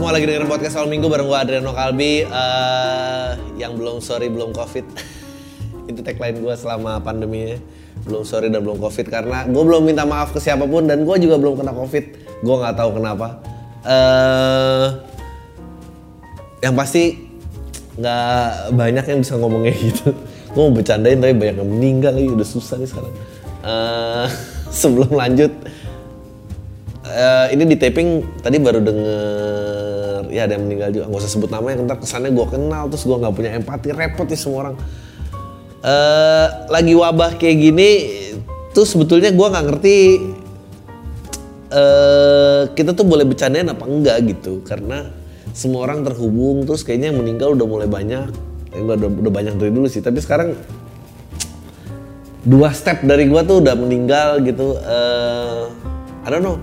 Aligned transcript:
Semua 0.00 0.16
lagi 0.16 0.24
dengerin 0.24 0.48
podcast 0.48 0.80
awal 0.80 0.88
minggu 0.88 1.12
bareng 1.12 1.28
gue 1.28 1.36
Adriano 1.36 1.76
Kalbi. 1.76 2.24
Eh, 2.24 3.30
Yang 3.60 3.72
belum 3.76 3.96
sorry 4.00 4.32
belum 4.32 4.56
covid. 4.56 4.88
Itu 5.92 6.00
tagline 6.00 6.40
gue 6.40 6.54
selama 6.56 7.04
pandemi 7.04 7.60
Belum 8.08 8.24
sorry 8.24 8.48
dan 8.48 8.64
belum 8.64 8.80
covid 8.80 9.12
Karena 9.12 9.44
gue 9.44 9.60
belum 9.60 9.84
minta 9.84 10.08
maaf 10.08 10.32
ke 10.32 10.40
siapa 10.40 10.64
pun 10.64 10.88
Dan 10.88 11.04
gue 11.04 11.16
juga 11.20 11.36
belum 11.36 11.60
kena 11.60 11.76
covid. 11.76 12.16
Gue 12.40 12.56
gak 12.64 12.80
tahu 12.80 12.96
kenapa. 12.96 13.44
Eh 13.84 14.86
Yang 16.64 16.74
pasti 16.80 17.02
nggak 18.00 18.72
banyak 18.72 19.04
yang 19.04 19.18
bisa 19.20 19.36
ngomongnya 19.36 19.76
gitu. 19.76 20.16
Gue 20.56 20.62
mau 20.64 20.72
bercandain 20.72 21.20
tapi 21.20 21.36
banyak 21.36 21.60
yang 21.60 21.68
meninggal 21.76 22.16
lagi. 22.16 22.28
Udah 22.32 22.48
susah 22.48 22.80
nih 22.80 22.88
sekarang. 22.88 23.12
Eh, 23.68 24.26
Sebelum 24.80 25.12
lanjut 25.12 25.52
Eh, 27.10 27.46
ini 27.58 27.66
di 27.66 27.74
taping 27.74 28.22
tadi 28.38 28.62
baru 28.62 28.78
denger 28.78 29.79
ya 30.30 30.46
ada 30.48 30.56
yang 30.56 30.64
meninggal 30.64 30.90
juga. 30.94 31.04
Nggak 31.10 31.20
usah 31.26 31.32
sebut 31.34 31.50
namanya 31.50 31.84
ntar 31.84 31.98
kesannya 31.98 32.30
gue 32.30 32.46
kenal 32.46 32.86
terus 32.88 33.04
gue 33.04 33.16
nggak 33.18 33.34
punya 33.34 33.50
empati. 33.58 33.88
Repot 33.90 34.26
nih 34.30 34.40
semua 34.40 34.58
orang. 34.64 34.76
Eh, 35.80 36.48
lagi 36.70 36.94
wabah 36.94 37.36
kayak 37.36 37.56
gini 37.58 37.90
tuh 38.70 38.86
sebetulnya 38.86 39.34
gue 39.34 39.46
nggak 39.50 39.64
ngerti 39.66 39.96
eh 41.70 42.62
kita 42.74 42.90
tuh 42.98 43.06
boleh 43.06 43.26
bercandain 43.26 43.66
apa 43.68 43.84
enggak 43.86 44.16
gitu. 44.26 44.62
Karena 44.62 45.10
semua 45.50 45.84
orang 45.84 46.06
terhubung 46.06 46.62
terus 46.64 46.86
kayaknya 46.86 47.10
yang 47.10 47.18
meninggal 47.20 47.58
udah 47.58 47.66
mulai 47.66 47.88
banyak. 47.90 48.30
Ya, 48.70 48.78
gua 48.86 48.94
udah, 48.94 49.10
udah 49.10 49.32
banyak 49.34 49.54
dari 49.58 49.74
dulu 49.74 49.90
sih. 49.90 49.98
Tapi 49.98 50.22
sekarang 50.22 50.54
dua 52.46 52.70
step 52.70 53.02
dari 53.02 53.26
gua 53.26 53.42
tuh 53.42 53.58
udah 53.58 53.74
meninggal 53.74 54.42
gitu. 54.46 54.78
Eh 54.78 55.62
I 56.22 56.28
don't 56.30 56.46
know. 56.46 56.58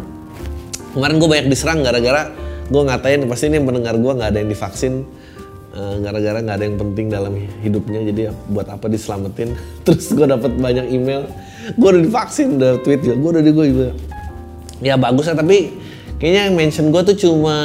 Kemarin 0.93 1.21
gue 1.21 1.29
banyak 1.29 1.47
diserang 1.53 1.85
gara-gara 1.85 2.33
gue 2.67 2.81
ngatain 2.83 3.23
pasti 3.31 3.47
ini 3.47 3.63
yang 3.63 3.67
pendengar 3.67 3.95
gue 3.95 4.11
nggak 4.11 4.29
ada 4.35 4.39
yang 4.43 4.49
divaksin 4.51 4.93
eh, 5.71 5.95
gara-gara 6.03 6.39
nggak 6.43 6.55
ada 6.59 6.65
yang 6.67 6.77
penting 6.77 7.05
dalam 7.07 7.33
hidupnya 7.63 7.99
jadi 8.11 8.21
ya 8.29 8.31
buat 8.51 8.67
apa 8.67 8.85
diselamatin? 8.91 9.55
Terus 9.87 10.11
gue 10.11 10.27
dapat 10.27 10.51
banyak 10.55 10.91
email 10.91 11.27
gue 11.75 11.87
udah 11.87 12.03
divaksin 12.03 12.59
udah 12.59 12.79
tweet 12.83 13.03
juga 13.03 13.15
gue 13.15 13.29
udah 13.39 13.43
di 13.43 13.51
gue 13.51 13.65
juga. 13.71 13.89
Ya 14.83 14.93
bagus 14.99 15.25
lah 15.25 15.37
tapi 15.39 15.73
kayaknya 16.21 16.41
yang 16.51 16.55
mention 16.55 16.93
gue 16.93 17.01
tuh 17.13 17.15
cuma 17.17 17.55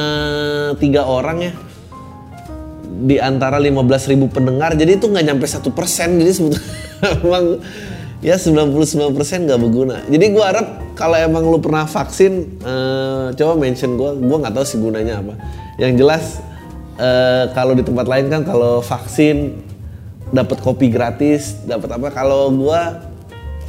tiga 0.78 1.06
orang 1.06 1.50
ya. 1.50 1.52
Di 3.02 3.18
antara 3.18 3.58
15.000 3.58 4.14
ribu 4.14 4.30
pendengar 4.30 4.78
jadi 4.78 4.94
itu 4.94 5.10
nggak 5.10 5.24
nyampe 5.26 5.46
satu 5.50 5.74
persen 5.74 6.22
jadi 6.22 6.30
sebetulnya 6.30 6.62
emang 7.18 7.58
ya 8.22 8.38
99% 8.38 9.50
nggak 9.50 9.58
berguna. 9.58 10.06
Jadi 10.06 10.24
gua 10.30 10.54
harap 10.54 10.66
kalau 10.92 11.16
emang 11.16 11.44
lu 11.46 11.58
pernah 11.58 11.88
vaksin 11.88 12.60
eh, 12.60 13.26
coba 13.36 13.52
mention 13.56 13.96
gua. 13.96 14.12
Gua 14.16 14.36
nggak 14.42 14.54
tahu 14.54 14.64
sih 14.66 14.78
gunanya 14.80 15.20
apa. 15.20 15.34
Yang 15.80 15.92
jelas 16.00 16.24
eh, 17.00 17.44
kalau 17.56 17.72
di 17.72 17.84
tempat 17.84 18.06
lain 18.08 18.26
kan 18.28 18.42
kalau 18.44 18.84
vaksin 18.84 19.56
dapat 20.32 20.58
kopi 20.60 20.92
gratis 20.92 21.60
dapat 21.64 21.96
apa. 21.96 22.08
Kalau 22.12 22.52
gua 22.52 23.02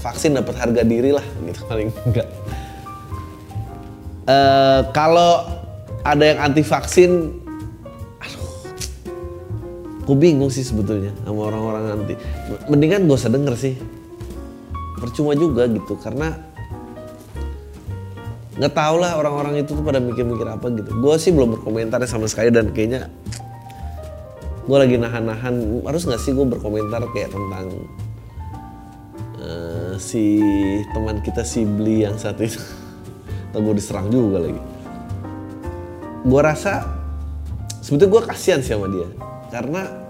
vaksin 0.03 0.35
dapat 0.35 0.55
harga 0.59 0.83
diri 0.83 1.15
lah 1.15 1.23
gitu 1.47 1.63
paling 1.67 1.89
enggak 2.03 2.27
Eh, 4.23 4.81
kalau 4.95 5.43
ada 6.07 6.23
yang 6.23 6.39
anti 6.39 6.63
vaksin 6.63 7.43
Gue 10.03 10.19
bingung 10.19 10.51
sih 10.51 10.67
sebetulnya 10.67 11.15
sama 11.23 11.47
orang-orang 11.47 11.83
nanti. 11.95 12.19
Mendingan 12.67 13.07
gak 13.07 13.23
usah 13.23 13.31
denger 13.31 13.55
sih. 13.55 13.79
Percuma 14.99 15.31
juga 15.31 15.63
gitu 15.71 15.95
karena 15.95 16.35
nggak 18.53 18.73
tau 18.77 19.01
lah 19.01 19.17
orang-orang 19.17 19.65
itu 19.65 19.73
tuh 19.73 19.81
pada 19.81 19.97
mikir-mikir 19.97 20.45
apa 20.45 20.69
gitu. 20.73 20.93
Gue 21.01 21.15
sih 21.17 21.33
belum 21.33 21.57
berkomentar 21.57 21.97
sama 22.05 22.29
sekali 22.29 22.53
dan 22.53 22.69
kayaknya 22.69 23.09
gue 24.69 24.77
lagi 24.77 24.95
nahan-nahan. 24.99 25.81
Harus 25.87 26.05
nggak 26.05 26.21
sih 26.21 26.37
gue 26.37 26.45
berkomentar 26.45 27.01
kayak 27.13 27.33
tentang 27.33 27.65
eh, 29.41 29.93
si 29.97 30.43
teman 30.93 31.17
kita 31.25 31.41
si 31.41 31.65
Bli 31.65 32.05
yang 32.05 32.19
satu 32.19 32.45
itu. 32.45 32.61
Atau 33.49 33.65
gue 33.65 33.73
diserang 33.77 34.13
juga 34.13 34.45
lagi. 34.45 34.61
Gue 36.23 36.41
rasa 36.41 36.85
sebetulnya 37.81 38.11
gue 38.15 38.21
kasihan 38.29 38.59
sih 38.61 38.73
sama 38.77 38.87
dia 38.87 39.09
karena 39.51 40.02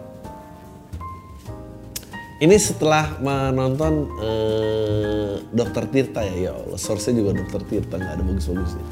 ini 2.41 2.57
setelah 2.57 3.21
menonton 3.21 4.09
eh, 4.17 5.33
Dokter 5.53 5.85
Tirta 5.89 6.25
ya, 6.25 6.49
ya 6.49 6.51
Allah, 6.57 6.79
source-nya 6.79 7.21
juga 7.21 7.31
Dokter 7.38 7.61
Tirta 7.69 7.95
nggak 8.01 8.13
ada 8.17 8.23
bagus-bagusnya. 8.25 8.85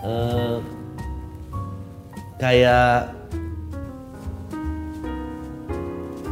Eh, 0.00 0.56
kayak 2.40 2.96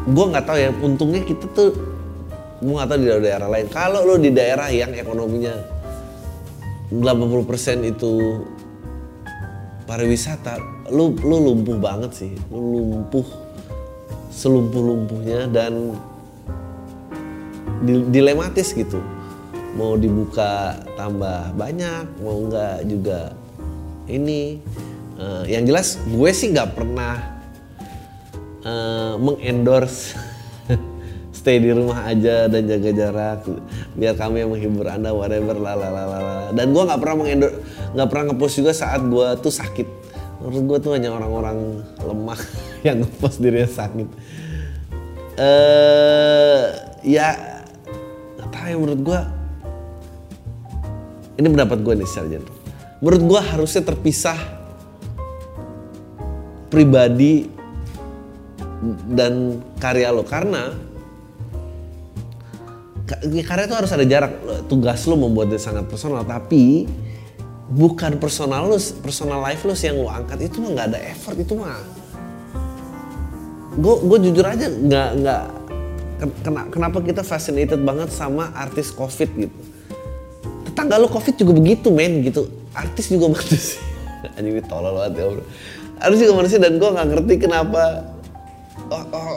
gue 0.09 0.25
nggak 0.35 0.45
tahu 0.49 0.59
ya, 0.59 0.71
untungnya 0.83 1.23
kita 1.23 1.47
tuh 1.55 1.71
gue 2.59 2.75
nggak 2.75 2.89
tahu 2.91 2.99
di 2.99 3.07
daerah 3.07 3.49
lain. 3.49 3.67
Kalau 3.71 4.01
lo 4.03 4.19
di 4.19 4.31
daerah 4.35 4.67
yang 4.73 4.91
ekonominya 4.97 5.55
80% 6.91 7.85
itu 7.87 8.13
pariwisata, 9.87 10.59
lu 10.91 11.15
lu 11.23 11.37
lumpuh 11.39 11.79
banget 11.79 12.11
sih, 12.17 12.33
lu 12.51 12.83
lumpuh 12.83 13.25
selumpuh-lumpuhnya 14.33 15.51
dan 15.51 15.95
dilematis 17.85 18.75
gitu. 18.75 18.99
Mau 19.79 19.95
dibuka 19.95 20.83
tambah 20.99 21.55
banyak, 21.55 22.07
mau 22.25 22.47
enggak 22.47 22.83
juga 22.89 23.37
ini. 24.11 24.59
Eh, 25.19 25.45
yang 25.51 25.67
jelas 25.67 25.99
gue 26.07 26.31
sih 26.31 26.55
nggak 26.55 26.79
pernah 26.79 27.43
eh, 28.63 29.19
mengendorse 29.19 30.15
stay 31.35 31.59
di 31.59 31.75
rumah 31.75 32.07
aja 32.07 32.47
dan 32.47 32.63
jaga 32.71 32.91
jarak 32.95 33.43
biar 33.99 34.15
kami 34.15 34.47
yang 34.47 34.55
menghibur 34.55 34.87
anda 34.87 35.11
whatever 35.11 35.59
lah 35.59 35.75
dan 36.55 36.71
gue 36.71 36.83
nggak 36.87 37.01
pernah 37.03 37.17
mengendor 37.19 37.51
nggak 37.99 38.09
pernah 38.15 38.25
ngepost 38.31 38.63
juga 38.63 38.71
saat 38.71 39.03
gue 39.11 39.27
tuh 39.43 39.51
sakit 39.51 39.89
menurut 40.39 40.65
gue 40.71 40.79
tuh 40.87 40.91
hanya 40.95 41.11
orang-orang 41.19 41.83
lemah 41.99 42.39
yang 42.87 43.03
ngepost 43.03 43.43
dirinya 43.43 43.67
sakit 43.67 44.09
eh 45.35 46.63
ya 47.03 47.58
nggak 48.69 48.77
tahu 48.77 48.77
ya 48.77 48.79
menurut 48.79 49.01
gue 49.01 49.21
ini 51.41 51.47
pendapat 51.49 51.79
gue 51.81 51.93
nih 52.05 52.09
secara 52.09 52.27
general 52.29 52.57
menurut 53.01 53.23
gue 53.25 53.41
harusnya 53.41 53.83
terpisah 53.83 54.59
pribadi 56.69 57.49
dan 59.11 59.59
karya 59.81 60.15
lo. 60.15 60.23
Karena 60.23 60.71
ka- 63.09 63.25
ya 63.25 63.43
karya 63.43 63.65
itu 63.67 63.77
harus 63.77 63.93
ada 63.93 64.05
jarak. 64.07 64.33
Tugas 64.71 65.03
lo 65.09 65.17
membuatnya 65.19 65.59
sangat 65.59 65.89
personal 65.89 66.23
tapi 66.23 66.87
bukan 67.69 68.17
personal 68.17 68.69
lo 68.69 68.79
personal 69.03 69.43
life 69.43 69.65
lo 69.67 69.75
yang 69.75 69.99
lo 69.99 70.09
angkat. 70.13 70.39
Itu 70.47 70.63
mah 70.63 70.71
nggak 70.77 70.87
ada 70.95 71.01
effort 71.11 71.37
itu 71.41 71.53
mah. 71.59 71.81
Gue 73.79 73.95
gue 74.05 74.19
jujur 74.31 74.45
aja 74.47 74.67
nggak 74.69 75.09
nggak 75.23 75.43
ken- 76.19 76.37
kena- 76.43 76.69
kenapa 76.69 76.99
kita 77.01 77.23
fascinated 77.23 77.81
banget 77.83 78.11
sama 78.11 78.51
artis 78.53 78.91
covid 78.91 79.31
gitu? 79.39 79.57
Tetangga 80.69 80.99
lo 80.99 81.09
covid 81.09 81.35
juga 81.39 81.53
begitu 81.57 81.89
men 81.95 82.23
gitu. 82.27 82.51
Artis 82.75 83.09
juga 83.09 83.31
manusia. 83.35 83.81
Anjing 84.35 84.59
tolol 84.67 84.93
banget 84.99 85.13
ya 85.19 85.25
bro. 85.31 85.43
Artis 85.99 86.19
juga 86.23 86.35
manusia 86.39 86.59
dan 86.63 86.73
gue 86.79 86.91
nggak 86.91 87.07
ngerti 87.11 87.35
kenapa 87.39 87.83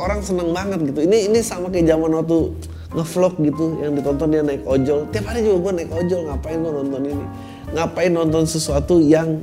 orang 0.06 0.20
seneng 0.22 0.50
banget 0.54 0.80
gitu. 0.90 1.06
Ini 1.06 1.30
ini 1.30 1.40
sama 1.42 1.70
kayak 1.70 1.90
zaman 1.90 2.12
waktu 2.18 2.38
ngevlog 2.92 3.34
gitu 3.40 3.66
yang 3.80 3.92
ditonton 3.96 4.28
dia 4.30 4.44
naik 4.44 4.64
ojol. 4.68 5.08
Tiap 5.10 5.26
hari 5.32 5.48
juga 5.48 5.58
gue 5.70 5.74
naik 5.84 5.92
ojol 5.96 6.22
ngapain 6.28 6.58
gue 6.60 6.74
nonton 6.74 7.02
ini? 7.08 7.26
Ngapain 7.72 8.12
nonton 8.12 8.44
sesuatu 8.46 9.00
yang 9.00 9.40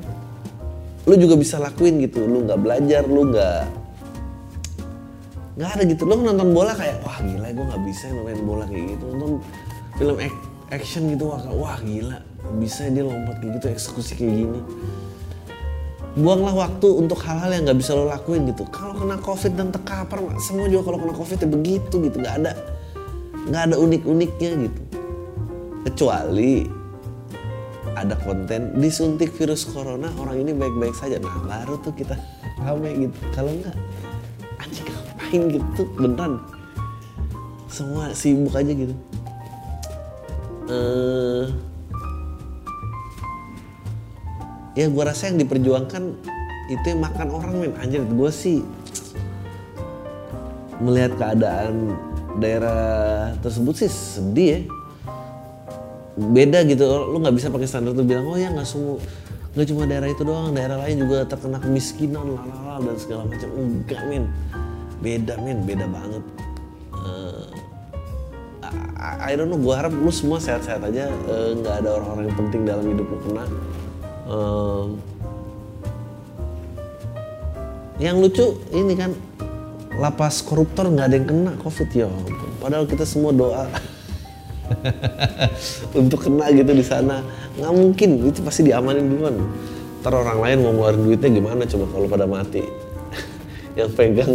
lu 1.09 1.15
juga 1.17 1.35
bisa 1.41 1.57
lakuin 1.57 2.03
gitu. 2.05 2.23
Lu 2.29 2.45
nggak 2.45 2.61
belajar 2.61 3.03
lu 3.09 3.33
nggak 3.33 3.78
nggak 5.59 5.71
ada 5.75 5.83
gitu. 5.91 6.03
Lu 6.07 6.15
nonton 6.23 6.55
bola 6.55 6.73
kayak 6.73 7.03
wah 7.03 7.19
gila 7.19 7.51
gue 7.51 7.65
nggak 7.67 7.83
bisa 7.83 8.05
main 8.15 8.41
bola 8.47 8.65
kayak 8.71 8.95
gitu. 8.95 9.05
Nonton 9.11 9.43
film 9.99 10.17
action 10.71 11.03
gitu 11.11 11.25
wah, 11.27 11.43
wah 11.51 11.79
gila 11.83 12.23
bisa 12.63 12.87
dia 12.89 13.03
lompat 13.03 13.43
kayak 13.43 13.59
gitu 13.59 13.67
eksekusi 13.75 14.13
kayak 14.15 14.35
gini. 14.47 14.61
Buanglah 16.19 16.55
waktu 16.55 16.89
untuk 16.99 17.19
hal-hal 17.27 17.51
yang 17.51 17.63
nggak 17.67 17.79
bisa 17.79 17.99
lo 17.99 18.07
lakuin 18.07 18.47
gitu. 18.47 18.63
Kalau 18.71 18.95
kena 18.95 19.19
covid 19.19 19.53
dan 19.59 19.75
terkapar 19.75 20.23
semua 20.39 20.71
juga 20.71 20.95
kalau 20.95 20.99
kena 21.03 21.15
covid 21.19 21.39
ya 21.43 21.49
begitu 21.51 21.95
gitu. 22.07 22.17
Nggak 22.23 22.37
ada 22.47 22.53
nggak 23.51 23.63
ada 23.73 23.77
unik-uniknya 23.83 24.51
gitu. 24.71 24.81
Kecuali 25.91 26.71
ada 27.99 28.15
konten 28.23 28.79
disuntik 28.79 29.35
virus 29.35 29.67
corona 29.67 30.07
orang 30.23 30.47
ini 30.47 30.55
baik-baik 30.55 30.95
saja. 30.95 31.19
Nah 31.19 31.35
baru 31.43 31.83
tuh 31.83 31.91
kita 31.99 32.15
rame 32.63 33.11
gitu. 33.11 33.19
Kalau 33.35 33.51
enggak 33.51 33.75
ngapain 35.29 35.43
gitu 35.53 35.83
beneran. 36.01 36.41
Semua 37.69 38.17
sibuk 38.17 38.57
aja 38.57 38.73
gitu. 38.73 38.95
Uh, 40.69 41.49
ya 44.77 44.89
gue 44.89 45.05
rasa 45.05 45.33
yang 45.33 45.41
diperjuangkan 45.41 46.03
itu 46.73 46.85
yang 46.89 47.01
makan 47.05 47.29
orang 47.33 47.53
men. 47.61 47.73
Anjir 47.81 48.05
gue 48.05 48.31
sih 48.33 48.65
melihat 50.81 51.13
keadaan 51.21 51.93
daerah 52.41 53.33
tersebut 53.45 53.85
sih 53.85 53.91
sedih 53.93 54.49
ya. 54.49 54.61
Beda 56.19 56.67
gitu 56.67 56.83
lu 57.15 57.23
nggak 57.23 57.37
bisa 57.37 57.47
pakai 57.53 57.69
standar 57.69 57.95
tuh 57.95 58.03
bilang 58.03 58.27
oh 58.27 58.35
ya 58.35 58.51
nggak 58.51 58.67
semua 58.67 58.99
nggak 59.55 59.67
cuma 59.71 59.87
daerah 59.87 60.09
itu 60.11 60.23
doang 60.27 60.51
daerah 60.51 60.77
lain 60.83 61.07
juga 61.07 61.25
terkena 61.25 61.63
kemiskinan 61.63 62.27
lalala 62.35 62.83
dan 62.83 62.97
segala 62.99 63.23
macam. 63.29 63.49
Enggak 63.55 64.03
min 64.11 64.25
beda 64.99 65.35
min 65.43 65.63
beda 65.63 65.87
banget. 65.87 66.25
Uh, 66.95 67.47
I, 68.99 69.39
don't 69.39 69.49
know. 69.49 69.61
Gue 69.61 69.73
harap 69.73 69.95
lu 69.95 70.11
semua 70.11 70.43
sehat-sehat 70.43 70.83
aja. 70.83 71.09
Eh, 71.09 71.51
nggak 71.63 71.75
uh, 71.75 71.81
ada 71.81 71.89
orang-orang 72.03 72.25
yang 72.29 72.39
penting 72.39 72.61
dalam 72.67 72.85
hidup 72.85 73.07
lu 73.07 73.19
kena. 73.23 73.45
Uh, 74.29 74.87
yang 77.99 78.19
lucu 78.23 78.55
ini 78.71 78.95
kan 78.95 79.11
lapas 79.99 80.45
koruptor 80.45 80.87
nggak 80.87 81.07
ada 81.11 81.17
yang 81.19 81.27
kena 81.27 81.53
covid 81.59 81.91
ya 81.91 82.07
padahal 82.63 82.87
kita 82.87 83.03
semua 83.03 83.35
doa 83.35 83.67
untuk 86.01 86.29
kena 86.29 86.53
gitu 86.53 86.73
di 86.77 86.85
sana. 86.85 87.25
Nggak 87.57 87.73
mungkin. 87.73 88.11
Itu 88.29 88.45
pasti 88.45 88.69
diamanin 88.69 89.09
duluan. 89.09 89.37
Ntar 90.05 90.15
orang 90.15 90.39
lain 90.39 90.57
mau 90.63 90.73
ngeluarin 90.77 91.03
duitnya 91.09 91.31
gimana? 91.41 91.63
Coba 91.67 91.85
kalau 91.91 92.07
pada 92.07 92.27
mati. 92.29 92.63
Yang 93.79 93.91
pegang 93.97 94.33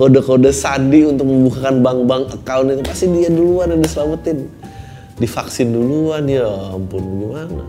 kode-kode 0.00 0.48
sandi 0.48 1.04
untuk 1.04 1.28
membukakan 1.28 1.84
bank-bank 1.84 2.24
account 2.40 2.72
itu 2.72 2.80
pasti 2.80 3.04
dia 3.12 3.28
duluan 3.28 3.68
yang 3.76 3.84
diselamatin 3.84 4.48
divaksin 5.20 5.68
duluan 5.76 6.24
ya 6.24 6.48
ampun 6.72 7.04
gimana 7.20 7.64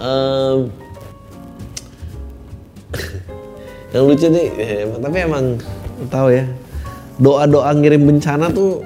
um, 0.00 0.58
yang 3.92 4.04
lucu 4.08 4.32
nih 4.32 4.48
eh, 4.56 4.88
tapi 4.88 5.16
emang 5.20 5.60
tahu 6.08 6.32
ya 6.32 6.48
doa-doa 7.20 7.76
ngirim 7.76 8.08
bencana 8.08 8.48
tuh 8.48 8.80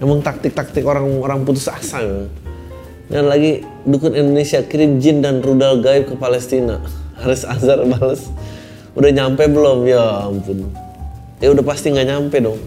Emang 0.00 0.24
taktik-taktik 0.24 0.80
orang-orang 0.88 1.44
putus 1.44 1.68
asa 1.68 2.00
ya. 2.00 2.24
Dan 3.12 3.28
lagi 3.28 3.60
dukun 3.84 4.16
Indonesia 4.16 4.64
kirim 4.64 4.96
jin 4.96 5.20
dan 5.20 5.44
rudal 5.44 5.84
gaib 5.84 6.08
ke 6.08 6.16
Palestina. 6.16 6.80
Haris 7.20 7.44
Azhar 7.44 7.84
balas, 7.84 8.32
udah 8.96 9.10
nyampe 9.10 9.46
belum? 9.46 9.86
Ya 9.86 10.26
ampun. 10.26 10.70
Ya 11.38 11.50
udah 11.50 11.64
pasti 11.64 11.90
nggak 11.90 12.08
nyampe 12.08 12.36
dong. 12.42 12.60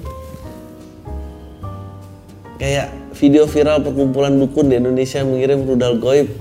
Kayak 2.57 2.91
video 3.17 3.43
viral 3.49 3.83
perkumpulan 3.83 4.35
dukun 4.39 4.71
di 4.71 4.79
Indonesia 4.79 5.21
mengirim 5.21 5.67
rudal 5.67 5.99
gaib 5.99 6.31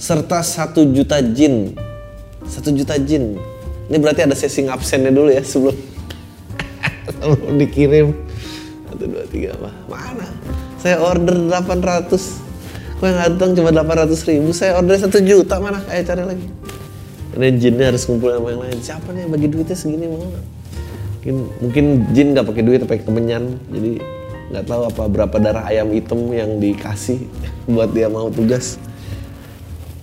serta 0.00 0.42
satu 0.42 0.86
juta 0.90 1.22
jin. 1.22 1.76
Satu 2.48 2.74
juta 2.74 2.98
jin. 2.98 3.38
Ini 3.90 3.96
berarti 3.98 4.26
ada 4.26 4.38
sesi 4.38 4.66
absennya 4.66 5.10
dulu 5.10 5.34
ya 5.34 5.42
sebelum 5.42 5.74
sebelum 7.18 7.54
dikirim 7.58 8.14
satu 9.00 9.04
dua 9.16 9.24
tiga 9.32 9.56
apa 9.56 9.70
mana 9.88 10.28
saya 10.76 11.00
order 11.00 11.36
800 11.48 13.00
kok 13.00 13.04
yang 13.08 13.16
datang 13.16 13.50
cuma 13.56 13.72
800 13.72 14.28
ribu 14.28 14.52
saya 14.52 14.76
order 14.76 15.00
satu 15.00 15.24
juta 15.24 15.56
mana 15.56 15.80
ayo 15.88 16.02
cari 16.04 16.22
lagi 16.26 16.46
ini 17.38 17.48
jinnya 17.62 17.94
harus 17.94 18.02
kumpul 18.06 18.34
sama 18.34 18.50
yang 18.50 18.62
lain. 18.66 18.78
Siapa 18.82 19.08
nih 19.14 19.26
yang 19.26 19.32
bagi 19.32 19.48
duitnya 19.50 19.76
segini 19.78 20.06
mana 20.10 20.26
mungkin 21.20 21.52
mungkin 21.60 21.84
jin 22.16 22.32
nggak 22.32 22.46
pakai 22.48 22.62
duit 22.64 22.80
pakai 22.88 23.04
kemenyan. 23.06 23.60
Jadi 23.70 23.92
nggak 24.50 24.64
tahu 24.66 24.82
apa 24.88 25.02
berapa 25.06 25.36
darah 25.38 25.64
ayam 25.70 25.92
hitam 25.94 26.18
yang 26.34 26.58
dikasih 26.58 27.22
buat 27.72 27.94
dia 27.94 28.10
mau 28.10 28.32
tugas. 28.32 28.80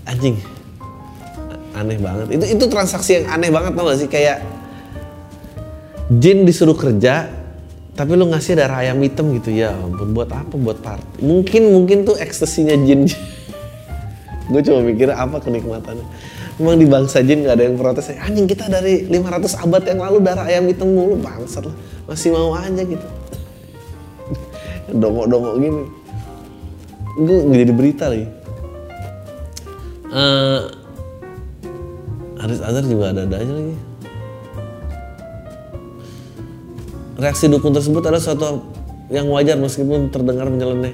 Anjing. 0.07 0.39
Aneh 1.75 1.99
banget. 1.99 2.37
Itu 2.39 2.45
itu 2.47 2.65
transaksi 2.71 3.21
yang 3.21 3.25
aneh 3.27 3.51
banget 3.51 3.75
tau 3.75 3.85
gak 3.91 3.99
sih? 3.99 4.09
Kayak 4.09 4.41
jin 6.07 6.47
disuruh 6.47 6.77
kerja 6.79 7.27
tapi 7.97 8.13
lu 8.13 8.29
ngasih 8.29 8.55
darah 8.55 8.87
ayam 8.87 9.03
hitam 9.03 9.35
gitu. 9.35 9.51
Ya 9.51 9.75
ampun 9.75 10.15
buat 10.15 10.31
apa? 10.31 10.55
Buat 10.55 10.79
party 10.79 11.27
mungkin 11.27 11.75
mungkin 11.75 11.97
tuh 12.07 12.15
ekstasinya 12.15 12.77
jin. 12.87 13.09
Gue 14.53 14.63
cuma 14.63 14.79
mikir 14.79 15.11
apa 15.11 15.43
kenikmatannya 15.43 16.07
emang 16.57 16.77
di 16.81 16.87
bangsa 16.89 17.21
jin 17.21 17.45
gak 17.45 17.55
ada 17.57 17.63
yang 17.69 17.77
protes 17.77 18.09
anjing 18.17 18.49
kita 18.49 18.65
dari 18.65 19.05
500 19.05 19.63
abad 19.63 19.81
yang 19.85 19.99
lalu 20.01 20.17
darah 20.25 20.45
ayam 20.49 20.65
hitam 20.65 20.89
mulu. 20.89 21.17
Bangsat 21.21 21.69
lah 21.69 21.75
masih 22.09 22.33
mau 22.33 22.53
aja 22.57 22.81
gitu. 22.81 23.07
Dongok-dongok 24.91 25.55
gini. 25.61 25.83
Gue 27.17 27.37
jadi 27.53 27.73
berita 27.73 28.05
lagi. 28.09 28.27
Uh, 30.07 30.71
Haris 32.39 32.63
Azhar 32.63 32.85
juga 32.85 33.11
ada-ada 33.11 33.35
aja 33.43 33.53
lagi. 33.53 33.75
Reaksi 37.17 37.49
dukun 37.49 37.73
tersebut 37.73 38.01
adalah 38.05 38.21
suatu 38.21 38.61
yang 39.09 39.27
wajar 39.33 39.57
meskipun 39.57 40.13
terdengar 40.13 40.47
menyeleneh. 40.47 40.93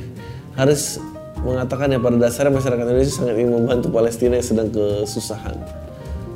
Haris 0.55 0.97
mengatakan 1.43 1.91
ya 1.91 1.99
pada 1.99 2.17
dasarnya 2.17 2.53
masyarakat 2.55 2.85
Indonesia 2.87 3.13
sangat 3.13 3.35
ingin 3.35 3.53
membantu 3.59 3.87
Palestina 3.91 4.39
yang 4.39 4.47
sedang 4.47 4.69
kesusahan. 4.71 5.59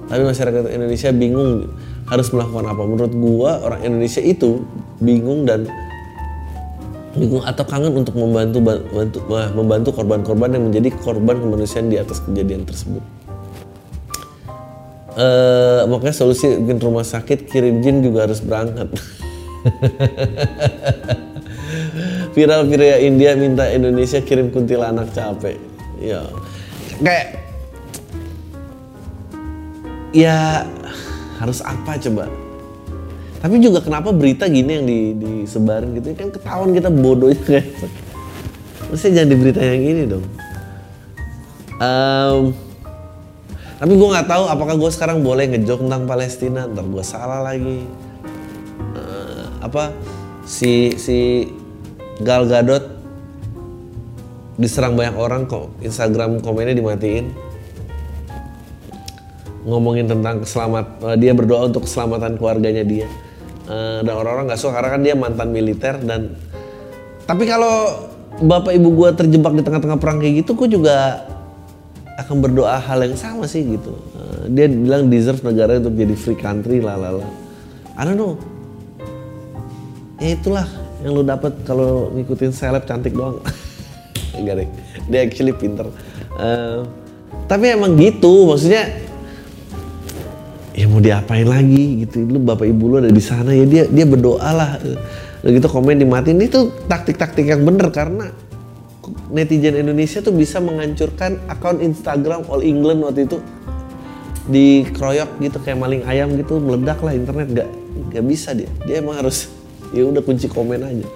Tapi 0.08 0.22
masyarakat 0.24 0.72
Indonesia 0.72 1.10
bingung 1.12 1.68
harus 2.08 2.28
melakukan 2.32 2.66
apa. 2.68 2.84
Menurut 2.84 3.14
gua 3.16 3.60
orang 3.64 3.84
Indonesia 3.84 4.24
itu 4.24 4.64
bingung 5.00 5.48
dan 5.48 5.68
bingung 7.16 7.44
atau 7.44 7.66
kangen 7.66 7.96
untuk 7.96 8.16
membantu 8.16 8.60
bantu, 8.62 9.20
membantu 9.56 9.90
korban-korban 9.96 10.54
yang 10.54 10.64
menjadi 10.70 10.92
korban 11.02 11.40
kemanusiaan 11.40 11.90
di 11.92 11.98
atas 12.00 12.20
kejadian 12.24 12.64
tersebut. 12.64 13.04
Uh, 15.18 15.82
makanya 15.90 16.14
solusi 16.14 16.62
bikin 16.62 16.78
rumah 16.78 17.02
sakit 17.02 17.50
kirim 17.50 17.82
jin 17.82 18.06
juga 18.06 18.30
harus 18.30 18.38
berangkat. 18.38 18.94
viral 22.38 22.70
viral 22.70 23.02
India 23.02 23.34
minta 23.34 23.66
Indonesia 23.74 24.22
kirim 24.22 24.54
kuntilanak 24.54 25.10
capek. 25.10 25.58
Ya 25.98 26.22
kayak 27.02 27.42
ya 30.14 30.62
harus 31.42 31.66
apa 31.66 31.98
coba? 31.98 32.30
Tapi 33.42 33.58
juga 33.58 33.82
kenapa 33.82 34.14
berita 34.14 34.46
gini 34.46 34.70
yang 34.78 34.86
di, 34.86 35.00
disebarin 35.18 35.98
gitu? 35.98 36.14
Kan 36.14 36.30
ketahuan 36.30 36.78
kita 36.78 36.94
bodohnya 36.94 37.42
kayak 37.42 37.66
Maksudnya 38.88 39.26
jangan 39.26 39.38
berita 39.42 39.62
yang 39.66 39.84
ini 39.84 40.04
dong. 40.06 40.26
Um, 41.78 42.56
tapi 43.78 43.94
gue 43.94 44.10
nggak 44.10 44.30
tahu 44.30 44.44
apakah 44.48 44.76
gue 44.80 44.92
sekarang 44.94 45.26
boleh 45.26 45.50
ngejok 45.50 45.90
tentang 45.90 46.06
Palestina. 46.06 46.70
Ntar 46.70 46.86
gue 46.86 47.04
salah 47.04 47.42
lagi. 47.42 47.82
Apa 49.58 49.92
si 50.48 50.96
si 50.96 51.50
Gal 52.22 52.50
Gadot 52.50 52.98
diserang 54.58 54.98
banyak 54.98 55.16
orang 55.16 55.46
kok. 55.46 55.70
Instagram 55.86 56.42
komennya 56.42 56.74
dimatiin. 56.74 57.30
Ngomongin 59.68 60.10
tentang 60.10 60.42
keselamat 60.42 60.86
uh, 61.04 61.18
dia 61.20 61.36
berdoa 61.38 61.70
untuk 61.70 61.86
keselamatan 61.86 62.42
keluarganya 62.42 62.82
dia. 62.82 63.08
Uh, 63.68 64.02
dan 64.02 64.16
orang-orang 64.16 64.48
nggak 64.50 64.62
suka 64.62 64.80
karena 64.80 64.90
kan 64.96 65.02
dia 65.04 65.14
mantan 65.14 65.52
militer 65.52 66.00
dan 66.00 66.40
tapi 67.28 67.44
kalau 67.44 68.08
bapak 68.40 68.72
ibu 68.80 68.96
gue 68.96 69.10
terjebak 69.12 69.52
di 69.60 69.62
tengah-tengah 69.68 70.00
perang 70.00 70.24
kayak 70.24 70.48
gitu 70.48 70.56
gue 70.56 70.80
juga 70.80 71.28
akan 72.16 72.40
berdoa 72.40 72.80
hal 72.80 73.04
yang 73.04 73.20
sama 73.20 73.44
sih 73.44 73.68
gitu. 73.68 73.92
Uh, 74.16 74.48
dia 74.48 74.72
bilang 74.72 75.12
deserve 75.12 75.44
negara 75.44 75.84
untuk 75.84 75.94
jadi 76.00 76.16
free 76.16 76.40
country 76.40 76.80
lah 76.80 76.96
lah 76.96 77.20
lah 77.20 77.30
I 78.00 78.08
don't 78.08 78.16
know. 78.16 78.40
Ya 80.24 80.34
itulah 80.34 80.66
yang 81.08 81.16
lu 81.16 81.24
dapat 81.24 81.56
kalau 81.64 82.12
ngikutin 82.12 82.52
seleb 82.52 82.84
cantik 82.84 83.16
doang. 83.16 83.40
Enggak 84.38 84.60
deh. 84.60 84.70
Dia 85.08 85.24
actually 85.24 85.56
pinter. 85.56 85.88
Uh, 86.36 86.84
tapi 87.48 87.72
emang 87.72 87.96
gitu. 87.96 88.52
Maksudnya 88.52 88.92
ya 90.76 90.86
mau 90.92 91.00
diapain 91.00 91.48
lagi 91.48 92.04
gitu. 92.04 92.28
Lu 92.28 92.44
bapak 92.44 92.68
ibu 92.68 92.92
lu 92.92 92.96
ada 93.00 93.08
di 93.08 93.24
sana 93.24 93.56
ya 93.56 93.64
dia 93.64 93.84
dia 93.88 94.04
berdoa 94.04 94.52
lah. 94.52 94.84
Udah 95.42 95.52
gitu 95.56 95.68
komen 95.72 96.04
dimatiin. 96.04 96.44
Itu 96.44 96.76
taktik-taktik 96.92 97.48
yang 97.48 97.64
bener 97.64 97.88
karena 97.96 98.36
netizen 99.32 99.80
Indonesia 99.80 100.20
tuh 100.20 100.36
bisa 100.36 100.60
menghancurkan 100.60 101.40
akun 101.48 101.80
Instagram 101.80 102.44
All 102.52 102.68
England 102.68 103.00
waktu 103.08 103.32
itu. 103.32 103.40
Dikeroyok 104.48 105.40
gitu 105.40 105.58
kayak 105.64 105.80
maling 105.80 106.04
ayam 106.04 106.36
gitu 106.36 106.60
meledak 106.60 107.00
lah 107.00 107.16
internet. 107.16 107.48
Gak 107.56 107.70
gak 108.12 108.26
bisa 108.28 108.52
dia. 108.52 108.68
Dia 108.84 109.00
emang 109.00 109.24
harus 109.24 109.57
ya 109.92 110.04
udah 110.08 110.24
kunci 110.24 110.48
komen 110.52 110.82
aja. 110.84 111.08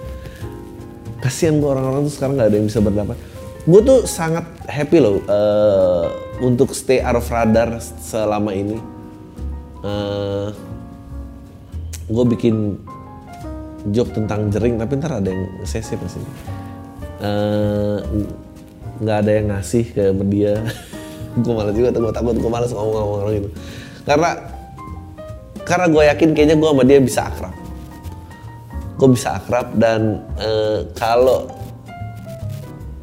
Kasihan 1.22 1.58
gue 1.62 1.68
orang-orang 1.70 2.08
tuh 2.10 2.14
sekarang 2.14 2.34
nggak 2.38 2.48
ada 2.50 2.56
yang 2.58 2.66
bisa 2.66 2.80
berdapat 2.82 3.16
gue 3.62 3.80
tuh 3.86 4.02
sangat 4.10 4.42
happy 4.66 4.98
loh 4.98 5.22
uh, 5.30 6.10
untuk 6.42 6.74
stay 6.74 6.98
out 6.98 7.14
of 7.14 7.26
radar 7.30 7.78
selama 8.02 8.50
ini. 8.50 8.78
Uh, 9.82 10.50
gue 12.10 12.24
bikin 12.34 12.78
joke 13.90 14.14
tentang 14.14 14.50
jering 14.50 14.78
tapi 14.78 14.98
ntar 14.98 15.18
ada 15.18 15.30
yang 15.30 15.42
sesi 15.66 15.98
pasti 15.98 16.22
nggak 19.02 19.16
uh, 19.18 19.22
ada 19.22 19.30
yang 19.30 19.46
ngasih 19.54 19.84
ke 19.94 20.04
media. 20.10 20.58
Gue 21.32 21.56
malas 21.56 21.72
juga 21.72 21.88
gue 21.96 22.12
takut 22.12 22.36
gue 22.36 22.50
malas 22.52 22.76
ngomong-ngomong 22.76 23.18
orang 23.24 23.34
itu. 23.40 23.48
Karena 24.04 24.36
karena 25.64 25.86
gue 25.88 26.02
yakin 26.12 26.28
kayaknya 26.36 26.56
gue 26.60 26.68
sama 26.68 26.84
dia 26.84 27.00
bisa 27.00 27.24
akrab 27.24 27.61
gue 29.02 29.18
bisa 29.18 29.34
akrab 29.34 29.74
dan 29.82 30.22
uh, 30.38 30.86
kalau 30.94 31.50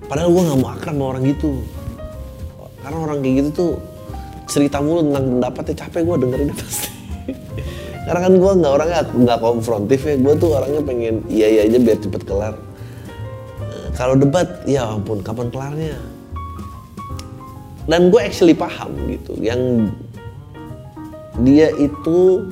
padahal 0.07 0.31
gue 0.31 0.43
nggak 0.47 0.59
mau 0.63 0.71
akrab 0.71 0.95
sama 0.95 1.05
orang 1.11 1.23
gitu. 1.27 1.59
Karena 2.79 2.97
orang 3.03 3.19
kayak 3.19 3.35
gitu 3.43 3.49
tuh 3.51 3.71
cerita 4.47 4.79
mulu 4.79 5.11
tentang 5.11 5.25
pendapatnya 5.27 5.75
capek 5.83 6.01
gue 6.07 6.15
dengerin 6.23 6.49
pasti. 6.63 6.91
Karena 8.07 8.19
kan 8.23 8.33
gue 8.39 8.51
nggak 8.63 8.71
orangnya 8.79 9.01
nggak 9.11 9.39
konfrontif 9.43 9.99
ya. 10.07 10.15
Gue 10.15 10.33
tuh 10.39 10.55
orangnya 10.55 10.81
pengen 10.87 11.19
iya 11.27 11.47
iya 11.51 11.61
aja 11.67 11.77
biar 11.83 11.99
cepet 11.99 12.21
kelar. 12.23 12.55
Uh, 13.59 13.87
kalau 13.99 14.15
debat 14.15 14.47
ya 14.63 14.87
ampun 14.87 15.19
kapan 15.19 15.51
kelarnya? 15.51 15.99
Dan 17.91 18.07
gue 18.07 18.21
actually 18.23 18.55
paham 18.55 18.95
gitu. 19.11 19.35
Yang 19.35 19.91
dia 21.43 21.75
itu 21.75 22.47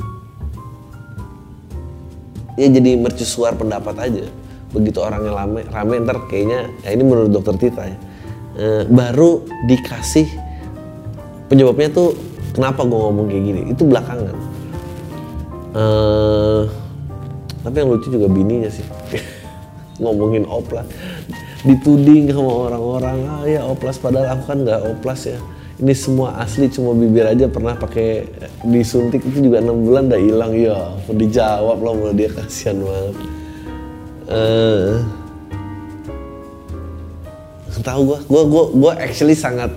ya 2.58 2.68
jadi 2.68 2.98
mercusuar 2.98 3.54
pendapat 3.56 3.96
aja. 4.02 4.26
Begitu 4.74 5.00
orangnya 5.00 5.32
rame 5.32 5.64
rame 5.70 5.96
ntar 6.04 6.28
kayaknya 6.28 6.68
ya 6.84 6.90
ini 6.92 7.04
menurut 7.06 7.32
dokter 7.32 7.56
Tita 7.56 7.84
ya. 7.88 7.98
E, 8.58 8.66
baru 8.90 9.46
dikasih 9.70 10.28
penyebabnya 11.48 11.94
tuh 11.94 12.18
kenapa 12.52 12.84
gue 12.84 12.98
ngomong 12.98 13.26
kayak 13.30 13.44
gini? 13.46 13.62
Itu 13.72 13.86
belakangan. 13.86 14.36
E, 15.72 15.84
tapi 17.62 17.76
yang 17.78 17.90
lucu 17.94 18.08
juga 18.10 18.28
bininya 18.28 18.68
sih. 18.74 18.84
Ngomongin 20.04 20.44
oplas. 20.50 20.90
Dituding 21.64 22.30
sama 22.34 22.70
orang-orang. 22.70 23.18
Ah 23.30 23.46
ya 23.46 23.62
oplas. 23.64 24.02
Padahal 24.02 24.36
aku 24.36 24.44
kan 24.50 24.58
nggak 24.66 24.82
oplas 24.98 25.30
ya 25.30 25.40
ini 25.78 25.94
semua 25.94 26.42
asli 26.42 26.66
cuma 26.74 26.98
bibir 26.98 27.26
aja 27.26 27.46
pernah 27.46 27.78
pakai 27.78 28.26
disuntik 28.66 29.22
itu 29.22 29.46
juga 29.46 29.62
enam 29.62 29.86
bulan 29.86 30.10
udah 30.10 30.22
hilang 30.22 30.52
ya 30.58 30.78
dijawab 31.14 31.78
loh 31.82 31.94
sama 31.94 32.12
dia 32.18 32.30
kasihan 32.34 32.78
banget. 32.82 33.16
Uh, 34.28 35.00
tahu 37.86 38.02
gue 38.04 38.20
gue 38.26 38.44
gue 38.50 38.64
gue 38.74 38.94
actually 38.98 39.38
sangat 39.38 39.72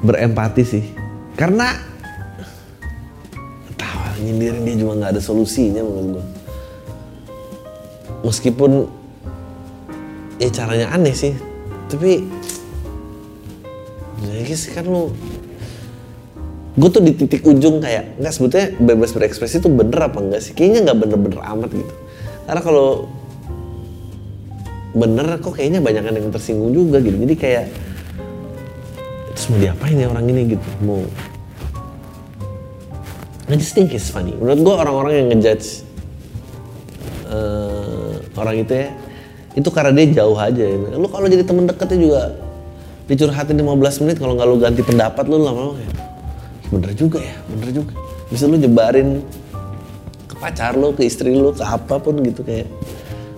berempati 0.00 0.62
sih. 0.64 0.84
Karena 1.36 1.76
tahu 3.76 4.24
nyindirin 4.24 4.64
dia 4.64 4.76
juga 4.76 4.92
nggak 5.04 5.12
ada 5.16 5.22
solusinya 5.22 5.84
menurut 5.84 6.08
gue 6.16 6.26
meskipun 8.24 8.88
ya 10.40 10.48
caranya 10.52 10.92
aneh 10.92 11.12
sih 11.16 11.32
tapi 11.88 12.24
sih 14.56 14.72
kan 14.76 14.84
lu 14.84 15.12
gue 16.80 16.88
tuh 16.88 17.02
di 17.02 17.12
titik 17.12 17.42
ujung 17.44 17.82
kayak 17.82 18.16
nggak 18.22 18.32
sebetulnya 18.32 18.68
bebas 18.78 19.10
berekspresi 19.12 19.58
itu 19.58 19.68
bener 19.68 20.00
apa 20.06 20.18
enggak 20.22 20.40
sih? 20.40 20.52
Kayaknya 20.54 20.90
nggak 20.90 20.98
bener-bener 21.02 21.40
amat 21.42 21.70
gitu. 21.74 21.94
Karena 22.46 22.60
kalau 22.62 22.88
bener 24.90 25.26
kok 25.38 25.54
kayaknya 25.58 25.80
banyak 25.82 26.02
yang 26.08 26.32
tersinggung 26.32 26.72
juga 26.72 27.02
gitu. 27.02 27.16
Jadi 27.16 27.34
kayak 27.36 27.64
terus 29.34 29.46
mau 29.50 29.58
diapain 29.58 29.98
ya 29.98 30.06
orang 30.08 30.24
ini 30.30 30.56
gitu? 30.56 30.68
Mau 30.86 31.02
I 33.50 33.58
just 33.58 33.74
think 33.74 33.90
it's 33.90 34.06
funny. 34.06 34.32
Menurut 34.38 34.62
gue 34.62 34.74
orang-orang 34.78 35.12
yang 35.18 35.26
ngejudge 35.34 35.82
uh, 37.26 38.14
orang 38.38 38.62
itu 38.62 38.72
ya 38.72 38.88
itu 39.58 39.68
karena 39.74 39.90
dia 39.90 40.22
jauh 40.22 40.38
aja 40.38 40.62
ya. 40.62 40.94
lu 40.94 41.10
kalau 41.10 41.26
jadi 41.26 41.42
temen 41.42 41.66
deketnya 41.66 41.98
juga 41.98 42.22
dicurhatin 43.10 43.58
15 43.58 44.06
menit 44.06 44.16
kalau 44.22 44.38
nggak 44.38 44.46
lu 44.46 44.56
ganti 44.62 44.86
pendapat 44.86 45.26
lu 45.26 45.42
lama-lama 45.42 45.74
kayak 45.82 45.94
bener 46.70 46.90
juga 46.94 47.18
ya 47.18 47.34
bener 47.50 47.68
juga 47.74 47.92
bisa 48.30 48.46
lu 48.46 48.54
jebarin 48.54 49.26
ke 50.30 50.34
pacar 50.38 50.78
lu 50.78 50.94
ke 50.94 51.02
istri 51.02 51.34
lu 51.34 51.50
ke 51.50 51.66
apa 51.66 51.98
pun 51.98 52.14
gitu 52.22 52.46
kayak 52.46 52.70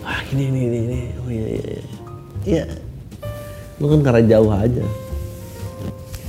wah 0.04 0.20
ini 0.36 0.52
ini 0.52 0.60
ini, 0.68 0.78
ini. 0.84 1.00
oh 1.24 1.30
iya 1.32 1.46
iya 1.48 1.64
iya 1.64 1.84
iya 2.44 2.64
lu 3.80 3.88
kan 3.88 4.00
karena 4.04 4.22
jauh 4.28 4.52
aja 4.52 4.84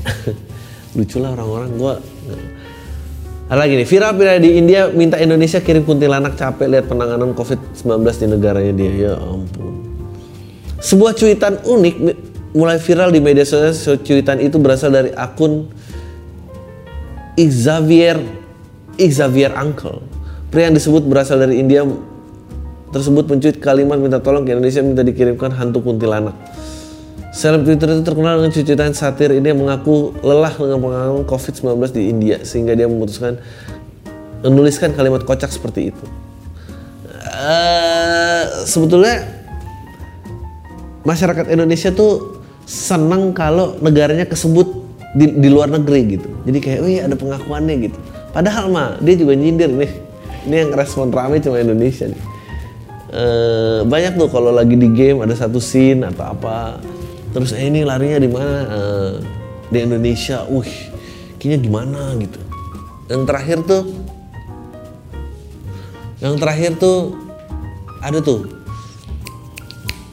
lucu 0.95 1.17
lah 1.19 1.35
orang-orang 1.35 1.71
gua 1.75 1.93
ada 3.51 3.69
lagi 3.69 3.75
nih, 3.75 3.85
viral 3.85 4.15
viral 4.15 4.39
di 4.39 4.49
India 4.55 4.87
minta 4.87 5.19
Indonesia 5.19 5.59
kirim 5.59 5.83
kuntilanak 5.83 6.39
capek 6.39 6.73
lihat 6.73 6.85
penanganan 6.87 7.35
COVID-19 7.35 8.01
di 8.01 8.27
negaranya 8.31 8.73
dia. 8.73 8.91
Ya 8.95 9.13
ampun. 9.19 9.83
Sebuah 10.79 11.13
cuitan 11.13 11.59
unik 11.61 11.95
mulai 12.53 12.77
viral 12.77 13.09
di 13.09 13.19
media 13.19 13.43
sosial 13.43 13.97
cuitan 13.99 14.37
itu 14.37 14.61
berasal 14.61 14.93
dari 14.93 15.09
akun 15.17 15.67
Xavier 17.33 18.21
Xavier 18.97 19.51
Uncle. 19.57 20.05
Pria 20.53 20.69
yang 20.69 20.77
disebut 20.77 21.01
berasal 21.09 21.41
dari 21.41 21.57
India 21.57 21.81
tersebut 22.93 23.25
mencuit 23.25 23.57
kalimat 23.57 23.97
minta 23.97 24.21
tolong 24.21 24.45
ke 24.45 24.53
Indonesia 24.53 24.85
minta 24.85 25.01
dikirimkan 25.01 25.49
hantu 25.57 25.81
kuntilanak. 25.81 26.37
Seleb 27.33 27.65
Twitter 27.65 27.89
itu 27.89 28.05
terkenal 28.05 28.37
dengan 28.37 28.53
cuitan 28.53 28.93
satir 28.93 29.33
ini 29.33 29.49
yang 29.49 29.65
mengaku 29.65 30.13
lelah 30.21 30.53
dengan 30.53 30.77
pengalaman 30.77 31.25
COVID-19 31.25 31.73
di 31.89 32.03
India 32.13 32.37
sehingga 32.45 32.77
dia 32.77 32.85
memutuskan 32.85 33.41
menuliskan 34.45 34.93
kalimat 34.93 35.25
kocak 35.25 35.49
seperti 35.49 35.89
itu. 35.89 36.05
Uh, 37.33 38.45
sebetulnya 38.69 39.25
masyarakat 41.01 41.49
Indonesia 41.49 41.89
tuh 41.89 42.42
seneng 42.63 43.35
kalau 43.35 43.75
negaranya 43.83 44.27
kesebut 44.27 44.83
di, 45.13 45.29
di 45.37 45.49
luar 45.51 45.69
negeri 45.69 46.17
gitu. 46.17 46.29
Jadi 46.47 46.57
kayak, 46.59 46.79
oh 46.81 46.89
iya 46.89 47.01
ada 47.05 47.15
pengakuannya 47.15 47.75
gitu. 47.89 47.97
Padahal 48.33 48.65
mah 48.73 48.97
dia 48.99 49.15
juga 49.15 49.37
nyindir 49.37 49.69
nih. 49.69 49.91
Ini 50.49 50.55
yang 50.67 50.71
respon 50.75 51.13
rame 51.13 51.39
cuma 51.39 51.61
Indonesia 51.61 52.09
nih. 52.09 52.21
E, 53.13 53.23
banyak 53.85 54.17
tuh 54.17 54.27
kalau 54.27 54.51
lagi 54.51 54.75
di 54.75 54.89
game 54.91 55.21
ada 55.21 55.37
satu 55.37 55.61
scene 55.61 56.03
atau 56.03 56.33
apa. 56.33 56.81
Terus 57.31 57.53
eh, 57.53 57.69
ini 57.69 57.85
larinya 57.85 58.19
di 58.19 58.29
mana? 58.29 58.55
E, 58.67 58.79
di 59.69 59.79
Indonesia. 59.85 60.43
Wih, 60.49 60.73
kayaknya 61.37 61.59
gimana 61.61 62.01
gitu. 62.19 62.41
Yang 63.07 63.23
terakhir 63.29 63.57
tuh, 63.69 63.83
yang 66.19 66.35
terakhir 66.41 66.71
tuh 66.81 66.99
ada 68.01 68.19
tuh. 68.19 68.41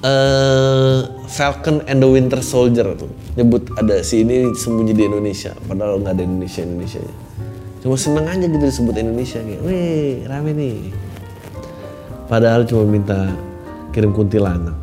Uh, 0.01 1.20
Falcon 1.31 1.87
and 1.87 2.03
the 2.03 2.11
Winter 2.11 2.43
Soldier 2.43 2.91
tuh. 2.99 3.07
Nyebut 3.39 3.71
ada 3.79 4.03
si 4.03 4.27
ini 4.27 4.51
sembunyi 4.51 4.91
di 4.91 5.07
Indonesia 5.07 5.55
padahal 5.55 6.03
nggak 6.03 6.19
ada 6.19 6.23
Indonesia 6.27 6.61
Indonesia 6.67 6.99
nya. 6.99 7.15
Cuma 7.81 7.95
seneng 7.95 8.27
aja 8.27 8.45
gitu 8.51 8.59
disebut 8.59 8.95
Indonesia 8.99 9.39
kayak 9.39 9.63
wih 9.63 10.27
rame 10.27 10.51
nih. 10.53 10.77
Padahal 12.27 12.67
cuma 12.67 12.83
minta 12.83 13.31
kirim 13.95 14.11
kuntilanak. 14.11 14.75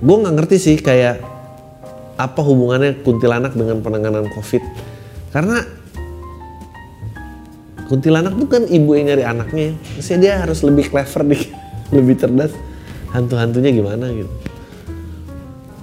Gue 0.00 0.16
nggak 0.16 0.34
ngerti 0.40 0.56
sih 0.56 0.76
kayak 0.80 1.20
apa 2.16 2.40
hubungannya 2.40 3.04
kuntilanak 3.04 3.52
dengan 3.52 3.84
penanganan 3.84 4.24
covid. 4.32 4.64
Karena 5.28 5.60
kuntilanak 7.92 8.40
tuh 8.40 8.48
kan 8.48 8.64
ibu 8.64 8.96
yang 8.96 9.12
nyari 9.12 9.24
anaknya. 9.28 9.76
Maksudnya 10.00 10.18
dia 10.18 10.32
harus 10.48 10.64
lebih 10.64 10.88
clever 10.88 11.28
nih 11.28 11.42
lebih 11.96 12.16
cerdas. 12.16 12.56
Hantu-hantunya 13.12 13.72
gimana 13.72 14.08
gitu 14.12 14.47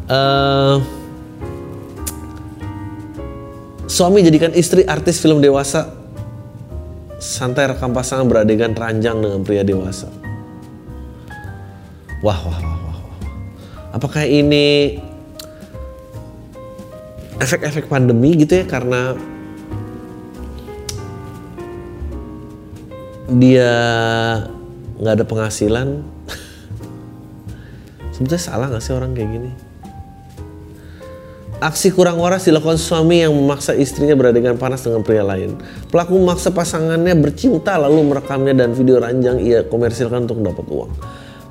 Uh, 0.06 0.78
suami 3.90 4.22
jadikan 4.22 4.54
istri 4.54 4.86
artis 4.86 5.18
film 5.18 5.42
dewasa 5.42 5.90
santai 7.18 7.74
rekam 7.74 7.90
pasangan 7.90 8.30
beradegan 8.30 8.78
ranjang 8.78 9.18
dengan 9.18 9.42
pria 9.42 9.66
dewasa. 9.66 10.14
Wah, 12.22 12.38
wah, 12.38 12.60
wah, 12.62 12.78
wah. 12.86 13.00
Apakah 13.98 14.30
ini 14.30 15.02
efek-efek 17.42 17.90
pandemi 17.90 18.38
gitu 18.38 18.62
ya 18.62 18.66
karena 18.70 19.18
dia 23.26 23.74
nggak 25.02 25.14
ada 25.18 25.26
penghasilan 25.26 26.06
Sebetulnya 28.16 28.40
salah 28.40 28.72
gak 28.72 28.80
sih 28.80 28.96
orang 28.96 29.12
kayak 29.12 29.28
gini? 29.28 29.52
Aksi 31.56 31.88
kurang 31.96 32.20
waras 32.20 32.44
dilakukan 32.44 32.76
suami 32.76 33.24
yang 33.24 33.32
memaksa 33.32 33.72
istrinya 33.80 34.12
beradegan 34.12 34.60
panas 34.60 34.84
dengan 34.84 35.08
pria 35.08 35.24
lain. 35.24 35.56
Pelaku 35.88 36.20
memaksa 36.20 36.52
pasangannya 36.52 37.16
bercinta 37.16 37.80
lalu 37.80 38.12
merekamnya 38.12 38.52
dan 38.52 38.76
video 38.76 39.00
ranjang 39.00 39.40
ia 39.40 39.64
komersilkan 39.64 40.28
untuk 40.28 40.44
dapat 40.44 40.68
uang. 40.68 40.92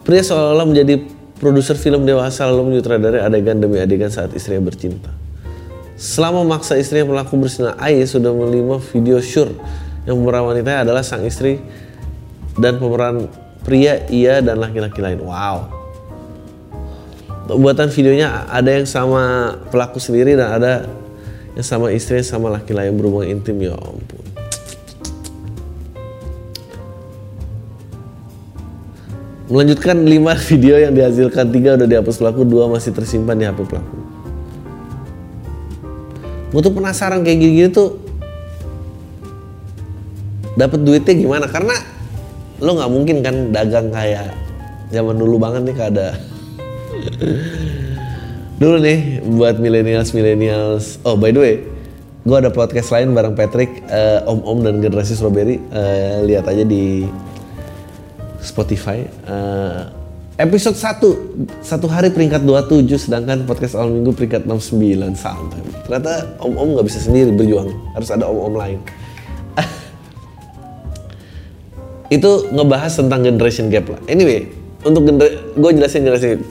Pria 0.04 0.20
seolah-olah 0.20 0.68
menjadi 0.68 1.00
produser 1.40 1.80
film 1.80 2.04
dewasa 2.04 2.44
lalu 2.52 2.76
menyutradarai 2.76 3.24
adegan 3.24 3.56
demi 3.56 3.80
adegan 3.80 4.12
saat 4.12 4.36
istrinya 4.36 4.68
bercinta. 4.68 5.08
Selama 5.96 6.44
memaksa 6.44 6.76
istrinya 6.76 7.08
pelaku 7.08 7.40
bersinar 7.40 7.80
air 7.80 8.04
sudah 8.04 8.28
menerima 8.28 8.84
video 8.92 9.24
syur 9.24 9.56
yang 10.04 10.20
pemeran 10.20 10.52
wanita 10.52 10.84
adalah 10.84 11.00
sang 11.00 11.24
istri 11.24 11.64
dan 12.60 12.76
pemeran 12.76 13.24
pria 13.64 14.04
ia 14.12 14.44
dan 14.44 14.60
laki-laki 14.60 15.00
lain. 15.00 15.24
Wow 15.24 15.83
buatan 17.44 17.92
videonya 17.92 18.48
ada 18.48 18.72
yang 18.72 18.88
sama 18.88 19.52
pelaku 19.68 20.00
sendiri 20.00 20.32
dan 20.32 20.48
ada 20.56 20.72
yang 21.52 21.66
sama 21.66 21.92
istri 21.92 22.24
sama 22.24 22.48
laki 22.48 22.72
lain 22.72 22.96
berhubungan 22.96 23.36
intim 23.36 23.60
ya 23.60 23.76
ampun. 23.76 24.24
Melanjutkan 29.44 30.08
5 30.08 30.08
video 30.48 30.74
yang 30.80 30.96
dihasilkan 30.96 31.52
tiga 31.52 31.76
udah 31.76 31.84
dihapus 31.84 32.16
pelaku 32.16 32.48
dua 32.48 32.64
masih 32.72 32.96
tersimpan 32.96 33.36
di 33.36 33.44
HP 33.44 33.60
pelaku. 33.68 33.96
Gue 36.48 36.60
tuh 36.64 36.72
penasaran 36.72 37.20
kayak 37.20 37.38
gini-gini 37.44 37.68
tuh 37.68 38.00
dapat 40.56 40.80
duitnya 40.80 41.12
gimana? 41.12 41.46
Karena 41.50 41.76
lo 42.62 42.72
nggak 42.72 42.90
mungkin 42.90 43.16
kan 43.20 43.52
dagang 43.52 43.92
kayak 43.92 44.32
zaman 44.88 45.18
dulu 45.18 45.36
banget 45.36 45.66
nih 45.66 45.76
kada 45.76 46.08
Dulu 48.54 48.76
nih 48.80 49.20
buat 49.26 49.58
millennials 49.58 50.14
millennials. 50.14 51.02
Oh 51.02 51.18
by 51.18 51.34
the 51.34 51.40
way, 51.42 51.54
gue 52.22 52.36
ada 52.38 52.54
podcast 52.54 52.94
lain 52.94 53.12
bareng 53.12 53.34
Patrick, 53.34 53.82
uh, 53.90 54.22
Om 54.30 54.40
Om 54.46 54.58
dan 54.62 54.74
generasi 54.78 55.18
Strawberry. 55.18 55.58
Uh, 55.74 56.22
lihat 56.24 56.46
aja 56.46 56.62
di 56.62 57.04
Spotify. 58.38 59.04
Uh, 59.26 59.90
episode 60.34 60.74
1 60.74 61.62
satu 61.62 61.86
hari 61.86 62.10
peringkat 62.10 62.42
27 62.42 63.06
sedangkan 63.06 63.46
podcast 63.46 63.78
awal 63.78 63.94
minggu 63.94 64.10
peringkat 64.18 64.50
69 64.50 65.14
santai 65.14 65.62
ternyata 65.86 66.34
om 66.42 66.58
om 66.58 66.68
nggak 66.74 66.90
bisa 66.90 66.98
sendiri 67.06 67.30
berjuang 67.30 67.70
harus 67.94 68.10
ada 68.10 68.26
om 68.26 68.50
om 68.50 68.54
lain 68.58 68.82
itu 72.18 72.30
ngebahas 72.50 72.98
tentang 72.98 73.22
generation 73.22 73.70
gap 73.70 73.86
lah 73.86 74.00
anyway 74.10 74.50
untuk 74.82 75.06
gue 75.54 75.70
jelasin 75.70 76.02
jelasin 76.02 76.42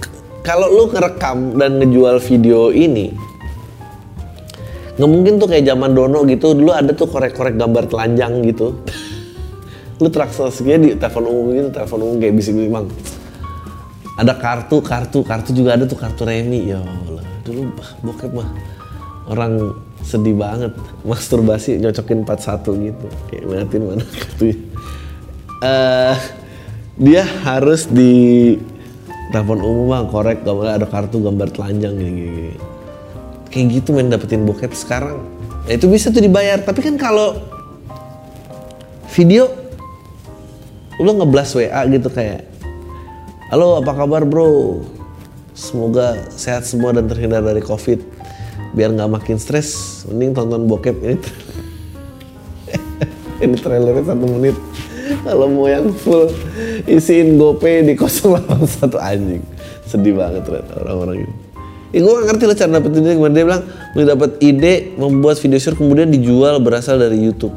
kalau 0.44 0.68
lu 0.68 0.84
ngerekam 0.92 1.56
dan 1.56 1.80
ngejual 1.80 2.20
video 2.20 2.70
ini 2.70 3.16
nggak 4.94 5.10
mungkin 5.10 5.42
tuh 5.42 5.50
kayak 5.50 5.66
zaman 5.66 5.98
dono 5.98 6.22
gitu. 6.30 6.54
Dulu 6.54 6.70
ada 6.70 6.94
tuh 6.94 7.10
korek-korek 7.10 7.58
gambar 7.58 7.90
telanjang 7.90 8.46
gitu. 8.46 8.78
Lu 10.02 10.06
transaksinya 10.06 10.78
di 10.78 10.94
telepon 10.94 11.26
umum 11.26 11.50
gitu 11.50 11.70
telepon 11.74 12.00
umum 12.06 12.16
kayak 12.22 12.34
bisik-bisik 12.38 12.70
bang 12.70 12.86
ada 14.14 14.38
kartu 14.38 14.78
kartu 14.86 15.26
kartu 15.26 15.50
juga 15.58 15.74
ada 15.74 15.90
tuh 15.90 15.98
kartu 15.98 16.26
remi. 16.26 16.70
Ya 16.70 16.82
Allah 16.82 17.26
dulu 17.42 17.74
bokep 18.06 18.32
mah. 18.34 18.50
Orang 19.24 19.80
sedih 20.04 20.36
banget 20.36 20.76
masturbasi 21.10 21.82
nyocokin 21.82 22.28
41 22.28 22.86
gitu. 22.92 23.08
Kayak 23.32 23.44
ngeliatin 23.48 23.82
mana 23.82 24.06
kartunya. 24.06 24.58
Uh, 25.64 26.16
dia 27.00 27.24
harus 27.26 27.88
di 27.88 28.14
telepon 29.34 29.66
umum 29.66 29.90
mah 29.90 30.06
korek 30.06 30.46
gambar 30.46 30.78
ada 30.78 30.86
kartu 30.86 31.18
gambar 31.18 31.50
telanjang 31.50 31.98
gini, 31.98 32.12
gini, 32.14 32.54
kayak 33.50 33.82
gitu 33.82 33.98
main 33.98 34.14
dapetin 34.14 34.46
bokep 34.46 34.78
sekarang. 34.78 35.26
Ya 35.66 35.82
itu 35.82 35.90
bisa 35.90 36.14
tuh 36.14 36.22
dibayar 36.22 36.62
tapi 36.62 36.86
kan 36.86 36.94
kalau 37.02 37.42
video 39.18 39.50
lu 41.02 41.18
ngeblas 41.18 41.58
WA 41.58 41.82
gitu 41.90 42.14
kayak 42.14 42.46
halo 43.50 43.82
apa 43.82 43.90
kabar 43.98 44.22
bro? 44.22 44.86
Semoga 45.58 46.30
sehat 46.38 46.70
semua 46.70 46.94
dan 46.94 47.10
terhindar 47.10 47.42
dari 47.42 47.66
covid. 47.66 48.06
Biar 48.78 48.94
nggak 48.94 49.18
makin 49.18 49.42
stres 49.42 50.06
mending 50.14 50.38
tonton 50.38 50.70
bokep 50.70 50.94
ini. 51.02 51.18
Ini 53.44 53.58
trailernya 53.58 54.14
satu 54.14 54.30
menit 54.30 54.54
kalau 55.26 55.48
mau 55.52 55.68
yang 55.68 55.92
full 55.92 56.32
isiin 56.88 57.36
GoPay 57.36 57.84
di 57.84 57.94
081 57.96 58.94
anjing 59.00 59.44
sedih 59.84 60.16
banget 60.16 60.42
ternyata 60.48 60.74
orang-orang 60.84 61.28
ini 61.28 61.36
Ya 61.94 62.02
gue 62.02 62.10
gak 62.10 62.26
ngerti 62.26 62.44
lah 62.50 62.58
cara 62.58 62.72
dapet 62.82 62.92
ide 62.98 63.14
gimana 63.14 63.34
dia 63.38 63.46
bilang 63.46 63.64
lu 63.94 64.02
dapat 64.02 64.32
ide 64.42 64.98
membuat 64.98 65.38
video 65.38 65.62
short 65.62 65.78
kemudian 65.78 66.10
dijual 66.10 66.58
berasal 66.58 66.98
dari 66.98 67.22
YouTube. 67.22 67.54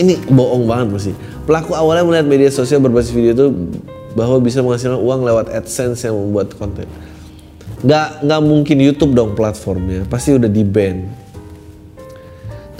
Ini 0.00 0.16
bohong 0.32 0.64
banget 0.64 0.88
masih. 0.96 1.14
Pelaku 1.44 1.76
awalnya 1.76 2.08
melihat 2.08 2.24
media 2.24 2.48
sosial 2.48 2.80
berbasis 2.80 3.12
video 3.12 3.36
itu 3.36 3.46
bahwa 4.16 4.40
bisa 4.40 4.64
menghasilkan 4.64 4.96
uang 4.96 5.28
lewat 5.28 5.52
AdSense 5.52 6.08
yang 6.08 6.16
membuat 6.16 6.56
konten. 6.56 6.88
Gak, 7.84 8.24
nggak 8.24 8.40
mungkin 8.40 8.76
YouTube 8.80 9.12
dong 9.12 9.36
platformnya, 9.36 10.08
pasti 10.08 10.32
udah 10.32 10.48
di 10.48 10.64
ban 10.64 11.04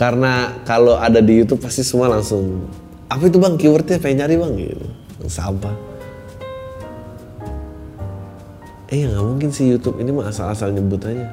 karena 0.01 0.57
kalau 0.65 0.97
ada 0.97 1.21
di 1.21 1.45
YouTube 1.45 1.61
pasti 1.61 1.85
semua 1.85 2.09
langsung 2.09 2.65
apa 3.13 3.29
itu 3.29 3.37
bang 3.37 3.61
keywordnya 3.61 4.01
pengen 4.01 4.25
nyari 4.25 4.35
bang 4.41 4.53
gitu 4.57 4.87
sampah 5.29 5.77
eh 8.89 9.05
ya 9.05 9.13
nggak 9.13 9.27
mungkin 9.29 9.53
sih 9.53 9.69
YouTube 9.69 10.01
ini 10.01 10.09
mah 10.09 10.33
asal-asal 10.33 10.73
nyebut 10.73 11.05
aja 11.05 11.29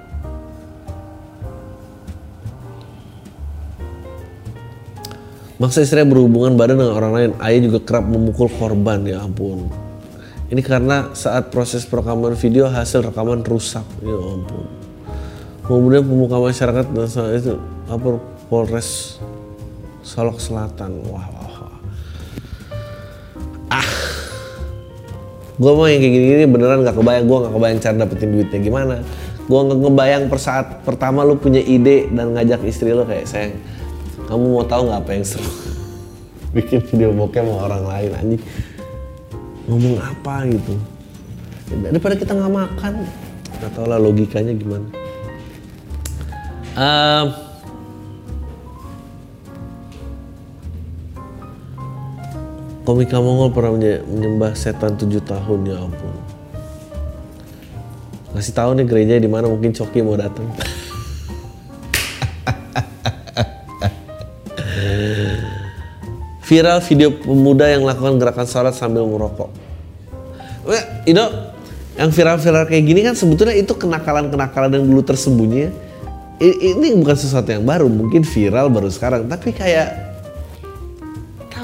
Maksa 5.58 5.82
istrinya 5.82 6.14
berhubungan 6.14 6.54
badan 6.54 6.78
dengan 6.78 6.94
orang 6.94 7.14
lain, 7.18 7.32
ayah 7.42 7.66
juga 7.66 7.82
kerap 7.82 8.06
memukul 8.06 8.46
korban, 8.46 9.02
ya 9.10 9.26
ampun. 9.26 9.66
Ini 10.54 10.62
karena 10.62 11.10
saat 11.18 11.50
proses 11.50 11.82
perekaman 11.82 12.38
video 12.38 12.70
hasil 12.70 13.02
rekaman 13.02 13.42
rusak, 13.42 13.82
ya 14.06 14.14
ampun. 14.14 14.70
Kemudian 15.66 16.06
pemuka 16.06 16.38
masyarakat 16.38 16.86
itu 17.42 17.58
apa 17.90 18.37
Polres 18.48 19.20
Solok 20.08 20.40
Selatan. 20.40 21.04
Wah, 21.12 21.28
wah, 21.36 21.52
wah. 21.52 21.76
Ah, 23.68 23.90
gue 25.60 25.72
mau 25.76 25.84
yang 25.84 26.00
kayak 26.00 26.14
gini-gini 26.16 26.44
beneran 26.48 26.88
gak 26.88 26.96
kebayang. 26.96 27.28
Gue 27.28 27.38
gak 27.44 27.54
kebayang 27.54 27.80
cara 27.84 27.96
dapetin 28.00 28.30
duitnya 28.32 28.60
gimana. 28.64 28.96
Gue 29.52 29.60
gak 29.68 29.80
kebayang 29.84 30.24
per 30.32 30.40
saat 30.40 30.68
pertama 30.88 31.28
lu 31.28 31.36
punya 31.36 31.60
ide 31.60 32.08
dan 32.08 32.32
ngajak 32.32 32.64
istri 32.64 32.96
lu 32.96 33.04
kayak 33.04 33.28
sayang, 33.28 33.60
kamu 34.32 34.44
mau 34.44 34.64
tahu 34.64 34.92
nggak 34.92 35.00
apa 35.04 35.12
yang 35.16 35.26
seru? 35.28 35.52
Bikin 36.56 36.84
video 36.88 37.12
bokeh 37.12 37.44
sama 37.44 37.68
orang 37.68 37.84
lain 37.84 38.12
anjing. 38.16 38.44
Ngomong 39.68 39.96
apa 40.00 40.48
gitu. 40.48 40.74
Daripada 41.84 42.16
kita 42.16 42.32
nggak 42.32 42.54
makan, 42.56 42.94
nggak 43.60 43.72
tahu 43.76 43.86
lah 43.92 44.00
logikanya 44.00 44.56
gimana. 44.56 44.88
Um, 46.78 47.47
komika 52.88 53.20
Mongol 53.20 53.52
pernah 53.52 53.76
menyembah 54.08 54.56
setan 54.56 54.96
tujuh 54.96 55.20
tahun 55.28 55.68
ya 55.68 55.76
ampun. 55.76 56.16
Ngasih 58.32 58.56
tahu 58.56 58.80
nih 58.80 58.88
gereja 58.88 59.20
di 59.20 59.28
mana 59.28 59.52
mungkin 59.52 59.76
Coki 59.76 60.00
mau 60.00 60.16
datang. 60.16 60.48
Viral 66.48 66.80
video 66.80 67.12
pemuda 67.12 67.68
yang 67.68 67.84
melakukan 67.84 68.24
gerakan 68.24 68.48
sholat 68.48 68.72
sambil 68.72 69.04
merokok 69.04 69.52
Ido 71.04 71.28
yang 72.00 72.08
viral-viral 72.08 72.72
kayak 72.72 72.84
gini 72.88 73.04
kan 73.04 73.20
sebetulnya 73.20 73.52
itu 73.52 73.76
kenakalan-kenakalan 73.76 74.80
yang 74.80 74.86
dulu 74.88 75.04
tersembunyi. 75.04 75.72
Ini 76.40 76.94
bukan 77.02 77.18
sesuatu 77.18 77.50
yang 77.50 77.66
baru 77.66 77.90
mungkin 77.90 78.22
viral 78.22 78.70
baru 78.70 78.88
sekarang. 78.88 79.26
Tapi 79.26 79.50
kayak 79.52 80.07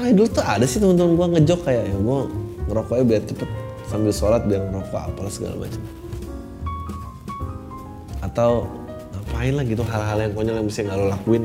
kayak 0.04 0.20
dulu 0.20 0.28
tuh 0.28 0.44
ada 0.44 0.64
sih 0.68 0.76
teman-teman 0.84 1.16
gue 1.16 1.26
ngejok 1.40 1.60
kayak 1.64 1.84
ya 1.88 1.96
gue 1.96 2.18
ngerokoknya 2.68 3.04
biar 3.08 3.22
cepet 3.24 3.48
sambil 3.88 4.12
sholat 4.12 4.44
biar 4.44 4.60
ngerokok 4.68 5.00
apalah 5.00 5.32
segala 5.32 5.64
macam 5.64 5.80
atau 8.20 8.68
ngapain 9.16 9.52
lah 9.56 9.64
gitu 9.64 9.82
hal-hal 9.88 10.18
yang 10.28 10.32
konyol 10.36 10.56
yang 10.60 10.68
bisa 10.68 10.84
nggak 10.84 10.98
lo 11.00 11.06
lakuin. 11.12 11.44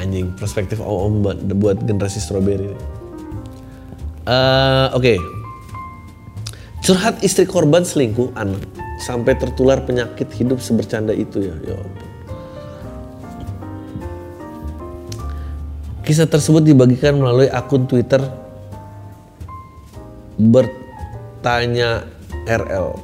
Anjing 0.00 0.32
perspektif 0.32 0.80
om 0.80 0.96
om 0.96 1.14
buat, 1.20 1.38
buat 1.60 1.76
generasi 1.84 2.24
strawberry 2.24 2.72
uh, 4.24 4.88
oke. 4.96 5.04
Okay. 5.04 5.18
curhat 6.80 7.20
istri 7.20 7.44
korban 7.44 7.84
selingkuh 7.84 8.32
anak 8.32 8.64
sampai 9.04 9.36
tertular 9.36 9.84
penyakit 9.84 10.32
hidup 10.32 10.64
sebercanda 10.64 11.12
itu 11.12 11.52
ya 11.52 11.54
ya 11.68 11.76
Kisah 16.10 16.26
tersebut 16.26 16.66
dibagikan 16.66 17.22
melalui 17.22 17.46
akun 17.46 17.86
Twitter 17.86 18.18
bertanya 20.34 22.02
RL. 22.50 22.98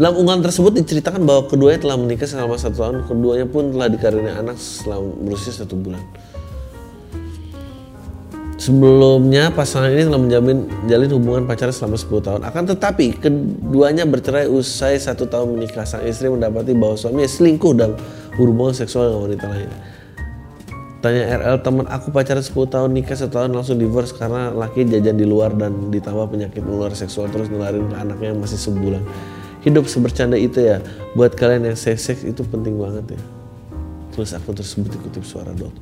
Dalam 0.00 0.16
unggahan 0.16 0.40
tersebut 0.40 0.80
diceritakan 0.80 1.28
bahwa 1.28 1.44
keduanya 1.52 1.84
telah 1.84 2.00
menikah 2.00 2.24
selama 2.24 2.56
satu 2.56 2.80
tahun, 2.80 2.96
keduanya 3.04 3.44
pun 3.44 3.76
telah 3.76 3.92
dikaruniai 3.92 4.32
anak 4.32 4.56
selama 4.56 5.12
berusia 5.28 5.52
satu 5.52 5.76
bulan. 5.76 6.00
Sebelumnya 8.56 9.52
pasangan 9.52 9.92
ini 9.92 10.08
telah 10.08 10.20
menjamin 10.24 10.56
jalin 10.88 11.10
hubungan 11.12 11.44
pacaran 11.44 11.76
selama 11.76 12.00
10 12.00 12.16
tahun. 12.24 12.40
Akan 12.48 12.64
tetapi 12.64 13.20
keduanya 13.20 14.08
bercerai 14.08 14.48
usai 14.48 14.96
satu 14.96 15.28
tahun 15.28 15.52
menikah. 15.52 15.84
Sang 15.84 16.00
istri 16.08 16.32
mendapati 16.32 16.72
bahwa 16.72 16.96
suaminya 16.96 17.28
selingkuh 17.28 17.76
dan 17.76 17.92
hubungan 18.40 18.72
seksual 18.72 19.12
dengan 19.12 19.20
wanita 19.28 19.46
lain. 19.52 19.99
Tanya 21.00 21.40
RL 21.40 21.64
teman 21.64 21.88
aku 21.88 22.12
pacaran 22.12 22.44
10 22.44 22.52
tahun 22.68 22.92
nikah 22.92 23.16
setahun 23.16 23.48
langsung 23.48 23.80
divorce 23.80 24.12
karena 24.12 24.52
laki 24.52 24.84
jajan 24.84 25.16
di 25.16 25.24
luar 25.24 25.48
dan 25.56 25.88
ditambah 25.88 26.28
penyakit 26.28 26.60
menular 26.60 26.92
seksual 26.92 27.32
terus 27.32 27.48
nularin 27.48 27.88
ke 27.88 27.96
anaknya 27.96 28.36
yang 28.36 28.40
masih 28.44 28.60
sebulan. 28.60 29.00
Hidup 29.64 29.88
sebercanda 29.88 30.36
itu 30.36 30.60
ya 30.60 30.84
buat 31.16 31.32
kalian 31.32 31.72
yang 31.72 31.76
safe 31.80 32.00
sex 32.00 32.20
itu 32.20 32.44
penting 32.44 32.76
banget 32.76 33.16
ya. 33.16 33.20
Tulis 34.12 34.32
aku 34.36 34.52
tersebut 34.52 34.92
dikutip 34.92 35.24
suara.com 35.24 35.72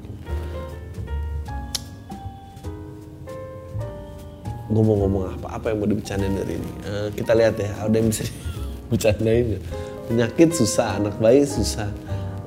gue 4.69 4.83
mau 4.85 5.01
ngomong 5.01 5.33
apa 5.33 5.47
apa 5.57 5.67
yang 5.73 5.81
mau 5.81 5.89
dibicarain 5.89 6.29
dari 6.29 6.61
ini? 6.61 6.71
Uh, 6.85 7.09
kita 7.17 7.33
lihat 7.33 7.57
ya 7.57 7.73
ada 7.81 7.95
yang 7.97 8.13
bisa 8.13 8.29
dibicarain 8.87 9.57
ya 9.57 9.61
penyakit 10.09 10.49
susah 10.53 11.01
anak 11.01 11.17
bayi 11.17 11.45
susah. 11.49 11.89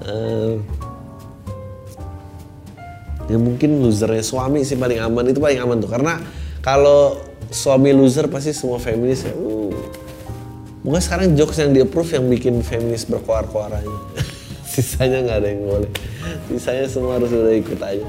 Uh, 0.06 0.62
ya 3.32 3.40
mungkin 3.40 3.80
losernya 3.80 4.20
suami 4.20 4.68
sih 4.68 4.76
paling 4.76 5.00
aman 5.00 5.32
itu 5.32 5.40
paling 5.40 5.64
aman 5.64 5.80
tuh 5.80 5.88
karena 5.88 6.20
kalau 6.60 7.24
suami 7.48 7.96
loser 7.96 8.28
pasti 8.28 8.52
semua 8.52 8.78
feminis 8.78 9.24
ya 9.24 9.32
uh, 9.32 9.72
Mungkin 10.82 10.98
sekarang 10.98 11.38
jokes 11.38 11.62
yang 11.62 11.78
di 11.78 11.86
approve 11.86 12.10
yang 12.18 12.26
bikin 12.26 12.66
feminis 12.66 13.06
berkoar-koar 13.06 13.70
aja. 13.70 13.98
Sisanya 14.74 15.22
nggak 15.22 15.38
ada 15.46 15.48
yang 15.54 15.62
boleh. 15.70 15.92
Sisanya 16.50 16.90
semua 16.90 17.22
harus 17.22 17.30
udah 17.30 17.54
ikut 17.54 17.78
aja. 17.78 18.08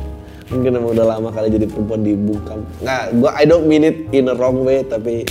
Mungkin 0.48 0.80
emang 0.80 0.96
udah 0.96 1.06
lama 1.16 1.28
kali 1.36 1.52
jadi 1.52 1.68
perempuan 1.68 2.00
dibungkam. 2.00 2.64
Nggak, 2.80 3.02
gua 3.20 3.30
I 3.36 3.44
don't 3.44 3.68
mean 3.68 3.84
it 3.84 4.08
in 4.16 4.32
a 4.32 4.34
wrong 4.36 4.64
way, 4.64 4.80
tapi 4.88 5.28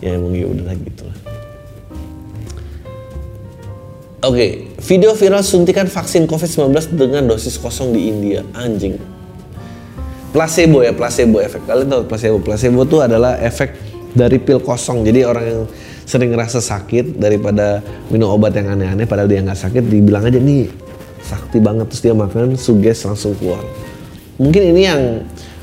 ya 0.00 0.16
emang 0.16 0.32
ya 0.32 0.48
udah 0.48 0.72
gitu 0.80 1.02
lah. 1.04 1.18
Oke, 4.20 4.36
okay, 4.36 4.50
video 4.80 5.12
viral 5.14 5.44
suntikan 5.44 5.86
vaksin 5.86 6.24
COVID-19 6.24 6.96
dengan 6.96 7.28
dosis 7.28 7.60
kosong 7.60 7.92
di 7.92 8.08
India. 8.08 8.40
Anjing. 8.56 8.96
Placebo 10.30 10.82
ya, 10.82 10.94
placebo 10.94 11.42
efek. 11.42 11.66
Kalian 11.66 11.90
tahu 11.90 12.02
placebo? 12.06 12.38
Placebo 12.38 12.86
itu 12.86 13.02
adalah 13.02 13.38
efek 13.42 13.74
dari 14.14 14.38
pil 14.38 14.62
kosong. 14.62 15.02
Jadi 15.02 15.20
orang 15.26 15.44
yang 15.44 15.60
sering 16.10 16.34
ngerasa 16.34 16.58
sakit 16.58 17.22
daripada 17.22 17.78
minum 18.10 18.34
obat 18.34 18.50
yang 18.58 18.74
aneh-aneh 18.74 19.06
padahal 19.06 19.30
dia 19.30 19.46
nggak 19.46 19.54
sakit 19.54 19.86
dibilang 19.86 20.26
aja 20.26 20.42
nih 20.42 20.66
sakti 21.22 21.62
banget 21.62 21.86
terus 21.86 22.02
dia 22.02 22.10
makan 22.10 22.58
suges 22.58 23.06
langsung 23.06 23.38
keluar 23.38 23.62
mungkin 24.34 24.74
ini 24.74 24.82
yang 24.90 25.02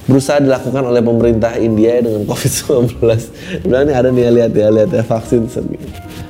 berusaha 0.07 0.39
dilakukan 0.39 0.83
oleh 0.87 1.03
pemerintah 1.03 1.59
India 1.59 1.99
dengan 1.99 2.23
COVID-19 2.23 3.03
bilang 3.67 3.83
ini 3.85 3.93
ada 3.93 4.07
nih 4.07 4.23
ya, 4.23 4.31
lihat 4.31 4.51
ya 4.55 4.67
lihat 4.71 4.89
ya 4.95 5.03
vaksin. 5.03 5.51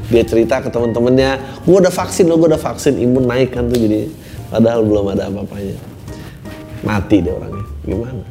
Dia 0.09 0.23
cerita 0.25 0.65
ke 0.65 0.73
teman-temannya 0.73 1.61
gue 1.61 1.77
udah 1.77 1.93
vaksin 1.93 2.25
lo 2.25 2.41
gue 2.41 2.49
udah 2.49 2.59
vaksin. 2.61 2.97
Imun 2.97 3.29
naik 3.29 3.53
kan 3.53 3.69
tuh 3.69 3.77
jadi 3.77 4.09
padahal 4.49 4.81
belum 4.81 5.13
ada 5.13 5.29
apa-apanya. 5.29 5.77
Mati 6.81 7.17
deh 7.21 7.33
orangnya. 7.33 7.65
Gimana? 7.85 8.23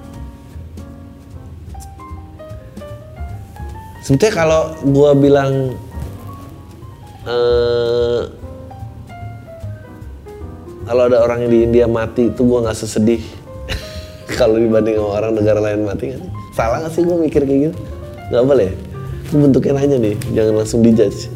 Sebetulnya 4.03 4.35
kalau 4.35 4.63
gue 4.83 5.11
bilang 5.19 5.53
uh, 7.27 8.23
kalau 10.87 11.03
ada 11.11 11.19
orang 11.27 11.47
yang 11.47 11.51
di 11.51 11.61
India 11.67 11.87
mati 11.91 12.31
itu 12.31 12.43
gue 12.47 12.59
nggak 12.63 12.79
sesedih 12.79 13.23
kalau 14.37 14.61
dibanding 14.61 15.01
sama 15.01 15.11
orang 15.17 15.33
negara 15.33 15.61
lain 15.65 15.89
mati 15.89 16.13
kan? 16.13 16.23
Salah 16.53 16.85
gak 16.85 16.93
sih 16.93 17.03
gue 17.09 17.17
mikir 17.17 17.43
kayak 17.49 17.61
gitu? 17.73 17.77
Nggak 18.29 18.45
boleh. 18.45 18.71
Itu 19.27 19.35
bentuknya 19.41 19.73
aja 19.81 19.97
nih 19.97 20.15
jangan 20.37 20.55
langsung 20.61 20.81
dijudge. 20.85 21.33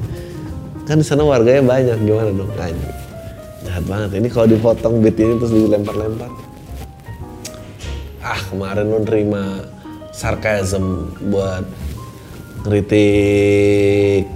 Kan 0.85 1.01
di 1.01 1.07
sana 1.09 1.25
warganya 1.25 1.65
banyak 1.65 1.97
gimana 2.05 2.31
dong? 2.31 2.53
Anjir. 2.61 2.93
jahat 3.65 3.85
banget. 3.89 4.11
Ini 4.21 4.29
kalau 4.29 4.47
dipotong 4.53 4.95
beat 5.01 5.17
ini 5.17 5.35
terus 5.41 5.53
dilempar-lempar. 5.53 6.31
Ah 8.21 8.41
kemarin 8.53 8.85
lo 8.93 9.01
nerima 9.01 9.65
sarkasm 10.13 11.17
buat 11.33 11.65
kritik 12.69 14.29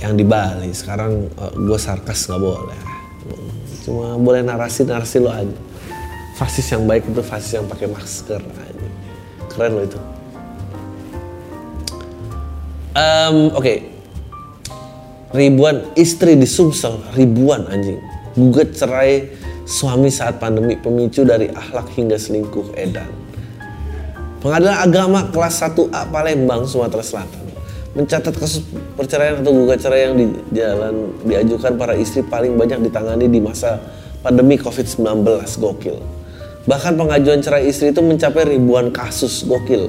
yang 0.00 0.16
di 0.16 0.24
Bali. 0.24 0.72
Sekarang 0.72 1.28
eh, 1.28 1.52
gue 1.52 1.78
sarkas 1.78 2.24
nggak 2.32 2.40
boleh. 2.40 2.80
Cuma 3.84 4.16
boleh 4.16 4.40
narasi 4.40 4.88
narasi 4.88 5.20
lo 5.20 5.32
aja 5.32 5.69
fasis 6.40 6.72
yang 6.72 6.88
baik 6.88 7.04
itu 7.04 7.20
fasis 7.20 7.60
yang 7.60 7.68
pakai 7.68 7.84
masker 7.92 8.40
aja 8.40 8.88
keren 9.50 9.76
lo 9.76 9.82
itu. 9.84 10.00
Um, 12.96 13.52
oke. 13.52 13.60
Okay. 13.60 13.78
ribuan 15.30 15.94
istri 15.94 16.34
di 16.34 16.48
Sumsel 16.48 16.98
ribuan 17.14 17.68
anjing. 17.68 18.00
Gugat 18.34 18.74
cerai 18.74 19.30
suami 19.68 20.08
saat 20.10 20.42
pandemi 20.42 20.74
pemicu 20.74 21.22
dari 21.22 21.50
akhlak 21.52 21.92
hingga 21.94 22.18
selingkuh 22.18 22.74
edan. 22.74 23.06
Pengadilan 24.40 24.80
Agama 24.80 25.20
kelas 25.28 25.60
1A 25.60 26.08
Palembang, 26.08 26.64
Sumatera 26.64 27.04
Selatan. 27.04 27.44
Mencatat 27.92 28.34
kasus 28.34 28.64
perceraian 28.96 29.44
atau 29.44 29.52
gugat 29.52 29.82
cerai 29.82 30.08
yang 30.08 30.14
di 30.16 30.26
jalan 30.56 31.14
diajukan 31.26 31.76
para 31.76 31.94
istri 31.94 32.24
paling 32.24 32.56
banyak 32.56 32.80
ditangani 32.90 33.28
di 33.28 33.38
masa 33.38 33.78
pandemi 34.24 34.56
COVID-19 34.56 35.26
gokil. 35.60 36.19
Bahkan 36.68 36.92
pengajuan 37.00 37.40
cerai 37.40 37.68
istri 37.68 37.92
itu 37.92 38.02
mencapai 38.04 38.44
ribuan 38.56 38.92
kasus 38.92 39.48
gokil. 39.48 39.88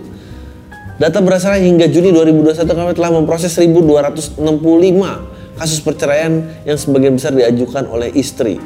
Data 1.02 1.18
berasal 1.18 1.58
hingga 1.58 1.90
Juni 1.90 2.14
2021 2.14 2.62
kami 2.62 2.94
telah 2.94 3.12
memproses 3.12 3.58
1265 3.58 4.38
kasus 5.58 5.80
perceraian 5.82 6.46
yang 6.64 6.78
sebagian 6.78 7.18
besar 7.18 7.34
diajukan 7.34 7.90
oleh 7.90 8.14
istri. 8.14 8.62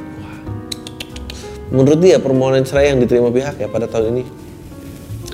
Menurut 1.71 1.99
dia 2.03 2.21
permohonan 2.21 2.67
cerai 2.67 2.93
yang 2.93 2.99
diterima 3.01 3.31
pihak 3.31 3.57
ya 3.57 3.67
pada 3.71 3.87
tahun 3.89 4.19
ini 4.19 4.23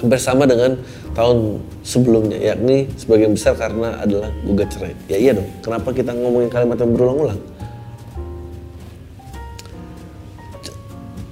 bersama 0.05 0.49
dengan 0.49 0.77
tahun 1.13 1.61
sebelumnya 1.83 2.39
yakni 2.39 2.87
sebagian 2.97 3.35
besar 3.35 3.53
karena 3.59 3.99
adalah 4.01 4.31
gugat 4.47 4.71
cerai 4.73 4.95
ya 5.11 5.17
iya 5.19 5.31
dong 5.35 5.45
kenapa 5.61 5.91
kita 5.91 6.15
ngomongin 6.15 6.49
kalimat 6.49 6.79
yang 6.79 6.91
berulang-ulang 6.95 7.39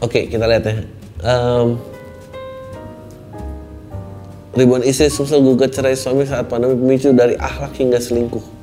oke 0.03 0.19
kita 0.27 0.45
lihat 0.45 0.63
ya 0.67 0.98
um, 1.23 1.79
ribuan 4.55 4.83
istri 4.83 5.11
sumsel 5.11 5.43
gugat 5.43 5.75
cerai 5.75 5.95
suami 5.95 6.23
saat 6.27 6.47
pandemi 6.47 6.75
pemicu 6.75 7.11
dari 7.15 7.35
akhlak 7.35 7.75
hingga 7.75 7.99
selingkuh. 7.99 8.59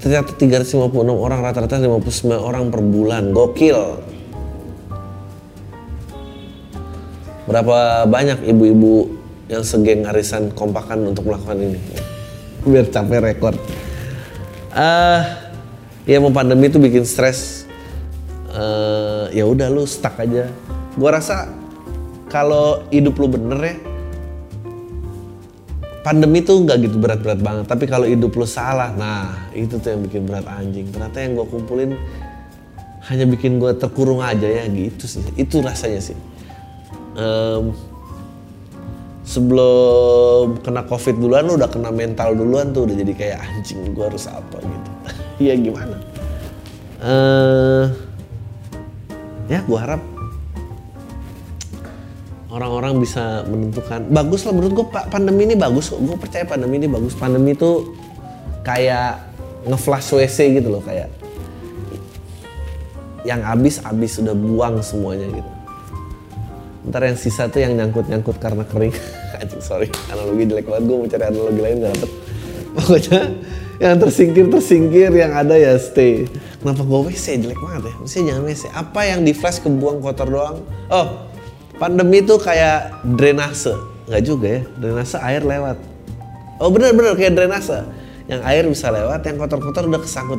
Ternyata 0.00 0.32
356 0.32 0.90
orang 1.12 1.38
rata-rata 1.44 1.76
59 1.76 2.32
orang 2.34 2.72
per 2.72 2.80
bulan. 2.82 3.30
Gokil. 3.36 3.78
Berapa 7.44 8.08
banyak 8.08 8.42
ibu-ibu 8.48 9.12
yang 9.52 9.60
segeng 9.60 10.06
arisan 10.06 10.54
kompakan 10.54 11.10
untuk 11.10 11.28
melakukan 11.28 11.58
ini 11.58 11.99
biar 12.64 12.86
capai 12.92 13.18
rekor 13.20 13.54
uh, 14.74 15.22
ya 16.06 16.18
mau 16.22 16.32
pandemi 16.32 16.70
itu 16.70 16.78
bikin 16.78 17.02
stres. 17.06 17.66
Uh, 18.50 19.30
ya 19.30 19.46
udah 19.46 19.70
lu 19.70 19.86
stuck 19.86 20.18
aja. 20.18 20.50
Gua 20.98 21.14
rasa 21.14 21.46
kalau 22.26 22.82
hidup 22.90 23.14
lu 23.18 23.30
bener 23.30 23.60
ya 23.62 23.76
pandemi 26.00 26.40
tuh 26.42 26.66
nggak 26.66 26.78
gitu 26.82 26.96
berat-berat 26.98 27.40
banget. 27.40 27.64
Tapi 27.70 27.84
kalau 27.86 28.06
hidup 28.10 28.34
lo 28.34 28.46
salah 28.48 28.90
nah 28.94 29.50
itu 29.54 29.78
tuh 29.78 29.94
yang 29.94 30.02
bikin 30.02 30.26
berat 30.26 30.46
anjing. 30.50 30.90
Ternyata 30.90 31.16
yang 31.22 31.38
gue 31.38 31.46
kumpulin 31.46 31.90
hanya 33.06 33.26
bikin 33.26 33.62
gue 33.62 33.74
terkurung 33.78 34.18
aja 34.18 34.46
ya 34.46 34.66
gitu 34.66 35.06
sih. 35.06 35.22
Itu 35.38 35.62
rasanya 35.62 36.00
sih. 36.02 36.18
Um, 37.14 37.74
sebelum 39.30 40.58
kena 40.66 40.82
covid 40.90 41.14
duluan 41.14 41.46
lo 41.46 41.54
udah 41.54 41.70
kena 41.70 41.94
mental 41.94 42.34
duluan 42.34 42.74
tuh 42.74 42.90
udah 42.90 42.98
jadi 42.98 43.12
kayak 43.14 43.38
anjing 43.38 43.94
gue 43.94 44.04
harus 44.04 44.26
apa 44.26 44.58
gitu. 44.58 44.90
Ya 45.40 45.56
gimana? 45.56 45.96
Uh, 47.00 47.88
ya 49.48 49.64
gue 49.64 49.78
harap 49.78 50.02
orang-orang 52.52 53.00
bisa 53.00 53.46
menentukan. 53.48 54.04
Bagus 54.10 54.44
lah 54.44 54.52
menurut 54.52 54.72
gue 54.82 54.86
pandemi 55.08 55.48
ini 55.48 55.56
bagus 55.56 55.94
gue 55.94 56.16
percaya 56.18 56.44
pandemi 56.44 56.82
ini 56.82 56.90
bagus. 56.90 57.16
Pandemi 57.16 57.56
itu 57.56 57.96
kayak 58.66 59.16
ngeflash 59.64 60.12
WC 60.12 60.60
gitu 60.60 60.68
loh 60.74 60.82
kayak 60.84 61.08
yang 63.24 63.40
habis 63.44 63.80
habis 63.80 64.16
udah 64.20 64.32
buang 64.32 64.80
semuanya 64.80 65.28
gitu 65.28 65.59
ntar 66.88 67.04
yang 67.04 67.18
sisa 67.18 67.52
tuh 67.52 67.60
yang 67.60 67.76
nyangkut 67.76 68.08
nyangkut 68.08 68.40
karena 68.40 68.64
kering. 68.64 68.94
Anjing, 69.40 69.60
sorry. 69.60 69.88
Analogi 70.08 70.44
jelek 70.48 70.66
banget. 70.68 70.84
Gue 70.88 70.96
mau 70.96 71.08
cari 71.08 71.24
analogi 71.28 71.60
lain 71.60 71.76
gak 71.84 71.92
dapet. 71.96 72.10
Pokoknya 72.76 73.20
yang 73.80 73.96
tersingkir 73.96 74.46
tersingkir 74.52 75.10
yang 75.12 75.32
ada 75.32 75.56
ya 75.56 75.76
stay. 75.80 76.28
Kenapa 76.60 76.84
gue 76.84 77.00
WC 77.12 77.40
jelek 77.40 77.60
banget 77.60 77.82
ya. 77.88 77.94
Mesti 78.00 78.18
jangan 78.24 78.42
WC 78.44 78.62
apa 78.72 79.00
yang 79.08 79.20
di 79.24 79.32
flash 79.32 79.58
kebuang 79.64 79.98
kotor 80.04 80.28
doang? 80.28 80.56
Oh 80.92 81.28
pandemi 81.80 82.20
itu 82.20 82.36
kayak 82.36 83.04
drainase 83.16 83.72
nggak 84.08 84.22
juga 84.24 84.46
ya. 84.48 84.62
Drainase 84.76 85.16
air 85.24 85.42
lewat. 85.44 85.76
Oh 86.60 86.68
bener 86.68 86.92
bener 86.92 87.16
kayak 87.16 87.32
drainase 87.36 87.80
yang 88.30 88.44
air 88.46 88.62
bisa 88.68 88.92
lewat 88.92 89.26
yang 89.26 89.36
kotor-kotor 89.40 89.90
udah 89.90 90.00
kesangkut 90.04 90.38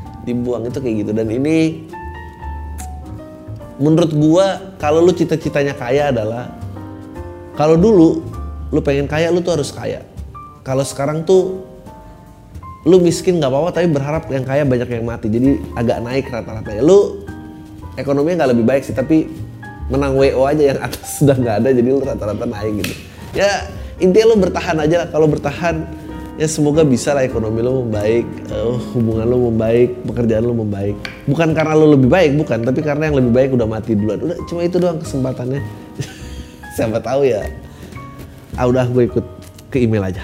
dibuang 0.25 0.67
itu 0.69 0.77
kayak 0.77 0.95
gitu. 1.05 1.11
Dan 1.15 1.27
ini 1.29 1.85
menurut 3.81 4.11
gua 4.13 4.75
kalau 4.77 5.01
lu 5.01 5.13
cita-citanya 5.13 5.73
kaya 5.73 6.13
adalah 6.13 6.53
kalau 7.57 7.77
dulu 7.77 8.21
lu 8.71 8.79
pengen 8.79 9.09
kaya 9.09 9.33
lu 9.33 9.41
tuh 9.43 9.59
harus 9.59 9.73
kaya. 9.73 10.05
Kalau 10.61 10.85
sekarang 10.85 11.25
tuh 11.25 11.65
lu 12.81 12.97
miskin 12.97 13.37
nggak 13.37 13.49
apa-apa 13.49 13.69
tapi 13.77 13.87
berharap 13.93 14.25
yang 14.33 14.45
kaya 14.45 14.65
banyak 14.65 14.89
yang 14.89 15.05
mati. 15.05 15.27
Jadi 15.29 15.61
agak 15.77 15.97
naik 16.01 16.25
rata-ratanya 16.29 16.81
lu 16.81 17.21
ekonominya 17.99 18.45
nggak 18.45 18.51
lebih 18.55 18.65
baik 18.65 18.83
sih 18.87 18.95
tapi 18.95 19.29
menang 19.91 20.15
WO 20.15 20.47
aja 20.47 20.63
yang 20.73 20.79
atas 20.79 21.07
sudah 21.19 21.35
nggak 21.35 21.55
ada 21.61 21.69
jadi 21.75 21.89
lu 21.91 22.01
rata-rata 22.01 22.45
naik 22.47 22.73
gitu. 22.81 22.93
Ya 23.35 23.69
intinya 24.01 24.33
lu 24.33 24.35
bertahan 24.41 24.77
aja 24.81 25.05
kalau 25.11 25.27
bertahan 25.29 25.85
ya 26.39 26.47
semoga 26.47 26.87
bisa 26.87 27.11
lah 27.11 27.27
ekonomi 27.27 27.59
lo 27.59 27.83
membaik, 27.83 28.23
uh, 28.51 28.77
hubungan 28.95 29.27
lo 29.27 29.37
membaik, 29.51 29.91
pekerjaan 30.07 30.43
lo 30.47 30.53
membaik. 30.55 30.95
Bukan 31.27 31.51
karena 31.51 31.73
lo 31.75 31.95
lebih 31.95 32.07
baik, 32.07 32.31
bukan, 32.39 32.59
tapi 32.63 32.79
karena 32.79 33.11
yang 33.11 33.17
lebih 33.19 33.31
baik 33.35 33.49
udah 33.55 33.67
mati 33.67 33.97
duluan. 33.97 34.19
Udah 34.23 34.37
cuma 34.47 34.63
itu 34.63 34.77
doang 34.79 34.99
kesempatannya. 35.01 35.61
Siapa 36.75 37.03
tahu 37.03 37.27
ya. 37.27 37.43
Ah 38.55 38.67
udah 38.67 38.87
gue 38.87 39.07
ikut 39.07 39.25
ke 39.71 39.83
email 39.83 40.07
aja. 40.07 40.23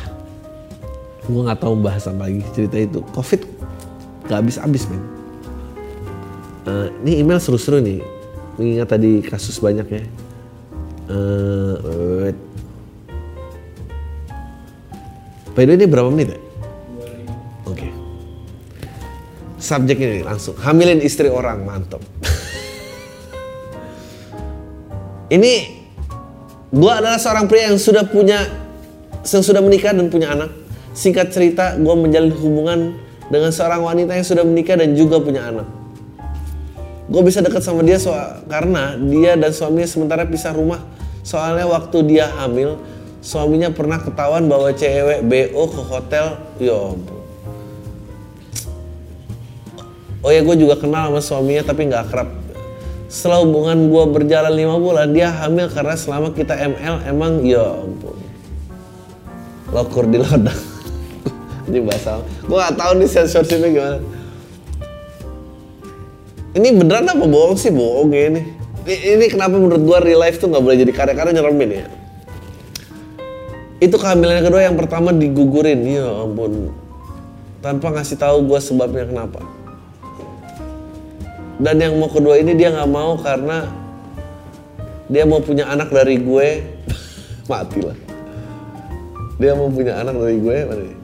Gue 1.28 1.43
nggak 1.43 1.60
tahu 1.60 1.76
bahas 1.80 2.08
apa 2.08 2.28
lagi 2.28 2.43
cerita 2.56 2.78
itu. 2.80 3.00
Covid 3.12 3.43
gak 4.28 4.43
habis-habis 4.43 4.84
men. 4.91 5.04
Uh, 6.67 6.88
ini 7.04 7.24
email 7.24 7.39
seru-seru 7.39 7.80
nih. 7.80 8.04
Mengingat 8.60 8.91
tadi 8.96 9.24
kasus 9.24 9.60
banyak 9.60 9.88
ya. 9.88 10.04
Uh, 11.08 12.32
By 15.58 15.65
the 15.65 15.74
way 15.74 15.82
ini 15.82 15.89
berapa 15.89 16.13
menit 16.13 16.38
ya? 16.38 16.39
Oke. 17.65 17.74
Okay. 17.74 17.91
Subjek 19.58 19.98
ini 19.98 20.22
langsung. 20.22 20.54
Hamilin 20.62 21.02
istri 21.02 21.34
orang, 21.34 21.65
mantap. 21.65 21.98
ini 25.36 25.82
gue 26.70 26.91
adalah 26.93 27.17
seorang 27.17 27.50
pria 27.50 27.74
yang 27.74 27.82
sudah 27.82 28.06
punya, 28.06 28.46
yang 29.26 29.41
sudah 29.41 29.65
menikah 29.65 29.98
dan 29.98 30.13
punya 30.13 30.38
anak. 30.38 30.54
Singkat 30.93 31.34
cerita, 31.34 31.74
gue 31.74 31.96
menjalin 31.98 32.38
hubungan 32.38 32.93
dengan 33.34 33.50
seorang 33.50 33.82
wanita 33.82 34.13
yang 34.13 34.28
sudah 34.30 34.46
menikah 34.46 34.78
dan 34.78 34.93
juga 34.93 35.17
punya 35.17 35.50
anak. 35.50 35.65
Gue 37.10 37.26
bisa 37.26 37.41
dekat 37.41 37.65
sama 37.65 37.82
dia 37.82 37.98
soal 37.98 38.46
karena 38.46 38.93
dia 38.93 39.34
dan 39.34 39.50
suaminya 39.50 39.89
sementara 39.89 40.22
pisah 40.30 40.54
rumah. 40.54 40.86
Soalnya 41.26 41.65
waktu 41.65 41.98
dia 42.06 42.30
hamil, 42.30 42.78
suaminya 43.27 43.67
pernah 43.75 43.99
ketahuan 43.99 44.47
bawa 44.47 44.71
cewek 44.71 45.19
BO 45.27 45.63
ke 45.67 45.81
hotel. 45.83 46.39
Ya 46.63 46.95
oh 50.23 50.31
ya 50.31 50.39
gue 50.39 50.55
juga 50.55 50.79
kenal 50.79 51.11
sama 51.11 51.19
suaminya 51.19 51.67
tapi 51.67 51.91
nggak 51.91 52.07
akrab. 52.07 52.31
Setelah 53.11 53.43
hubungan 53.43 53.91
gue 53.91 54.03
berjalan 54.15 54.53
lima 54.55 54.79
bulan 54.79 55.11
dia 55.11 55.27
hamil 55.31 55.67
karena 55.67 55.99
selama 55.99 56.31
kita 56.31 56.55
ML 56.55 57.03
emang 57.03 57.43
ya 57.43 57.83
ampun. 57.83 58.15
Lokur 59.75 60.07
di 60.07 60.23
lodang 60.23 60.55
ini 61.67 61.83
bahasa 61.83 62.23
gue 62.23 62.55
gak 62.55 62.79
tahu 62.79 62.91
nih 63.03 63.09
sensorshipnya 63.11 63.69
gimana. 63.75 63.99
Ini 66.55 66.67
beneran 66.73 67.11
apa 67.11 67.27
bohong 67.27 67.59
sih? 67.59 67.75
Bohong 67.75 68.15
ini. 68.15 68.55
Ini 68.87 69.27
kenapa 69.27 69.59
menurut 69.59 69.83
gue 69.83 69.97
real 69.99 70.23
life 70.23 70.39
tuh 70.39 70.47
nggak 70.47 70.63
boleh 70.63 70.79
jadi 70.79 70.91
karya-karya 70.95 71.35
nyeremin 71.35 71.71
ya 71.75 72.07
itu 73.77 73.95
kehamilan 73.97 74.41
kedua 74.41 74.61
yang 74.65 74.77
pertama 74.77 75.13
digugurin. 75.13 75.81
Ya 75.85 76.05
ampun. 76.05 76.73
Tanpa 77.61 77.93
ngasih 77.93 78.17
tahu 78.17 78.45
gue 78.49 78.59
sebabnya 78.61 79.05
kenapa. 79.09 79.41
Dan 81.57 81.81
yang 81.81 81.97
mau 81.97 82.09
kedua 82.09 82.37
ini 82.37 82.53
dia 82.53 82.69
nggak 82.69 82.89
mau 82.89 83.17
karena 83.17 83.65
dia 85.09 85.25
mau 85.25 85.41
punya 85.41 85.69
anak 85.69 85.89
dari 85.89 86.21
gue. 86.21 86.47
Mati 87.51 87.79
lah. 87.81 87.97
Dia 89.37 89.53
mau 89.53 89.69
punya 89.69 90.01
anak 90.01 90.17
dari 90.17 90.37
gue 90.41 90.57
mana 90.65 90.97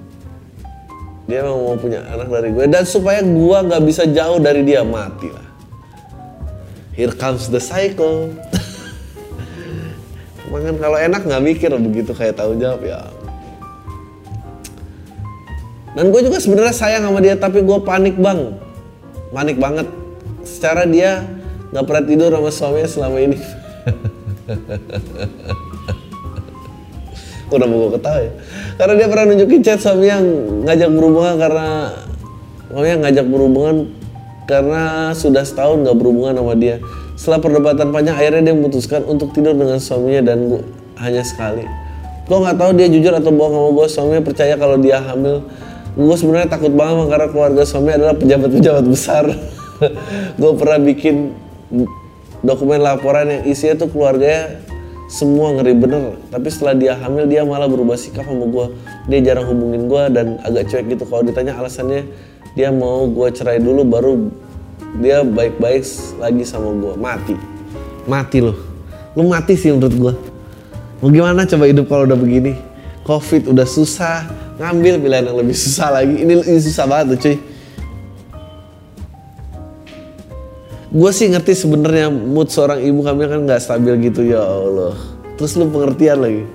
dia 1.23 1.39
mau 1.39 1.71
mau 1.71 1.77
punya 1.79 2.03
anak 2.11 2.27
dari 2.27 2.51
gue. 2.51 2.65
Dan 2.67 2.83
supaya 2.83 3.23
gue 3.23 3.57
nggak 3.63 3.83
bisa 3.87 4.03
jauh 4.11 4.39
dari 4.43 4.61
dia 4.67 4.83
mati 4.83 5.31
lah. 5.31 5.47
Here 6.93 7.15
comes 7.15 7.49
the 7.49 7.63
cycle 7.63 8.29
Makan 10.53 10.77
kalau 10.77 11.01
enak 11.01 11.25
nggak 11.25 11.41
mikir 11.41 11.73
begitu 11.81 12.13
kayak 12.13 12.37
tahu 12.37 12.53
jawab 12.61 12.85
ya. 12.85 13.01
Dan 15.97 16.13
gue 16.13 16.21
juga 16.21 16.37
sebenarnya 16.37 16.73
sayang 16.77 17.09
sama 17.09 17.25
dia 17.25 17.33
tapi 17.33 17.65
gue 17.65 17.77
panik 17.81 18.13
bang, 18.21 18.53
panik 19.33 19.57
banget. 19.57 19.89
Secara 20.45 20.85
dia 20.85 21.25
nggak 21.73 21.85
pernah 21.89 22.03
tidur 22.05 22.29
sama 22.29 22.53
suaminya 22.53 22.89
selama 22.89 23.17
ini. 23.17 23.37
Udah 27.49 27.65
mau 27.65 27.89
gue 27.89 27.97
ketawa 27.97 28.19
ya. 28.21 28.31
Karena 28.77 28.93
dia 28.93 29.07
pernah 29.09 29.25
nunjukin 29.33 29.61
chat 29.65 29.81
suaminya 29.81 30.21
ngajak 30.69 30.89
berhubungan 30.93 31.35
karena 31.41 31.97
suaminya 32.69 32.97
ngajak 33.09 33.25
berhubungan 33.25 33.89
karena 34.43 35.11
sudah 35.15 35.43
setahun 35.47 35.83
nggak 35.83 35.95
berhubungan 35.95 36.35
sama 36.35 36.53
dia. 36.57 36.83
Setelah 37.13 37.39
perdebatan 37.39 37.87
panjang, 37.93 38.15
akhirnya 38.17 38.51
dia 38.51 38.55
memutuskan 38.57 39.01
untuk 39.05 39.31
tidur 39.31 39.53
dengan 39.53 39.77
suaminya 39.77 40.33
dan 40.33 40.49
gue 40.49 40.61
hanya 40.99 41.23
sekali. 41.23 41.63
Gue 42.27 42.37
nggak 42.39 42.57
tahu 42.57 42.71
dia 42.75 42.87
jujur 42.87 43.13
atau 43.13 43.31
bohong 43.31 43.53
sama 43.53 43.69
gue. 43.71 43.87
Suaminya 43.87 44.23
percaya 44.23 44.53
kalau 44.55 44.77
dia 44.79 44.99
hamil. 44.99 45.45
Gue 45.93 46.15
sebenarnya 46.17 46.49
takut 46.49 46.73
banget 46.73 47.05
karena 47.05 47.27
keluarga 47.29 47.61
suami 47.67 47.89
adalah 47.93 48.15
pejabat-pejabat 48.17 48.85
besar. 48.89 49.25
gue 50.41 50.51
pernah 50.57 50.79
bikin 50.81 51.35
dokumen 52.41 52.81
laporan 52.81 53.29
yang 53.29 53.43
isinya 53.45 53.85
tuh 53.85 53.89
keluarganya 53.93 54.57
semua 55.11 55.53
ngeri 55.53 55.77
bener. 55.77 56.17
Tapi 56.33 56.47
setelah 56.49 56.73
dia 56.73 56.93
hamil 56.97 57.29
dia 57.29 57.45
malah 57.45 57.69
berubah 57.69 57.93
sikap 57.93 58.25
sama 58.25 58.49
gue. 58.49 58.65
Dia 59.11 59.19
jarang 59.21 59.53
hubungin 59.53 59.85
gue 59.85 60.03
dan 60.09 60.41
agak 60.41 60.73
cuek 60.73 60.97
gitu. 60.97 61.03
Kalau 61.05 61.21
ditanya 61.21 61.53
alasannya 61.59 62.09
dia 62.53 62.69
mau 62.69 63.09
gue 63.09 63.27
cerai 63.33 63.57
dulu 63.57 63.81
baru 63.85 64.13
dia 65.01 65.25
baik-baik 65.25 65.85
lagi 66.21 66.43
sama 66.45 66.69
gue 66.73 66.93
mati. 66.97 67.35
Mati 68.05 68.39
loh 68.43 68.57
lu 69.13 69.29
mati 69.29 69.53
sih 69.53 69.69
menurut 69.69 69.93
gue 69.93 70.13
mau 71.01 71.09
gimana 71.13 71.45
coba 71.45 71.69
hidup 71.69 71.85
kalau 71.85 72.09
udah 72.09 72.17
begini? 72.17 72.57
Covid 73.03 73.51
udah 73.51 73.67
susah 73.67 74.25
ngambil 74.55 74.95
pilihan 75.03 75.27
yang 75.27 75.37
lebih 75.37 75.57
susah 75.57 75.91
lagi. 75.91 76.23
Ini, 76.23 76.33
ini 76.39 76.59
susah 76.63 76.85
banget 76.87 77.05
tuh 77.11 77.19
cuy. 77.19 77.35
Gue 80.93 81.11
sih 81.11 81.27
ngerti 81.27 81.57
sebenarnya 81.57 82.07
mood 82.07 82.53
seorang 82.53 82.79
ibu 82.79 83.01
hamil 83.03 83.27
kan 83.27 83.39
nggak 83.43 83.59
stabil 83.59 84.07
gitu 84.07 84.23
ya 84.23 84.39
Allah. 84.39 84.95
Terus 85.35 85.57
lu 85.57 85.67
pengertian 85.67 86.21
lagi. 86.21 86.45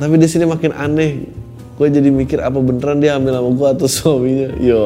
Tapi 0.00 0.14
di 0.16 0.28
sini 0.30 0.48
makin 0.48 0.72
aneh 0.72 1.28
gue 1.76 1.86
jadi 1.92 2.08
mikir 2.08 2.40
apa 2.40 2.56
beneran 2.56 2.98
dia 3.04 3.20
hamil 3.20 3.36
sama 3.36 3.50
gue 3.52 3.68
atau 3.76 3.88
suaminya. 3.96 4.48
Ya 4.60 4.84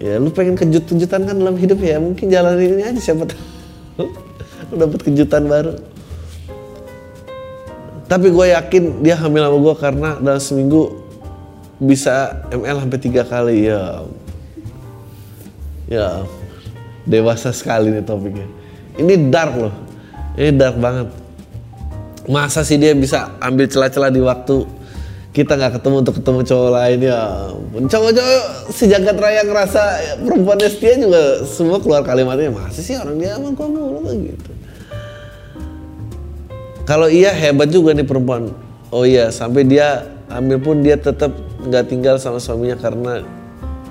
ya 0.00 0.14
lu 0.16 0.32
pengen 0.32 0.56
kejut-kejutan 0.56 1.28
kan 1.28 1.36
dalam 1.36 1.58
hidup 1.60 1.78
ya? 1.82 2.00
Mungkin 2.00 2.32
jalan 2.32 2.56
ini 2.56 2.82
aja 2.86 3.00
siapa 3.00 3.28
tahu. 3.28 4.08
Lu 4.70 4.74
dapat 4.78 5.02
kejutan 5.02 5.44
baru. 5.50 5.76
Tapi 8.06 8.26
gue 8.32 8.46
yakin 8.54 9.04
dia 9.04 9.18
hamil 9.18 9.44
sama 9.44 9.58
gue 9.60 9.74
karena 9.76 10.10
dalam 10.22 10.40
seminggu 10.40 11.04
bisa 11.82 12.46
ML 12.54 12.86
sampai 12.86 13.00
tiga 13.02 13.22
kali. 13.26 13.68
Ya 13.68 14.06
Ya, 15.90 16.22
dewasa 17.02 17.50
sekali 17.50 17.90
nih 17.90 18.06
topiknya. 18.06 18.46
Ini 18.94 19.26
dark 19.26 19.58
loh. 19.58 19.74
Ini 20.38 20.54
dark 20.54 20.78
banget. 20.78 21.10
Masa 22.30 22.62
sih 22.62 22.78
dia 22.78 22.94
bisa 22.94 23.34
ambil 23.42 23.66
celah-celah 23.66 24.14
di 24.14 24.22
waktu 24.22 24.62
kita 25.34 25.58
nggak 25.58 25.82
ketemu 25.82 25.96
untuk 26.06 26.14
ketemu 26.22 26.40
cowok 26.46 26.70
lain? 26.78 26.98
Ya 27.02 27.20
cowok-cowok 27.74 28.42
sejagat 28.70 29.16
raya 29.18 29.42
ngerasa 29.42 29.82
ya, 29.98 30.12
perempuannya 30.22 30.68
setia 30.70 30.94
juga 30.94 31.42
semua 31.42 31.82
keluar 31.82 32.06
kalimatnya 32.06 32.54
masih 32.54 32.86
sih 32.86 32.94
orang 32.94 33.18
dia 33.18 33.34
emang 33.34 33.58
kok 33.58 33.66
mulu 33.66 34.06
kayak 34.06 34.30
gitu? 34.30 34.50
Kalau 36.86 37.10
iya 37.10 37.34
hebat 37.34 37.66
juga 37.74 37.98
nih 37.98 38.06
perempuan. 38.06 38.54
Oh 38.94 39.02
iya 39.02 39.34
sampai 39.34 39.66
dia 39.66 40.06
ambil 40.30 40.62
pun 40.62 40.86
dia 40.86 40.94
tetap 40.94 41.34
nggak 41.66 41.90
tinggal 41.90 42.14
sama 42.22 42.38
suaminya 42.38 42.78
karena 42.78 43.26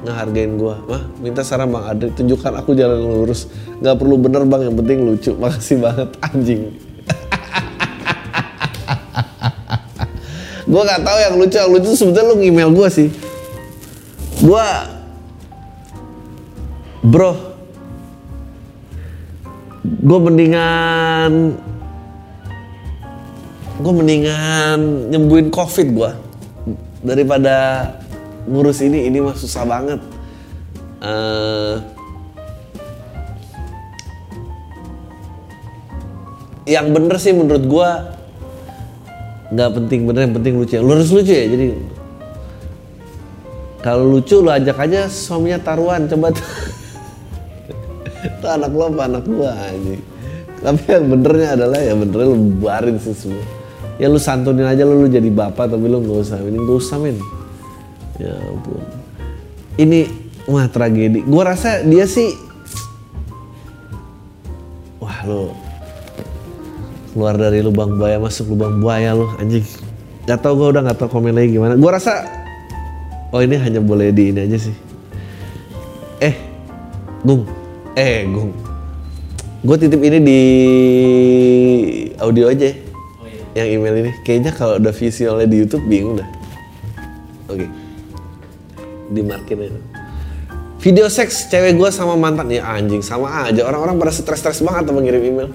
ngehargain 0.07 0.55
gua. 0.55 0.79
Mah 0.87 1.11
minta 1.19 1.43
saran 1.43 1.75
bang 1.75 1.91
Adri 1.91 2.11
tunjukkan 2.15 2.55
aku 2.55 2.71
jalan 2.71 3.03
lurus. 3.03 3.51
Nggak 3.83 3.99
perlu 3.99 4.15
bener 4.15 4.47
bang. 4.47 4.71
Yang 4.71 4.75
penting 4.79 4.97
lucu. 5.03 5.31
Makasih 5.43 5.77
banget 5.83 6.07
anjing 6.23 6.88
gue 10.69 10.81
nggak 10.85 11.01
tahu 11.01 11.17
yang 11.17 11.33
lucu 11.41 11.57
yang 11.57 11.71
lucu 11.73 11.89
sebetulnya 11.97 12.29
lu 12.29 12.35
email 12.45 12.69
gue 12.69 12.87
sih. 12.93 13.09
Gue 14.39 14.67
bro 16.99 17.31
gue 19.81 20.19
mendingan 20.19 21.57
gue 23.79 23.93
mendingan 23.95 25.09
nyembuhin 25.09 25.49
covid 25.49 25.87
gue 25.89 26.11
daripada 27.01 27.89
ngurus 28.45 28.85
ini 28.85 29.09
ini 29.09 29.17
mah 29.23 29.33
susah 29.33 29.65
banget. 29.65 29.99
Uh, 30.99 31.79
yang 36.69 36.93
bener 36.93 37.17
sih 37.17 37.33
menurut 37.33 37.65
gue 37.65 37.89
nggak 39.49 39.69
penting 39.81 39.99
bener 40.05 40.21
yang 40.29 40.35
penting 40.35 40.53
lucu. 40.57 40.73
Ya 40.77 40.81
lu 40.85 40.91
harus 40.93 41.09
lucu 41.09 41.33
ya 41.33 41.45
jadi 41.49 41.65
kalau 43.79 44.05
lucu 44.05 44.43
lu 44.43 44.49
ajak 44.51 44.77
aja 44.77 45.07
suaminya 45.09 45.59
taruhan 45.61 46.05
coba 46.09 46.35
tuh. 46.35 46.49
Itu 48.19 48.45
anak 48.51 48.71
lo 48.75 48.91
apa 48.91 49.01
anak 49.07 49.23
gua 49.23 49.55
aja 49.55 49.95
tapi 50.59 50.91
yang 50.91 51.07
benernya 51.07 51.49
adalah 51.55 51.79
ya 51.79 51.93
benernya 51.95 52.27
lu 52.35 52.37
buarin 52.59 52.99
sih 52.99 53.15
semua. 53.15 53.43
Ya 53.99 54.07
lu 54.07 54.19
santunin 54.19 54.67
aja 54.67 54.87
lu, 54.87 55.03
lu 55.03 55.07
jadi 55.11 55.27
bapak 55.31 55.71
tapi 55.71 55.87
lu 55.87 56.03
nggak 56.03 56.19
usah. 56.19 56.39
Ini 56.39 56.57
nggak 56.59 56.77
usah 56.79 56.97
men. 56.99 57.17
Ya 58.19 58.35
ampun. 58.35 58.83
Ini 59.79 59.99
wah 60.51 60.67
tragedi. 60.67 61.23
Gua 61.23 61.55
rasa 61.55 61.83
dia 61.87 62.03
sih 62.03 62.35
wah 64.99 65.19
lo 65.23 65.55
keluar 67.19 67.35
dari 67.35 67.59
lubang 67.59 67.99
buaya 67.99 68.15
masuk 68.15 68.55
lubang 68.55 68.79
buaya 68.79 69.11
loh 69.11 69.35
anjing. 69.43 69.67
Gak 70.23 70.39
tau 70.39 70.55
gue 70.55 70.71
udah 70.71 70.87
gak 70.87 71.03
tau 71.03 71.11
komen 71.11 71.35
lagi 71.35 71.59
gimana. 71.59 71.75
Gue 71.75 71.91
rasa 71.91 72.23
oh 73.35 73.43
ini 73.43 73.59
hanya 73.59 73.83
boleh 73.83 74.15
di 74.15 74.31
ini 74.31 74.47
aja 74.47 74.55
sih. 74.55 74.75
Eh 76.23 76.31
gung. 77.27 77.43
Eh 77.99 78.23
gung. 78.23 78.55
Gue 79.67 79.75
titip 79.75 79.99
ini 79.99 80.17
di 80.23 80.41
audio 82.23 82.47
aja 82.47 82.71
oh, 83.19 83.27
iya. 83.27 83.67
yang 83.67 83.83
email 83.83 83.99
ini. 83.99 84.11
Kayaknya 84.23 84.55
kalau 84.55 84.79
udah 84.79 84.95
visualnya 84.95 85.43
di 85.51 85.59
YouTube 85.59 85.83
bingung 85.91 86.23
dah. 86.23 86.29
Oke. 87.51 87.67
Okay. 87.67 87.69
dimarkin 89.11 89.59
aja. 89.67 89.81
Video 90.79 91.11
seks 91.11 91.51
cewek 91.51 91.75
gue 91.75 91.89
sama 91.91 92.15
mantan. 92.15 92.47
Ya 92.47 92.63
anjing. 92.63 93.03
Sama 93.03 93.51
aja. 93.51 93.67
Orang-orang 93.67 93.99
pada 93.99 94.15
stres-stres 94.15 94.63
banget 94.63 94.87
sama 94.87 95.03
ngirim 95.03 95.19
email 95.19 95.51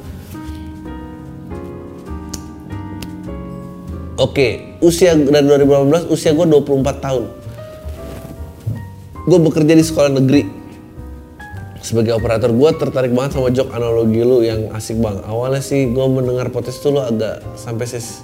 Oke, 4.14 4.78
usia 4.78 5.18
dari 5.18 5.42
2018, 5.42 6.06
usia 6.06 6.30
gue 6.30 6.46
24 6.46 7.02
tahun. 7.02 7.24
Gue 9.26 9.38
bekerja 9.42 9.74
di 9.74 9.82
sekolah 9.82 10.10
negeri. 10.14 10.46
Sebagai 11.82 12.14
operator, 12.14 12.54
gue 12.54 12.70
tertarik 12.78 13.10
banget 13.10 13.34
sama 13.34 13.50
jok 13.50 13.74
analogi 13.74 14.22
lu 14.22 14.46
yang 14.46 14.70
asik 14.70 15.02
banget. 15.02 15.26
Awalnya 15.26 15.60
sih 15.66 15.90
gue 15.90 16.06
mendengar 16.06 16.46
podcast 16.54 16.78
itu 16.78 16.94
lu 16.94 17.02
agak 17.02 17.42
sampai 17.58 17.86
ses 17.90 18.22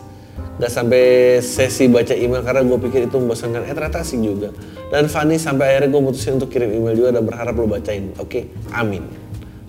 gak 0.60 0.68
sampai 0.68 1.40
sesi 1.40 1.88
baca 1.88 2.12
email 2.12 2.44
karena 2.44 2.62
gue 2.62 2.78
pikir 2.86 3.10
itu 3.10 3.16
membosankan. 3.18 3.66
Eh 3.66 3.74
ternyata 3.74 4.06
asik 4.06 4.22
juga. 4.22 4.54
Dan 4.94 5.10
Fanny 5.10 5.42
sampai 5.42 5.74
akhirnya 5.74 5.90
gue 5.90 6.02
mutusin 6.06 6.38
untuk 6.38 6.54
kirim 6.54 6.70
email 6.70 6.94
juga 6.94 7.18
dan 7.18 7.26
berharap 7.26 7.54
lu 7.58 7.66
bacain. 7.66 8.14
Oke, 8.22 8.46
amin. 8.70 9.02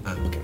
Ah, 0.05 0.13
oke. 0.21 0.40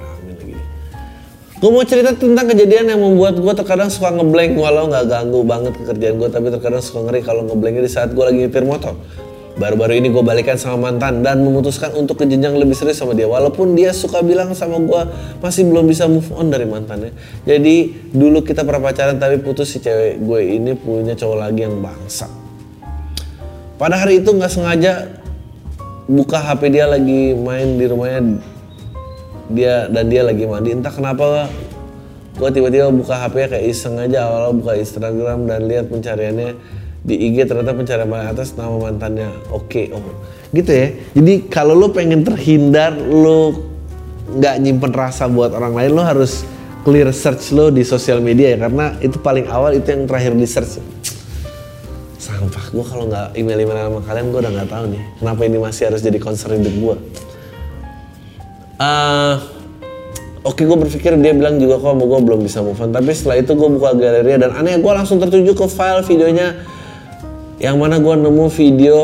Gue 1.58 1.74
mau 1.74 1.82
cerita 1.82 2.13
tentang 2.13 2.54
kejadian 2.54 2.93
yang 2.93 3.02
membuat 3.02 3.41
gue 3.41 3.54
terkadang 3.58 3.89
suka 3.89 4.13
ngeblank 4.13 4.54
walau 4.62 4.86
nggak 4.93 5.10
ganggu 5.10 5.41
banget 5.41 5.74
pekerjaan 5.74 6.22
gue 6.22 6.30
tapi 6.30 6.54
terkadang 6.54 6.86
suka 6.86 7.10
ngeri 7.10 7.26
kalau 7.26 7.50
ngeblanknya 7.50 7.82
di 7.82 7.89
saat 7.89 8.13
gue 8.13 8.22
lagi 8.22 8.46
nyetir 8.46 8.62
motor. 8.62 8.93
Baru-baru 9.58 9.98
ini 9.98 10.13
gue 10.13 10.22
balikan 10.22 10.54
sama 10.54 10.78
mantan 10.78 11.26
dan 11.26 11.41
memutuskan 11.41 11.98
untuk 11.98 12.22
ke 12.22 12.30
jenjang 12.30 12.54
lebih 12.62 12.78
serius 12.78 13.02
sama 13.02 13.17
dia. 13.17 13.26
Walaupun 13.26 13.74
dia 13.74 13.89
suka 13.89 14.22
bilang 14.22 14.54
sama 14.54 14.78
gue 14.78 15.02
masih 15.41 15.65
belum 15.65 15.89
bisa 15.89 16.06
move 16.06 16.30
on 16.38 16.54
dari 16.54 16.70
mantannya. 16.70 17.10
Jadi 17.41 18.06
dulu 18.13 18.46
kita 18.46 18.62
pernah 18.62 18.93
pacaran 18.93 19.17
tapi 19.17 19.41
putus 19.41 19.74
si 19.74 19.82
cewek 19.82 20.22
gue 20.22 20.62
ini 20.62 20.78
punya 20.78 21.17
cowok 21.17 21.38
lagi 21.41 21.65
yang 21.65 21.82
bangsa. 21.82 22.30
Pada 23.82 23.98
hari 23.98 24.22
itu 24.22 24.30
nggak 24.30 24.54
sengaja 24.54 25.10
buka 26.06 26.38
HP 26.38 26.70
dia 26.70 26.86
lagi 26.86 27.34
main 27.34 27.82
di 27.82 27.86
rumahnya 27.89 28.57
dia 29.52 29.88
dan 29.88 30.12
dia 30.12 30.22
lagi 30.24 30.44
mandi. 30.44 30.76
Entah 30.76 30.92
kenapa 30.92 31.48
gue 32.38 32.50
tiba-tiba 32.54 32.94
buka 32.94 33.18
HP 33.18 33.50
kayak 33.50 33.66
iseng 33.66 33.98
aja 33.98 34.30
awal 34.30 34.54
buka 34.54 34.78
Instagram 34.78 35.50
dan 35.50 35.66
lihat 35.66 35.90
pencariannya 35.90 36.54
di 37.08 37.16
IG 37.32 37.48
ternyata 37.48 37.72
pencarian 37.74 38.08
paling 38.12 38.30
atas 38.30 38.54
nama 38.60 38.76
mantannya. 38.76 39.32
Oke 39.50 39.88
okay, 39.90 39.96
oh 39.96 40.04
gitu 40.52 40.72
ya. 40.72 40.88
Jadi 41.16 41.34
kalau 41.48 41.74
lo 41.74 41.90
pengen 41.92 42.22
terhindar 42.22 42.94
lo 42.96 43.56
nggak 44.28 44.56
nyimpen 44.60 44.92
rasa 44.92 45.32
buat 45.32 45.56
orang 45.56 45.72
lain 45.72 45.92
lo 45.96 46.04
harus 46.04 46.44
clear 46.84 47.08
search 47.16 47.56
lo 47.56 47.72
di 47.72 47.84
sosial 47.88 48.20
media 48.20 48.56
ya 48.56 48.68
karena 48.68 48.96
itu 49.00 49.20
paling 49.20 49.48
awal 49.48 49.72
itu 49.72 49.88
yang 49.88 50.04
terakhir 50.04 50.36
di 50.36 50.48
search. 50.48 50.84
Sampah. 52.20 52.66
Gue 52.76 52.84
kalau 52.84 53.08
nggak 53.08 53.40
email 53.40 53.64
email 53.64 53.80
sama 53.88 54.00
kalian 54.04 54.26
gue 54.30 54.40
udah 54.44 54.52
nggak 54.52 54.70
tahu 54.70 54.86
nih 54.92 55.04
kenapa 55.24 55.42
ini 55.48 55.58
masih 55.64 55.84
harus 55.88 56.02
jadi 56.04 56.20
concern 56.20 56.60
hidup 56.60 56.76
gue 56.76 56.96
uh, 58.82 59.36
oke 60.46 60.62
gue 60.62 60.78
berpikir 60.78 61.18
dia 61.20 61.34
bilang 61.34 61.58
juga 61.58 61.82
kok 61.82 61.98
gue 61.98 62.20
belum 62.24 62.46
bisa 62.46 62.62
move 62.63 62.80
on. 62.80 62.94
Tapi 62.94 63.12
setelah 63.13 63.38
itu 63.42 63.52
gue 63.54 63.70
buka 63.70 63.98
galeri 63.98 64.38
dan 64.40 64.54
aneh 64.54 64.78
gue 64.80 64.92
langsung 64.94 65.18
tertuju 65.20 65.54
ke 65.54 65.66
file 65.70 66.02
videonya. 66.06 66.58
Yang 67.58 67.76
mana 67.76 67.98
gue 67.98 68.16
nemu 68.16 68.46
video 68.54 68.98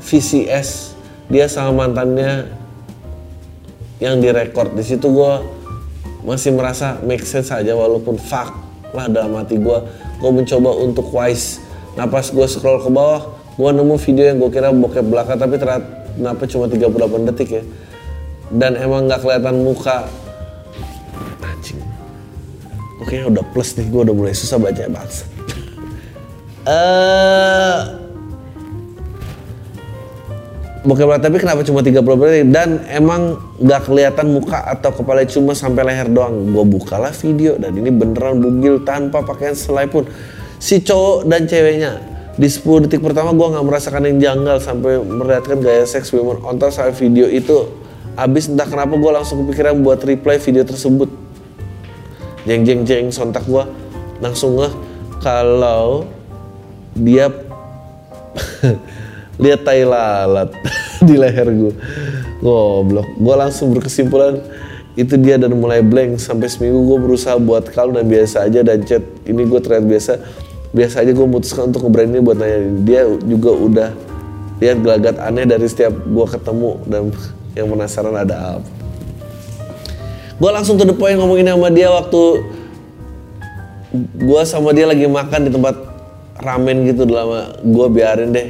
VCS 0.00 0.96
dia 1.28 1.48
sama 1.48 1.84
mantannya 1.84 2.48
yang 4.00 4.20
direkord. 4.20 4.72
Di 4.76 4.84
situ 4.84 5.12
gue 5.12 5.32
masih 6.24 6.56
merasa 6.56 6.96
make 7.04 7.24
sense 7.24 7.52
aja 7.52 7.76
walaupun 7.76 8.16
fuck 8.16 8.56
lah 8.96 9.12
dalam 9.12 9.36
hati 9.36 9.60
gue 9.60 9.78
gue 10.18 10.30
mencoba 10.32 10.70
untuk 10.80 11.12
wise. 11.12 11.60
Napas 11.94 12.32
gue 12.32 12.44
scroll 12.48 12.80
ke 12.82 12.90
bawah 12.90 13.44
gue 13.54 13.70
nemu 13.70 13.94
video 14.02 14.24
yang 14.34 14.38
gue 14.42 14.50
kira 14.50 14.74
bokep 14.74 15.06
belakang 15.06 15.38
tapi 15.38 15.54
ternyata 15.62 16.42
cuma 16.50 16.66
38 16.66 17.30
detik 17.30 17.50
ya 17.54 17.62
dan 18.52 18.76
emang 18.76 19.08
nggak 19.08 19.24
kelihatan 19.24 19.64
muka. 19.64 20.08
Anjing. 21.40 21.80
Oke 23.00 23.20
udah 23.24 23.44
plus 23.52 23.76
nih 23.76 23.86
gue 23.88 24.00
udah 24.04 24.14
mulai 24.14 24.32
susah 24.32 24.56
baca 24.56 24.86
bahasa 24.86 25.26
eh 26.70 28.04
Bokep 30.84 31.16
tapi 31.16 31.40
kenapa 31.40 31.64
cuma 31.64 31.80
30 31.80 31.96
detik 31.96 32.44
dan 32.52 32.84
emang 32.92 33.40
nggak 33.56 33.88
kelihatan 33.88 34.36
muka 34.36 34.68
atau 34.68 34.92
kepala 34.92 35.24
cuma 35.24 35.56
sampai 35.56 35.80
leher 35.80 36.12
doang. 36.12 36.52
Gue 36.52 36.60
bukalah 36.60 37.08
video 37.24 37.56
dan 37.56 37.72
ini 37.72 37.88
beneran 37.88 38.44
bugil 38.44 38.84
tanpa 38.84 39.24
pakaian 39.24 39.56
selai 39.56 39.88
pun. 39.88 40.04
Si 40.60 40.84
cowok 40.84 41.24
dan 41.24 41.48
ceweknya 41.48 42.04
di 42.36 42.52
10 42.52 42.84
detik 42.84 43.00
pertama 43.00 43.32
gue 43.32 43.46
nggak 43.48 43.64
merasakan 43.64 44.12
yang 44.12 44.18
janggal 44.20 44.60
sampai 44.60 45.00
melihatkan 45.00 45.64
gaya 45.64 45.88
seks 45.88 46.12
women 46.12 46.44
on 46.44 46.60
top 46.60 46.68
saat 46.68 46.92
video 47.00 47.32
itu 47.32 47.64
Abis 48.14 48.46
entah 48.46 48.66
kenapa 48.66 48.94
gue 48.94 49.10
langsung 49.10 49.42
kepikiran 49.42 49.82
buat 49.82 49.98
reply 50.06 50.38
video 50.38 50.62
tersebut. 50.62 51.10
Jeng 52.46 52.62
jeng 52.62 52.86
jeng 52.86 53.06
sontak 53.10 53.42
gue 53.48 53.64
langsung 54.22 54.54
ngeh 54.60 54.70
kalau 55.18 56.06
dia 56.94 57.26
lihat 59.42 59.66
tai 59.66 59.82
lalat 59.82 60.54
di 61.06 61.14
leher 61.18 61.50
gue. 61.50 61.74
Goblok. 62.38 63.08
Gue 63.18 63.34
langsung 63.34 63.74
berkesimpulan 63.74 64.38
itu 64.94 65.18
dia 65.18 65.34
dan 65.34 65.50
mulai 65.58 65.82
blank 65.82 66.22
sampai 66.22 66.46
seminggu 66.46 66.86
gue 66.86 66.98
berusaha 67.02 67.34
buat 67.34 67.66
kalm 67.74 67.98
dan 67.98 68.06
biasa 68.06 68.46
aja 68.46 68.62
dan 68.62 68.86
chat 68.86 69.02
ini 69.26 69.42
gue 69.42 69.58
terlihat 69.58 69.90
biasa 69.90 70.22
biasa 70.70 71.02
aja 71.02 71.10
gue 71.10 71.26
memutuskan 71.26 71.74
untuk 71.74 71.82
ngebranding 71.86 72.22
buat 72.22 72.38
nanya 72.38 72.58
dia 72.86 73.02
juga 73.26 73.50
udah 73.58 73.90
lihat 74.62 74.78
gelagat 74.86 75.18
aneh 75.18 75.50
dari 75.50 75.66
setiap 75.66 75.90
gue 75.90 76.26
ketemu 76.30 76.78
dan 76.86 77.10
yang 77.54 77.70
penasaran 77.70 78.14
ada 78.14 78.58
apa? 78.58 78.70
Gue 80.34 80.50
langsung 80.50 80.74
to 80.74 80.84
the 80.84 80.94
point 80.94 81.14
ngomongin 81.14 81.46
sama 81.46 81.70
dia 81.70 81.88
waktu 81.94 82.22
gue 84.18 84.42
sama 84.42 84.74
dia 84.74 84.90
lagi 84.90 85.06
makan 85.06 85.46
di 85.46 85.50
tempat 85.54 85.74
ramen 86.42 86.82
gitu 86.90 87.06
lama. 87.06 87.54
Gue 87.62 87.86
biarin 87.86 88.34
deh. 88.34 88.48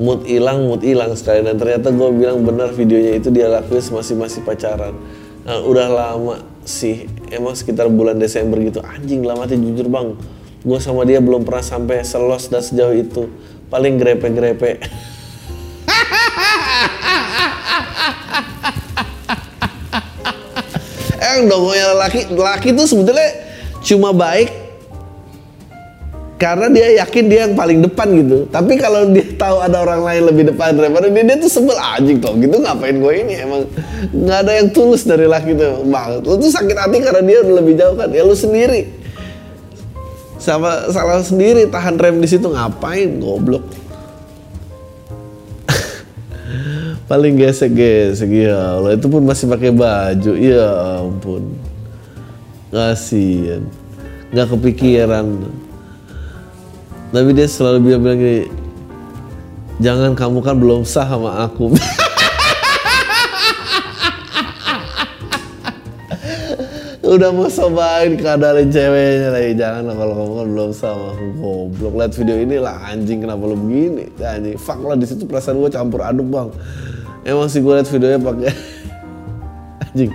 Mood 0.00 0.24
hilang 0.24 0.64
mood 0.64 0.80
hilang 0.80 1.12
sekali. 1.12 1.44
Dan 1.44 1.60
ternyata 1.60 1.92
gue 1.92 2.08
bilang 2.16 2.40
benar 2.40 2.72
videonya 2.72 3.20
itu 3.20 3.28
dia 3.28 3.52
lakuin 3.52 3.84
masih 3.92 4.16
masih 4.16 4.40
pacaran. 4.40 4.96
Nah, 5.44 5.60
udah 5.62 5.88
lama 5.92 6.36
sih. 6.64 7.04
Emang 7.28 7.52
sekitar 7.52 7.92
bulan 7.92 8.16
Desember 8.16 8.56
gitu. 8.64 8.80
Anjing 8.80 9.20
lama 9.20 9.44
tuh 9.44 9.60
jujur 9.60 9.92
bang. 9.92 10.16
Gue 10.64 10.80
sama 10.80 11.04
dia 11.04 11.20
belum 11.20 11.44
pernah 11.44 11.62
sampai 11.62 12.00
selos 12.02 12.48
dan 12.48 12.64
sejauh 12.64 12.96
itu. 12.96 13.28
Paling 13.68 14.00
grepe-grepe 14.00 14.80
eh 21.36 21.44
dongnya 21.44 21.86
laki 22.00 22.20
laki 22.32 22.68
tuh 22.72 22.86
sebetulnya 22.88 23.28
cuma 23.84 24.16
baik 24.16 24.48
karena 26.36 26.68
dia 26.68 27.00
yakin 27.00 27.24
dia 27.32 27.48
yang 27.48 27.56
paling 27.56 27.80
depan 27.80 28.12
gitu. 28.12 28.44
Tapi 28.52 28.76
kalau 28.76 29.08
dia 29.08 29.24
tahu 29.40 29.56
ada 29.56 29.80
orang 29.80 30.04
lain 30.04 30.22
lebih 30.28 30.44
depan 30.52 30.76
daripada 30.76 31.08
dia 31.08 31.24
dia 31.24 31.36
tuh 31.40 31.48
sebel 31.48 31.76
anjing 31.80 32.20
kok 32.20 32.36
gitu 32.36 32.60
ngapain 32.60 32.92
gue 32.92 33.12
ini? 33.24 33.34
Emang 33.40 33.64
nggak 34.12 34.38
ada 34.44 34.52
yang 34.52 34.68
tulus 34.68 35.08
dari 35.08 35.24
laki 35.24 35.56
tuh. 35.56 35.80
Banget 35.88 36.28
lu 36.28 36.36
tuh 36.36 36.52
sakit 36.52 36.76
hati 36.76 37.00
karena 37.00 37.24
dia 37.24 37.40
udah 37.40 37.54
lebih 37.56 37.74
jauh 37.80 37.96
kan? 37.96 38.12
Ya 38.12 38.20
lu 38.20 38.36
sendiri. 38.36 38.84
Sama 40.36 40.92
salah 40.92 41.24
sendiri 41.24 41.72
tahan 41.72 41.96
rem 41.96 42.20
di 42.20 42.28
situ 42.28 42.52
ngapain 42.52 43.16
goblok 43.16 43.64
paling 47.06 47.38
gesek 47.38 47.70
gesek 47.74 48.30
ya 48.30 48.78
Allah. 48.78 48.98
Itu 48.98 49.06
pun 49.06 49.22
masih 49.22 49.46
pakai 49.46 49.70
baju. 49.70 50.32
Ya 50.34 50.66
ampun. 51.02 51.54
Kasian 52.70 53.66
nggak 54.34 54.52
kepikiran. 54.52 55.26
Tapi 57.14 57.30
dia 57.32 57.46
selalu 57.46 57.78
bilang, 57.86 58.02
bilang 58.02 58.18
gini 58.18 58.50
jangan 59.78 60.12
kamu 60.18 60.42
kan 60.42 60.58
belum 60.58 60.82
sah 60.82 61.06
sama 61.06 61.46
aku. 61.46 61.70
Udah 67.06 67.30
mau 67.30 67.46
sobain 67.46 68.18
keadaan 68.18 68.66
ceweknya 68.66 69.30
lagi. 69.30 69.54
Jangan 69.54 69.94
kalau 69.94 70.14
kamu 70.18 70.32
kan 70.34 70.46
belum 70.50 70.70
sama 70.74 71.14
aku 71.14 71.24
goblok. 71.38 71.94
Lihat 72.02 72.12
video 72.18 72.36
ini 72.42 72.58
lah 72.58 72.82
anjing 72.90 73.22
kenapa 73.22 73.46
lu 73.46 73.54
begini? 73.54 74.10
Anjing 74.18 74.58
fuck 74.58 74.82
lah 74.82 74.98
di 74.98 75.06
situ 75.06 75.22
perasaan 75.22 75.62
gue 75.62 75.70
campur 75.70 76.02
aduk 76.02 76.26
bang 76.26 76.50
emang 77.26 77.50
sih 77.50 77.58
gue 77.58 77.74
liat 77.74 77.90
videonya 77.90 78.20
pakai 78.22 78.50
anjing. 79.82 80.12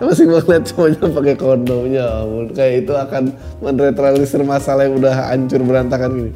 Masih 0.00 0.28
mau 0.28 0.40
lihat 0.44 0.64
semuanya 0.68 1.02
pakai 1.08 1.34
kondomnya 1.38 2.04
ampun. 2.24 2.52
Kayak 2.52 2.74
itu 2.84 2.92
akan 2.92 3.22
menetralisir 3.64 4.42
masalah 4.44 4.88
yang 4.88 4.98
udah 5.00 5.32
hancur 5.32 5.60
berantakan 5.64 6.10
gini. 6.16 6.32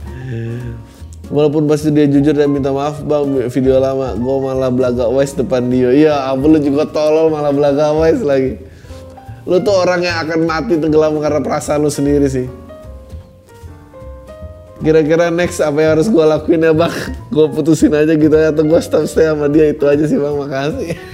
Walaupun 1.32 1.64
pasti 1.64 1.88
dia 1.88 2.04
jujur 2.04 2.36
dan 2.36 2.52
minta 2.52 2.68
maaf 2.68 3.00
bang 3.04 3.48
video 3.48 3.80
lama 3.80 4.12
gue 4.16 4.36
malah 4.40 4.70
belaga 4.72 5.08
wise 5.10 5.36
depan 5.36 5.66
dia. 5.68 5.90
Iya 5.92 6.14
ampun 6.32 6.56
lu 6.56 6.60
juga 6.60 6.88
tolol 6.88 7.28
malah 7.32 7.52
belaga 7.52 7.92
wise 7.96 8.22
lagi. 8.24 8.60
Lu 9.44 9.60
tuh 9.60 9.76
orang 9.76 10.00
yang 10.00 10.16
akan 10.24 10.40
mati 10.48 10.80
tenggelam 10.80 11.20
karena 11.20 11.40
perasaan 11.44 11.84
lu 11.84 11.92
sendiri 11.92 12.28
sih 12.32 12.48
kira-kira 14.84 15.32
next 15.32 15.64
apa 15.64 15.80
yang 15.80 15.90
harus 15.96 16.12
gue 16.12 16.20
lakuin 16.20 16.60
ya 16.60 16.76
bang? 16.76 16.92
Gue 17.32 17.48
putusin 17.48 17.96
aja 17.96 18.12
gitu 18.12 18.36
ya 18.36 18.52
atau 18.52 18.62
gue 18.68 18.80
stop 18.84 19.08
stay 19.08 19.24
sama 19.24 19.48
dia 19.48 19.72
itu 19.72 19.88
aja 19.88 20.04
sih 20.04 20.20
bang. 20.20 20.34
Makasih. 20.36 20.92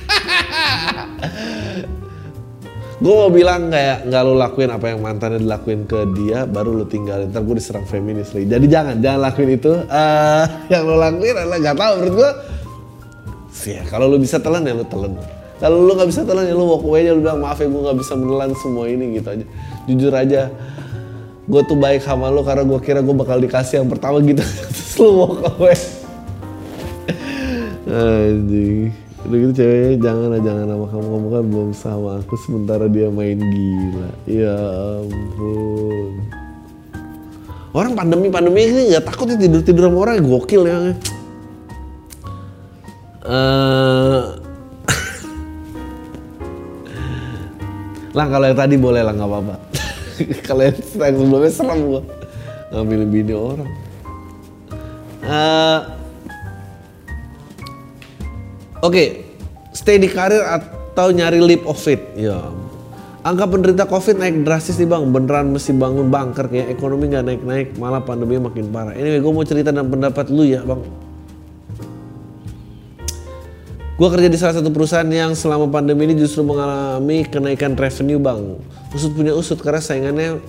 Gue 3.01 3.17
mau 3.17 3.33
bilang 3.33 3.73
kayak 3.73 4.13
nggak 4.13 4.23
lo 4.29 4.37
lakuin 4.37 4.69
apa 4.77 4.93
yang 4.93 5.01
mantannya 5.01 5.41
dilakuin 5.41 5.89
ke 5.89 6.05
dia 6.21 6.45
baru 6.45 6.77
lo 6.77 6.85
tinggalin. 6.85 7.33
Ntar 7.33 7.49
gue 7.49 7.57
diserang 7.57 7.89
feminis 7.89 8.37
lagi. 8.37 8.45
Jadi 8.45 8.67
jangan 8.69 9.01
jangan 9.01 9.21
lakuin 9.25 9.57
itu. 9.57 9.73
Uh, 9.89 10.45
yang 10.73 10.85
lo 10.85 11.01
lakuin 11.01 11.33
adalah 11.33 11.59
nggak 11.65 11.77
tahu 11.81 11.93
menurut 11.97 12.15
gue 12.21 12.31
sih 13.51 13.81
ya 13.81 13.83
kalau 13.89 14.05
lo 14.05 14.21
bisa 14.21 14.37
telan 14.37 14.69
ya 14.69 14.77
lo 14.77 14.85
telan. 14.85 15.17
Kalau 15.65 15.81
lo 15.81 15.97
nggak 15.97 16.13
bisa 16.13 16.29
telan 16.29 16.45
ya 16.45 16.53
lo 16.53 16.77
walk 16.77 16.85
away 16.85 17.09
aja. 17.09 17.17
Lo 17.17 17.25
bilang 17.25 17.41
maaf 17.41 17.57
ya 17.57 17.73
gue 17.73 17.83
nggak 17.89 17.99
bisa 18.05 18.13
menelan 18.21 18.53
semua 18.61 18.85
ini 18.85 19.05
gitu 19.17 19.29
aja. 19.33 19.45
Jujur 19.89 20.13
aja 20.13 20.43
gue 21.51 21.63
tuh 21.67 21.75
baik 21.75 22.07
sama 22.07 22.31
lo 22.31 22.47
karena 22.47 22.63
gue 22.63 22.79
kira 22.79 23.03
gue 23.03 23.15
bakal 23.19 23.43
dikasih 23.43 23.83
yang 23.83 23.91
pertama 23.91 24.23
gitu. 24.23 24.41
Terus 24.75 24.95
lo 25.03 25.09
walk 25.19 25.59
away 25.59 25.75
anjing. 27.91 28.95
Udah 29.27 29.37
gitu 29.37 29.53
ceweknya 29.61 30.01
jangan 30.01 30.33
lah 30.33 30.41
jangan 30.41 30.65
sama 30.65 30.87
kamu. 30.89 31.07
Kamu 31.11 31.29
kan 31.29 31.45
belum 31.51 31.71
sama 31.77 32.11
aku 32.23 32.35
sementara 32.41 32.87
dia 32.89 33.11
main 33.13 33.37
gila. 33.37 34.11
Ya 34.25 34.57
ampun. 35.03 36.25
Orang 37.71 37.95
pandemi 37.95 38.27
pandemi 38.33 38.67
ini 38.67 38.91
nggak 38.95 39.07
takut 39.07 39.31
ya 39.31 39.37
tidur 39.39 39.63
tidur 39.63 39.91
sama 39.91 39.99
orang. 40.09 40.25
Gokil 40.25 40.63
ya. 40.67 40.95
Uh, 43.21 44.33
lah 48.17 48.27
kalau 48.27 48.49
yang 48.49 48.57
tadi 48.59 48.81
boleh 48.81 49.05
lah 49.05 49.13
nggak 49.13 49.29
apa-apa 49.29 49.70
kalau 50.47 50.63
yang 50.67 50.77
sebelumnya 50.81 51.51
serem 51.53 51.79
gua 51.89 52.03
ngambil 52.71 53.01
bini 53.09 53.35
orang 53.35 53.71
uh, 55.27 56.01
Oke, 58.81 58.97
okay, 58.97 59.09
stay 59.77 60.01
di 60.01 60.09
karir 60.09 60.41
atau 60.41 61.13
nyari 61.13 61.37
leap 61.37 61.69
of 61.69 61.77
faith? 61.77 62.01
Ya. 62.17 62.49
Angka 63.21 63.45
penderita 63.45 63.85
COVID 63.85 64.17
naik 64.17 64.41
drastis 64.41 64.81
nih 64.81 64.89
bang, 64.89 65.05
beneran 65.13 65.53
mesti 65.53 65.77
bangun 65.77 66.09
bunker 66.09 66.49
kayak 66.49 66.73
ekonomi 66.73 67.13
nggak 67.13 67.25
naik-naik, 67.29 67.69
malah 67.77 68.01
pandemi 68.01 68.41
makin 68.41 68.73
parah. 68.73 68.97
Anyway, 68.97 69.21
gue 69.21 69.33
mau 69.37 69.45
cerita 69.45 69.69
dan 69.69 69.85
pendapat 69.93 70.33
lu 70.33 70.49
ya 70.49 70.65
bang. 70.65 70.81
Gue 74.01 74.09
kerja 74.09 74.33
di 74.33 74.39
salah 74.41 74.57
satu 74.57 74.73
perusahaan 74.73 75.05
yang 75.05 75.37
selama 75.37 75.69
pandemi 75.69 76.09
ini 76.09 76.17
justru 76.17 76.41
mengalami 76.41 77.21
kenaikan 77.29 77.77
revenue 77.77 78.17
bang. 78.17 78.57
Usut 78.97 79.13
punya 79.13 79.37
usut 79.37 79.61
karena 79.61 79.85
saingannya 79.85 80.41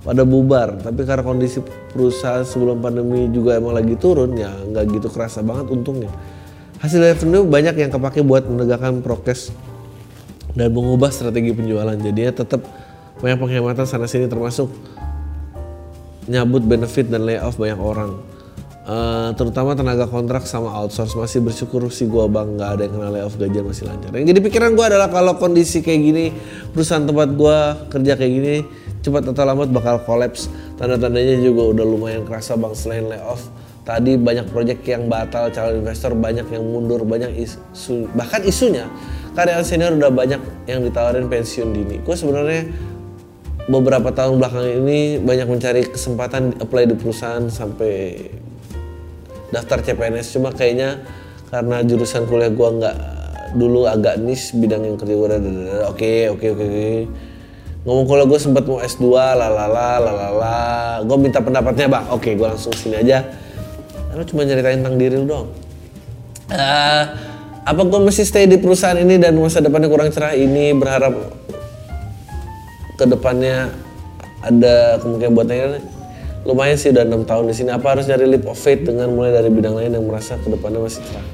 pada 0.00 0.24
bubar. 0.24 0.80
Tapi 0.80 1.04
karena 1.04 1.20
kondisi 1.20 1.60
perusahaan 1.92 2.48
sebelum 2.48 2.80
pandemi 2.80 3.28
juga 3.28 3.60
emang 3.60 3.76
lagi 3.76 3.92
turun 4.00 4.32
ya 4.40 4.48
nggak 4.54 4.84
gitu 4.96 5.12
kerasa 5.12 5.44
banget 5.44 5.68
untungnya 5.68 6.08
hasil 6.78 7.02
revenue 7.02 7.42
banyak 7.42 7.74
yang 7.74 7.90
kepake 7.90 8.22
buat 8.22 8.46
menegakkan 8.46 9.02
prokes 9.02 9.50
dan 10.54 10.70
mengubah 10.70 11.10
strategi 11.10 11.50
penjualan 11.50 11.94
jadinya 11.98 12.32
tetap 12.38 12.62
banyak 13.18 13.38
penghematan 13.38 13.86
sana 13.86 14.06
sini 14.06 14.30
termasuk 14.30 14.70
nyabut 16.30 16.62
benefit 16.62 17.10
dan 17.10 17.26
layoff 17.26 17.58
banyak 17.58 17.78
orang 17.82 18.14
uh, 18.88 19.30
terutama 19.36 19.76
tenaga 19.76 20.08
kontrak 20.08 20.48
sama 20.48 20.72
outsource. 20.72 21.14
Masih 21.14 21.44
bersyukur 21.44 21.84
sih 21.92 22.08
gua 22.08 22.26
bang 22.26 22.56
nggak 22.56 22.70
ada 22.74 22.82
yang 22.88 22.92
kena 22.96 23.08
layoff 23.12 23.36
gajian 23.36 23.64
masih 23.68 23.84
lancar. 23.86 24.10
Yang 24.16 24.26
jadi 24.34 24.40
pikiran 24.40 24.70
gua 24.72 24.88
adalah 24.88 25.08
kalau 25.12 25.36
kondisi 25.36 25.84
kayak 25.84 26.00
gini 26.00 26.24
perusahaan 26.72 27.04
tempat 27.04 27.28
gua 27.36 27.76
kerja 27.92 28.16
kayak 28.16 28.32
gini 28.32 28.54
cepat 29.04 29.30
atau 29.30 29.44
lambat 29.44 29.68
bakal 29.70 30.00
kolaps. 30.02 30.48
Tanda-tandanya 30.80 31.38
juga 31.38 31.76
udah 31.76 31.84
lumayan 31.84 32.24
kerasa 32.24 32.56
bang 32.56 32.72
selain 32.72 33.06
layoff. 33.06 33.46
Tadi 33.86 34.20
banyak 34.20 34.52
proyek 34.52 34.84
yang 34.84 35.08
batal 35.08 35.48
calon 35.48 35.80
investor 35.80 36.12
banyak 36.12 36.44
yang 36.52 36.60
mundur 36.60 37.04
banyak 37.08 37.32
isu 37.40 38.08
bahkan 38.12 38.44
isunya. 38.44 38.84
Karyawan 39.32 39.64
senior 39.64 39.94
udah 39.94 40.10
banyak 40.10 40.40
yang 40.66 40.82
ditawarin 40.82 41.30
pensiun 41.30 41.70
dini. 41.70 41.96
Gue 42.02 42.18
sebenarnya 42.18 42.68
beberapa 43.70 44.10
tahun 44.12 44.42
belakang 44.42 44.66
ini 44.82 45.22
banyak 45.22 45.46
mencari 45.46 45.82
kesempatan 45.88 46.58
apply 46.58 46.90
di 46.90 46.96
perusahaan 46.98 47.46
sampai 47.46 48.28
daftar 49.54 49.80
CPNS 49.80 50.36
cuma 50.36 50.52
kayaknya 50.52 51.02
karena 51.48 51.80
jurusan 51.84 52.28
kuliah 52.28 52.52
gue 52.52 52.68
nggak 52.68 52.96
dulu 53.56 53.88
agak 53.88 54.20
niche 54.20 54.52
bidang 54.52 54.84
yang 54.84 54.96
kerja 55.00 55.14
gue 55.16 55.28
oke 55.88 56.12
oke 56.36 56.46
oke 56.52 56.68
ngomong 57.88 58.04
kuliah 58.04 58.26
gue 58.28 58.38
sempat 58.40 58.64
mau 58.68 58.78
S2 58.84 59.08
lalala 59.08 59.96
lalala 59.96 60.56
gue 61.04 61.16
minta 61.16 61.40
pendapatnya 61.40 61.88
bang 61.88 62.04
oke 62.12 62.28
gue 62.28 62.46
langsung 62.46 62.74
sini 62.76 63.00
aja. 63.00 63.24
Lo 64.12 64.26
cuma 64.26 64.42
nyeritain 64.42 64.82
tentang 64.82 64.98
diri 64.98 65.14
lu 65.14 65.30
dong 65.30 65.46
uh, 66.52 67.04
apa 67.68 67.80
gue 67.84 68.00
mesti 68.00 68.24
stay 68.24 68.48
di 68.48 68.56
perusahaan 68.56 68.96
ini 68.96 69.20
dan 69.20 69.36
masa 69.36 69.60
depannya 69.60 69.92
kurang 69.92 70.08
cerah? 70.08 70.32
Ini 70.32 70.72
berharap 70.72 71.12
ke 72.96 73.04
depannya 73.04 73.68
ada 74.40 74.96
kemungkinan 75.04 75.32
buat 75.36 75.48
buatnya 75.48 75.78
lumayan 76.46 76.76
sih 76.78 76.94
udah 76.94 77.02
enam 77.06 77.22
tahun 77.26 77.50
di 77.50 77.54
sini. 77.56 77.70
Apa 77.74 77.96
harus 77.96 78.06
nyari 78.06 78.26
leap 78.28 78.46
of 78.46 78.58
faith 78.58 78.84
dengan 78.86 79.10
mulai 79.10 79.34
dari 79.34 79.50
bidang 79.50 79.74
lain 79.74 79.94
yang 79.94 80.04
merasa 80.06 80.38
ke 80.38 80.46
depannya 80.46 80.82
masih 80.82 81.02
cerah? 81.06 81.26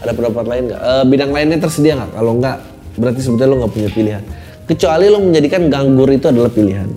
Ada 0.00 0.12
pendapat 0.16 0.44
lain 0.48 0.62
nggak? 0.72 0.80
Uh, 0.80 1.04
bidang 1.08 1.30
lainnya 1.30 1.58
tersedia 1.60 1.92
nggak? 1.96 2.10
Kalau 2.16 2.32
nggak 2.40 2.56
berarti 3.00 3.20
sebetulnya 3.22 3.48
lo 3.48 3.56
nggak 3.64 3.72
punya 3.72 3.90
pilihan. 3.92 4.22
Kecuali 4.68 5.06
lo 5.10 5.18
menjadikan 5.22 5.62
ganggur 5.72 6.08
itu 6.12 6.26
adalah 6.28 6.50
pilihan. 6.52 6.88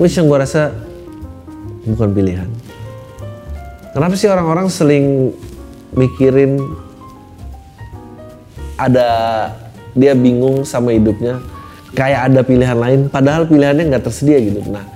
Which 0.00 0.16
yang 0.16 0.26
gue 0.26 0.38
rasa 0.38 0.72
bukan 1.86 2.10
pilihan. 2.14 2.48
Kenapa 3.92 4.14
sih 4.16 4.28
orang-orang 4.30 4.72
seling 4.72 5.36
mikirin 5.92 6.56
ada 8.80 9.08
dia 9.92 10.16
bingung 10.16 10.64
sama 10.64 10.96
hidupnya 10.96 11.44
kayak 11.92 12.32
ada 12.32 12.40
pilihan 12.40 12.78
lain 12.80 13.00
padahal 13.12 13.44
pilihannya 13.44 13.92
nggak 13.92 14.04
tersedia 14.08 14.40
gitu. 14.40 14.64
Nah 14.72 14.88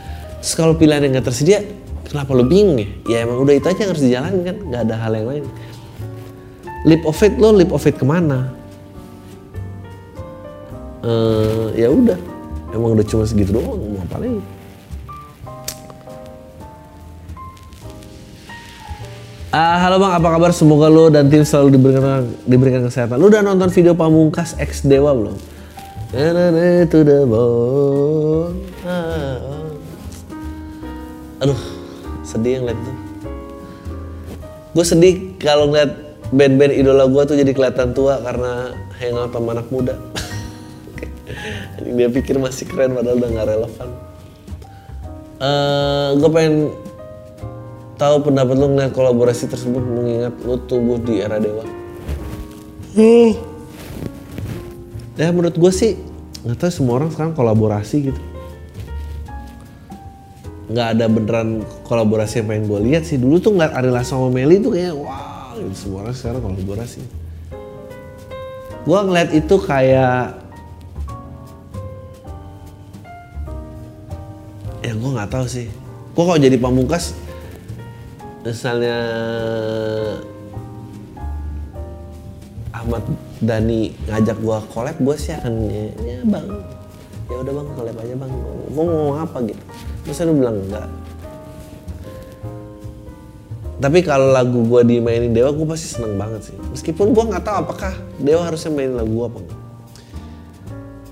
kalau 0.56 0.72
pilihannya 0.72 1.12
nggak 1.12 1.26
tersedia 1.28 1.60
kenapa 2.16 2.32
lo 2.32 2.48
bingung 2.48 2.80
ya 2.80 2.88
ya 3.04 3.16
emang 3.28 3.44
udah 3.44 3.54
itu 3.60 3.68
aja 3.68 3.76
yang 3.84 3.90
harus 3.92 4.04
dijalani 4.08 4.40
kan 4.40 4.56
nggak 4.56 4.82
ada 4.88 4.94
hal 4.96 5.12
yang 5.12 5.28
lain 5.28 5.44
leap 6.88 7.04
of 7.04 7.12
faith 7.12 7.36
lo 7.36 7.52
leap 7.52 7.68
of 7.76 7.84
faith 7.84 8.00
ke 8.00 8.08
mana 8.08 8.56
Eh 11.06 11.78
ya 11.78 11.92
udah 11.92 12.18
emang 12.74 12.98
udah 12.98 13.06
cuma 13.06 13.22
segitu 13.22 13.54
doang 13.54 13.78
mau 13.78 14.02
apa 14.02 14.16
lagi 14.18 14.40
Ah, 19.56 19.80
halo 19.80 19.96
bang, 19.96 20.12
apa 20.12 20.28
kabar? 20.36 20.52
Semoga 20.52 20.84
lo 20.92 21.08
dan 21.08 21.32
tim 21.32 21.40
selalu 21.40 21.80
diberikan 21.80 22.28
diberikan 22.44 22.84
kesehatan. 22.84 23.16
Lo 23.16 23.32
udah 23.32 23.40
nonton 23.40 23.72
video 23.72 23.96
Pamungkas 23.96 24.52
X 24.60 24.84
Dewa 24.84 25.16
belum? 25.16 25.32
To 26.92 26.98
the 27.00 27.24
bone. 27.24 28.55
Sedih 32.36 32.60
yang 32.60 32.68
tuh. 32.68 32.96
Gue 34.76 34.84
sedih 34.84 35.14
kalau 35.40 35.72
ngeliat 35.72 35.96
band-band 36.30 36.72
idola 36.76 37.08
gue 37.08 37.22
tuh 37.24 37.36
jadi 37.40 37.52
kelihatan 37.56 37.96
tua 37.96 38.20
karena 38.20 38.76
hangout 39.00 39.32
sama 39.32 39.56
anak 39.56 39.68
muda. 39.72 39.96
Dia 41.96 42.08
pikir 42.12 42.36
masih 42.36 42.68
keren 42.68 42.92
padahal 42.92 43.16
udah 43.16 43.30
gak 43.32 43.48
relevan. 43.48 43.88
Eh, 45.36 46.08
gue 46.16 46.30
pengen 46.32 46.54
tahu 47.96 48.28
pendapat 48.28 48.56
lu 48.56 48.72
ngeliat 48.76 48.92
kolaborasi 48.92 49.48
tersebut 49.48 49.80
mengingat 49.80 50.36
lu 50.44 50.60
tumbuh 50.68 51.00
di 51.00 51.24
era 51.24 51.40
dewa. 51.40 51.64
Ya 55.16 55.32
menurut 55.32 55.56
gue 55.56 55.72
sih 55.72 55.96
nggak 56.44 56.56
tahu 56.60 56.72
semua 56.72 57.00
orang 57.00 57.12
sekarang 57.12 57.32
kolaborasi 57.32 58.12
gitu. 58.12 58.20
Nggak 60.66 60.88
ada 60.98 61.04
beneran 61.06 61.48
kolaborasi 61.86 62.42
yang 62.42 62.46
pengen 62.50 62.64
gue 62.66 62.80
lihat 62.90 63.02
sih. 63.06 63.16
Dulu 63.18 63.38
tuh 63.38 63.54
ngeliat 63.54 63.72
Ari 63.74 63.90
Lasso 63.90 64.18
sama 64.18 64.28
Meli 64.30 64.58
tuh 64.58 64.74
kayak 64.74 64.94
wah 64.98 65.54
gitu. 65.54 65.72
semua 65.74 66.06
orang 66.06 66.16
sekarang 66.16 66.40
kolaborasi. 66.42 67.00
Gue 68.86 68.98
ngeliat 69.02 69.30
itu 69.34 69.54
kayak 69.62 70.20
ya 74.82 74.92
gue 74.94 75.10
nggak 75.10 75.30
tahu 75.30 75.46
sih. 75.46 75.66
Gue 76.16 76.24
kalau 76.24 76.40
jadi 76.40 76.56
pamungkas 76.58 77.14
misalnya 78.46 78.98
Ahmad 82.70 83.02
Dhani 83.42 83.90
ngajak 84.06 84.38
gua 84.38 84.62
collab 84.70 84.94
gua 85.02 85.18
sih 85.18 85.34
akan 85.34 85.66
ya, 85.66 85.90
ya 85.98 86.18
bang 86.22 86.46
ya 87.26 87.36
udah 87.42 87.52
bang 87.58 87.68
collab 87.74 87.96
aja 87.98 88.14
bang 88.14 88.30
gua 88.30 88.54
mau 88.70 88.84
ngomong 88.86 89.18
apa 89.26 89.36
gitu 89.50 89.64
terus 90.06 90.22
lu 90.22 90.38
bilang 90.38 90.62
enggak. 90.62 90.86
Tapi 93.76 93.98
kalau 94.06 94.30
lagu 94.30 94.62
gua 94.64 94.86
dimainin 94.86 95.34
Dewa 95.34 95.50
gua 95.50 95.74
pasti 95.74 95.90
seneng 95.90 96.14
banget 96.14 96.54
sih. 96.54 96.56
Meskipun 96.70 97.10
gua 97.10 97.26
nggak 97.34 97.42
tahu 97.42 97.56
apakah 97.66 97.92
Dewa 98.22 98.46
harusnya 98.46 98.70
mainin 98.70 98.94
lagu 98.94 99.10
gua 99.10 99.26
apa 99.26 99.38
enggak. 99.42 99.60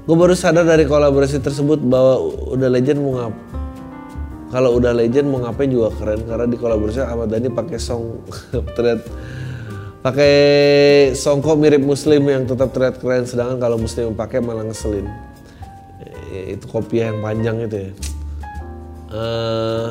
Gue 0.05 0.20
baru 0.20 0.36
sadar 0.36 0.68
dari 0.68 0.84
kolaborasi 0.84 1.40
tersebut 1.40 1.80
bahwa 1.80 2.20
udah 2.53 2.68
legend 2.68 3.01
mau 3.01 3.16
ngap 3.16 3.34
kalau 4.53 4.76
udah 4.76 4.92
legend 4.92 5.32
mau 5.32 5.40
ngapain 5.42 5.66
juga 5.66 5.90
keren 5.97 6.28
karena 6.28 6.47
di 6.47 6.61
kolaborasi 6.61 7.01
Ahmad 7.03 7.32
Dhani 7.32 7.49
pakai 7.49 7.80
song 7.80 8.20
terlihat 8.76 9.01
pakai 10.05 10.34
song 11.16 11.40
kok 11.40 11.57
mirip 11.57 11.80
muslim 11.80 12.20
yang 12.28 12.45
tetap 12.45 12.70
terlihat 12.76 13.01
keren 13.01 13.24
sedangkan 13.24 13.57
kalau 13.57 13.80
muslim 13.80 14.12
pakai 14.12 14.45
malah 14.45 14.62
ngeselin. 14.68 15.09
Ya, 16.30 16.53
itu 16.53 16.68
kopi 16.68 17.01
yang 17.01 17.24
panjang 17.24 17.64
itu 17.64 17.88
ya 17.88 17.90
Eh, 19.14 19.90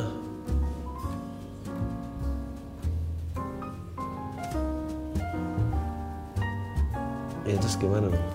ya 7.48 7.56
terus 7.56 7.80
gimana 7.80 8.12
dong 8.12 8.28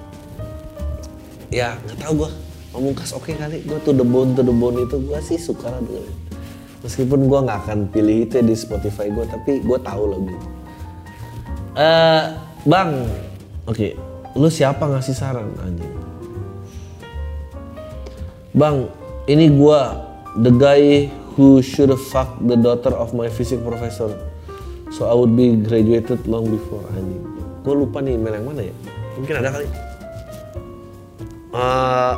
ya 1.53 1.76
nggak 1.84 1.97
tahu 2.01 2.12
gue 2.24 2.30
pamungkas 2.72 3.12
oke 3.16 3.32
kali. 3.36 3.64
Gue 3.64 3.80
tuh 3.84 3.97
the 3.97 4.05
bone 4.05 4.36
to 4.36 4.45
the 4.45 4.53
bone 4.53 4.80
itu 4.84 4.97
gue 5.01 5.18
sih 5.24 5.41
suka 5.41 5.72
lah 5.72 5.80
dengerin. 5.80 6.16
Meskipun 6.84 7.20
gue 7.26 7.39
nggak 7.43 7.59
akan 7.66 7.78
pilih 7.91 8.24
itu 8.28 8.39
ya 8.39 8.45
di 8.45 8.55
Spotify 8.55 9.11
gue 9.11 9.24
tapi 9.26 9.61
gue 9.61 9.78
tahu 9.82 10.03
lagu. 10.09 10.36
Eh 11.76 12.24
bang 12.64 12.91
oke. 13.68 13.89
Lu 14.39 14.49
siapa 14.49 14.86
ngasih 14.86 15.16
saran 15.16 15.51
anjing? 15.59 15.91
Bang 18.55 18.89
ini 19.26 19.51
gue 19.51 19.80
the 20.37 20.53
guy 20.53 21.09
who 21.39 21.64
should 21.64 21.93
fucked 22.12 22.45
the 22.45 22.59
daughter 22.59 22.93
of 22.93 23.16
my 23.16 23.33
physics 23.33 23.62
professor 23.64 24.12
so 24.93 25.09
I 25.09 25.14
would 25.16 25.33
be 25.33 25.57
graduated 25.57 26.29
long 26.29 26.51
before 26.53 26.85
anjing 26.93 27.24
gue 27.64 27.74
lupa 27.74 28.05
nih 28.05 28.20
email 28.20 28.37
yang 28.37 28.47
mana 28.49 28.62
ya 28.68 28.74
mungkin 29.16 29.35
ada 29.41 29.51
kali 29.53 29.68
Eh, 31.49 32.14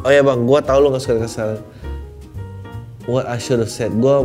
oh 0.00 0.10
ya 0.10 0.24
bang, 0.24 0.40
gue 0.48 0.60
tau 0.64 0.80
lo 0.80 0.88
gak 0.96 1.04
suka 1.04 1.28
kesalahan. 1.28 1.60
What 3.04 3.28
I 3.28 3.36
should 3.36 3.60
have 3.60 3.70
said, 3.70 3.92
gue 4.00 4.16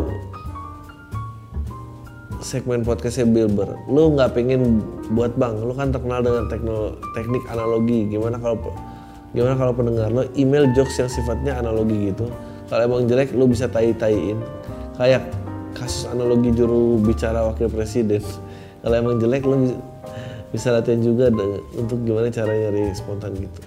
segmen 2.40 2.82
podcastnya 2.82 3.28
Bilber. 3.28 3.76
Lu 3.92 4.16
nggak 4.16 4.34
pengen 4.34 4.82
buat 5.14 5.36
bang, 5.36 5.60
lu 5.60 5.76
kan 5.76 5.92
terkenal 5.92 6.24
dengan 6.24 6.48
tekno, 6.48 6.96
teknik 7.14 7.44
analogi. 7.52 8.08
Gimana 8.08 8.40
kalau 8.40 8.58
gimana 9.36 9.54
kalau 9.60 9.74
pendengar 9.76 10.08
lo 10.10 10.24
email 10.40 10.66
jokes 10.74 10.98
yang 10.98 11.12
sifatnya 11.12 11.60
analogi 11.60 12.16
gitu. 12.16 12.32
Kalau 12.72 12.88
emang 12.88 13.04
jelek, 13.04 13.36
lu 13.36 13.52
bisa 13.52 13.68
tai-taiin. 13.68 14.40
Kayak 14.96 15.28
kasus 15.76 16.08
analogi 16.08 16.56
juru 16.56 17.04
bicara 17.04 17.44
wakil 17.44 17.68
presiden. 17.68 18.24
Kalau 18.80 18.96
emang 18.96 19.20
jelek, 19.20 19.44
lu 19.44 19.76
bisa, 20.56 20.72
latihan 20.72 21.04
juga 21.04 21.28
untuk 21.76 22.00
gimana 22.08 22.32
cara 22.32 22.56
nyari 22.56 22.96
spontan 22.96 23.36
gitu. 23.36 23.60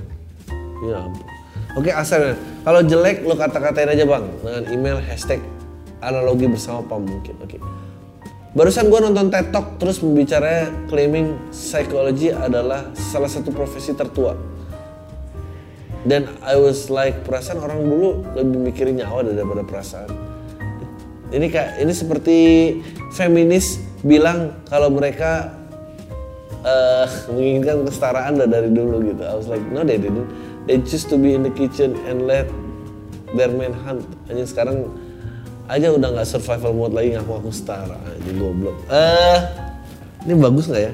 Ya 0.89 1.05
ampun. 1.05 1.29
Oke 1.75 1.91
Asal, 1.91 2.39
kalau 2.65 2.81
jelek 2.81 3.27
lo 3.29 3.37
kata-katain 3.37 3.93
aja 3.93 4.07
bang 4.07 4.25
dengan 4.41 4.63
email 4.71 4.97
hashtag 5.03 5.43
analogi 5.99 6.47
bersama 6.47 6.87
Pam 6.87 7.03
mungkin. 7.03 7.35
Oke. 7.43 7.59
Barusan 8.55 8.87
gue 8.87 9.01
nonton 9.03 9.35
TED 9.35 9.51
Talk 9.51 9.83
terus 9.83 9.99
membicara 9.99 10.71
claiming 10.87 11.35
psychology 11.51 12.31
adalah 12.31 12.95
salah 12.95 13.27
satu 13.27 13.51
profesi 13.51 13.91
tertua. 13.91 14.54
Dan 16.05 16.29
I 16.45 16.61
was 16.61 16.93
like 16.93 17.25
perasaan 17.25 17.65
orang 17.65 17.81
dulu 17.81 18.21
lebih 18.37 18.61
mikirin 18.73 19.01
nyawa 19.01 19.25
daripada 19.25 19.65
perasaan. 19.65 20.13
Ini 21.33 21.47
kayak 21.49 21.81
ini 21.81 21.93
seperti 21.97 22.39
feminis 23.17 23.81
bilang 24.05 24.53
kalau 24.69 24.93
mereka 24.93 25.57
eh 26.65 27.09
menginginkan 27.33 27.89
kesetaraan 27.89 28.37
dari 28.45 28.69
dulu 28.69 29.01
gitu. 29.01 29.25
I 29.25 29.35
was 29.35 29.49
like, 29.49 29.65
no 29.73 29.81
they 29.81 29.97
didn't. 29.97 30.29
They 30.69 30.81
choose 30.85 31.09
to 31.13 31.17
be 31.17 31.37
in 31.37 31.45
the 31.45 31.53
kitchen 31.53 31.97
and 32.05 32.29
let 32.29 32.49
their 33.33 33.53
man 33.53 33.73
hunt. 33.73 34.05
Hanya 34.29 34.45
sekarang 34.45 34.93
aja 35.69 35.89
udah 35.93 36.09
nggak 36.21 36.29
survival 36.29 36.77
mode 36.77 36.93
lagi 36.93 37.17
ngaku 37.17 37.33
aku 37.41 37.51
setara 37.53 37.97
aja 37.97 38.31
goblok. 38.37 38.77
Eh, 38.93 39.39
ini 40.29 40.37
bagus 40.37 40.69
nggak 40.69 40.85
ya? 40.85 40.93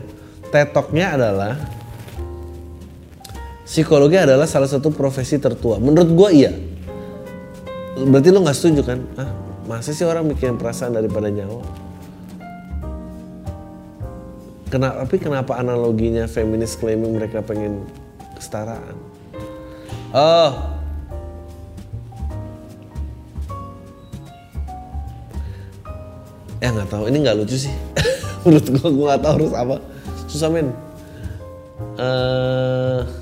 Tetoknya 0.51 1.07
adalah 1.19 1.55
psikologi 3.71 4.19
adalah 4.19 4.51
salah 4.51 4.67
satu 4.67 4.91
profesi 4.91 5.39
tertua. 5.39 5.79
Menurut 5.79 6.11
gua 6.11 6.29
iya. 6.35 6.51
Berarti 7.95 8.35
lo 8.35 8.43
nggak 8.43 8.57
setuju 8.59 8.83
kan? 8.83 8.99
Ah, 9.15 9.31
masa 9.71 9.95
sih 9.95 10.03
orang 10.03 10.27
mikirin 10.27 10.59
perasaan 10.59 10.99
daripada 10.99 11.31
nyawa? 11.31 11.63
Kenapa, 14.71 15.07
tapi 15.07 15.17
kenapa 15.23 15.53
analoginya 15.59 16.27
feminis 16.27 16.75
claiming 16.75 17.15
mereka 17.15 17.47
pengen 17.47 17.87
kesetaraan? 18.35 18.99
Oh. 20.11 20.51
Ya 26.59 26.75
nggak 26.75 26.91
tahu, 26.91 27.07
ini 27.07 27.23
nggak 27.23 27.39
lucu 27.39 27.55
sih. 27.55 27.75
Menurut 28.43 28.67
gua 28.75 28.89
gua 28.91 29.07
nggak 29.15 29.23
tahu 29.23 29.35
harus 29.39 29.53
apa. 29.55 29.77
Susah 30.27 30.51
men. 30.51 30.75
Eh, 31.99 33.20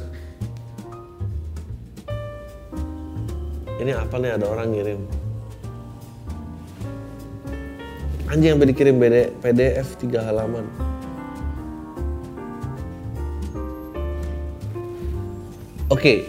ini 3.78 3.94
apa 3.94 4.14
nih 4.18 4.34
ada 4.34 4.46
orang 4.50 4.74
ngirim. 4.74 5.00
Anjing 8.28 8.52
yang 8.52 8.60
dikirim 8.60 9.00
PDF 9.40 9.96
3 9.96 10.20
halaman. 10.20 10.68
Oke, 15.88 16.28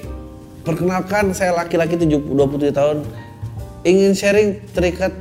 perkenalkan 0.64 1.36
saya 1.36 1.52
laki-laki 1.52 2.00
7 2.00 2.08
27 2.08 2.72
tahun 2.72 3.04
ingin 3.84 4.16
sharing 4.16 4.64
terikat 4.72 5.12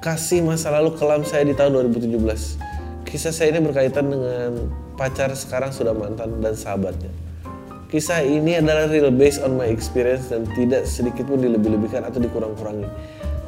kasih 0.00 0.40
masa 0.40 0.72
lalu 0.72 0.96
kelam 0.96 1.20
saya 1.28 1.44
di 1.44 1.52
tahun 1.52 1.92
2017. 1.92 2.56
Kisah 3.04 3.36
saya 3.36 3.52
ini 3.52 3.60
berkaitan 3.60 4.08
dengan 4.08 4.72
pacar 4.96 5.28
sekarang 5.36 5.76
sudah 5.76 5.92
mantan 5.92 6.40
dan 6.40 6.56
sahabatnya. 6.56 7.12
Kisah 7.90 8.22
ini 8.22 8.54
adalah 8.54 8.86
real 8.86 9.10
based 9.10 9.42
on 9.42 9.58
my 9.58 9.66
experience 9.66 10.30
dan 10.30 10.46
tidak 10.54 10.86
sedikit 10.86 11.26
pun 11.26 11.42
dilebih-lebihkan 11.42 12.06
atau 12.06 12.22
dikurang-kurangi. 12.22 12.86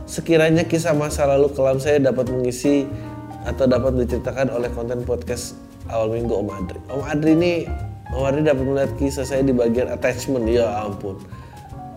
Sekiranya 0.03 0.67
kisah 0.67 0.99
masa 0.99 1.31
lalu 1.31 1.55
kelam 1.55 1.79
saya 1.79 2.03
dapat 2.03 2.27
mengisi 2.27 2.91
atau 3.47 3.71
dapat 3.71 4.03
diceritakan 4.03 4.51
oleh 4.51 4.67
konten 4.75 5.07
podcast 5.07 5.55
awal 5.87 6.11
minggu 6.11 6.35
Om 6.35 6.51
Adri. 6.59 6.81
Om 6.91 7.03
Adri 7.07 7.33
ini 7.39 7.53
Om 8.11 8.23
Adri 8.27 8.43
dapat 8.43 8.65
melihat 8.67 8.93
kisah 8.99 9.23
saya 9.23 9.47
di 9.47 9.55
bagian 9.55 9.87
attachment. 9.95 10.51
Ya 10.51 10.67
ampun. 10.83 11.23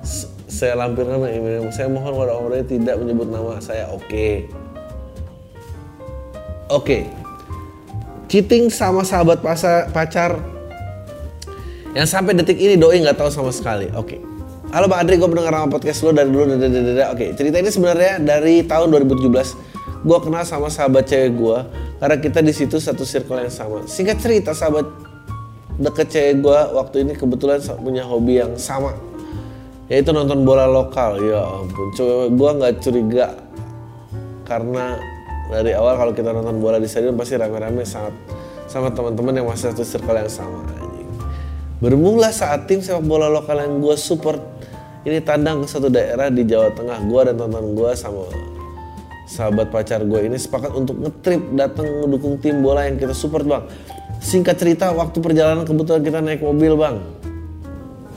S 0.05 0.29
saya 0.45 0.77
lampirkan 0.77 1.25
email. 1.25 1.65
Saya 1.73 1.89
mohon 1.89 2.13
kepada 2.13 2.33
Om 2.37 2.45
Adri 2.53 2.77
tidak 2.77 3.01
menyebut 3.01 3.25
nama 3.25 3.57
saya. 3.57 3.89
Oke. 3.89 4.05
Okay. 4.05 4.33
Oke. 6.69 6.77
Okay. 6.77 7.03
Cheating 8.29 8.69
sama 8.69 9.01
sahabat 9.01 9.41
pacar 9.89 10.54
yang 11.95 12.03
sampai 12.03 12.35
detik 12.35 12.59
ini 12.59 12.75
doi 12.75 12.99
nggak 12.99 13.15
tahu 13.15 13.31
sama 13.31 13.55
sekali. 13.55 13.87
Oke. 13.95 14.19
Okay. 14.19 14.21
Halo 14.75 14.91
Bang 14.91 15.07
Adri, 15.07 15.15
gue 15.15 15.29
pendengar 15.31 15.55
sama 15.55 15.71
podcast 15.71 16.03
lo 16.03 16.11
dari 16.11 16.27
dulu. 16.27 16.43
Oke, 16.51 16.99
okay, 17.15 17.29
cerita 17.31 17.63
ini 17.63 17.71
sebenarnya 17.71 18.19
dari 18.19 18.59
tahun 18.67 18.91
2017. 18.91 20.03
Gue 20.03 20.17
kenal 20.19 20.43
sama 20.43 20.67
sahabat 20.67 21.07
cewek 21.07 21.31
gue 21.39 21.57
karena 22.03 22.15
kita 22.19 22.43
di 22.43 22.51
situ 22.51 22.75
satu 22.83 23.07
circle 23.07 23.39
yang 23.39 23.53
sama. 23.53 23.87
Singkat 23.87 24.19
cerita, 24.19 24.51
sahabat 24.51 24.83
deket 25.79 26.11
cewek 26.11 26.43
gue 26.43 26.59
waktu 26.75 27.07
ini 27.07 27.15
kebetulan 27.15 27.63
punya 27.79 28.03
hobi 28.03 28.43
yang 28.43 28.59
sama, 28.59 28.91
yaitu 29.87 30.11
nonton 30.11 30.43
bola 30.43 30.67
lokal. 30.67 31.15
Ya 31.23 31.39
ampun, 31.39 31.95
coba 31.95 32.27
gue 32.27 32.49
nggak 32.59 32.73
curiga 32.83 33.27
karena 34.43 34.99
dari 35.47 35.71
awal 35.71 35.95
kalau 35.95 36.11
kita 36.11 36.35
nonton 36.35 36.59
bola 36.59 36.75
di 36.75 36.91
stadion 36.91 37.15
pasti 37.15 37.39
rame-rame 37.39 37.87
sangat 37.87 38.11
sama 38.67 38.91
teman-teman 38.91 39.39
yang 39.39 39.47
masih 39.47 39.71
satu 39.71 39.87
circle 39.87 40.19
yang 40.19 40.27
sama. 40.27 40.74
Bermula 41.83 42.31
saat 42.31 42.71
tim 42.71 42.79
sepak 42.79 43.03
bola 43.03 43.27
lokal 43.27 43.59
yang 43.59 43.83
gue 43.83 43.95
support 43.99 44.39
ini 45.03 45.19
tandang 45.19 45.59
ke 45.63 45.67
satu 45.67 45.91
daerah 45.91 46.31
di 46.31 46.47
Jawa 46.47 46.71
Tengah. 46.71 47.03
Gue 47.03 47.21
dan 47.27 47.35
tonton 47.35 47.75
gue 47.75 47.91
sama 47.99 48.31
sahabat 49.27 49.67
pacar 49.73 49.99
gue 50.07 50.19
ini 50.23 50.39
sepakat 50.39 50.71
untuk 50.71 50.95
ngetrip 51.03 51.41
datang 51.51 51.89
mendukung 52.05 52.39
tim 52.39 52.63
bola 52.63 52.87
yang 52.87 52.95
kita 52.95 53.11
support 53.11 53.43
bang. 53.43 53.67
Singkat 54.23 54.55
cerita 54.55 54.95
waktu 54.95 55.19
perjalanan 55.19 55.67
kebetulan 55.67 56.01
kita 56.01 56.19
naik 56.23 56.39
mobil 56.39 56.79
bang. 56.79 56.95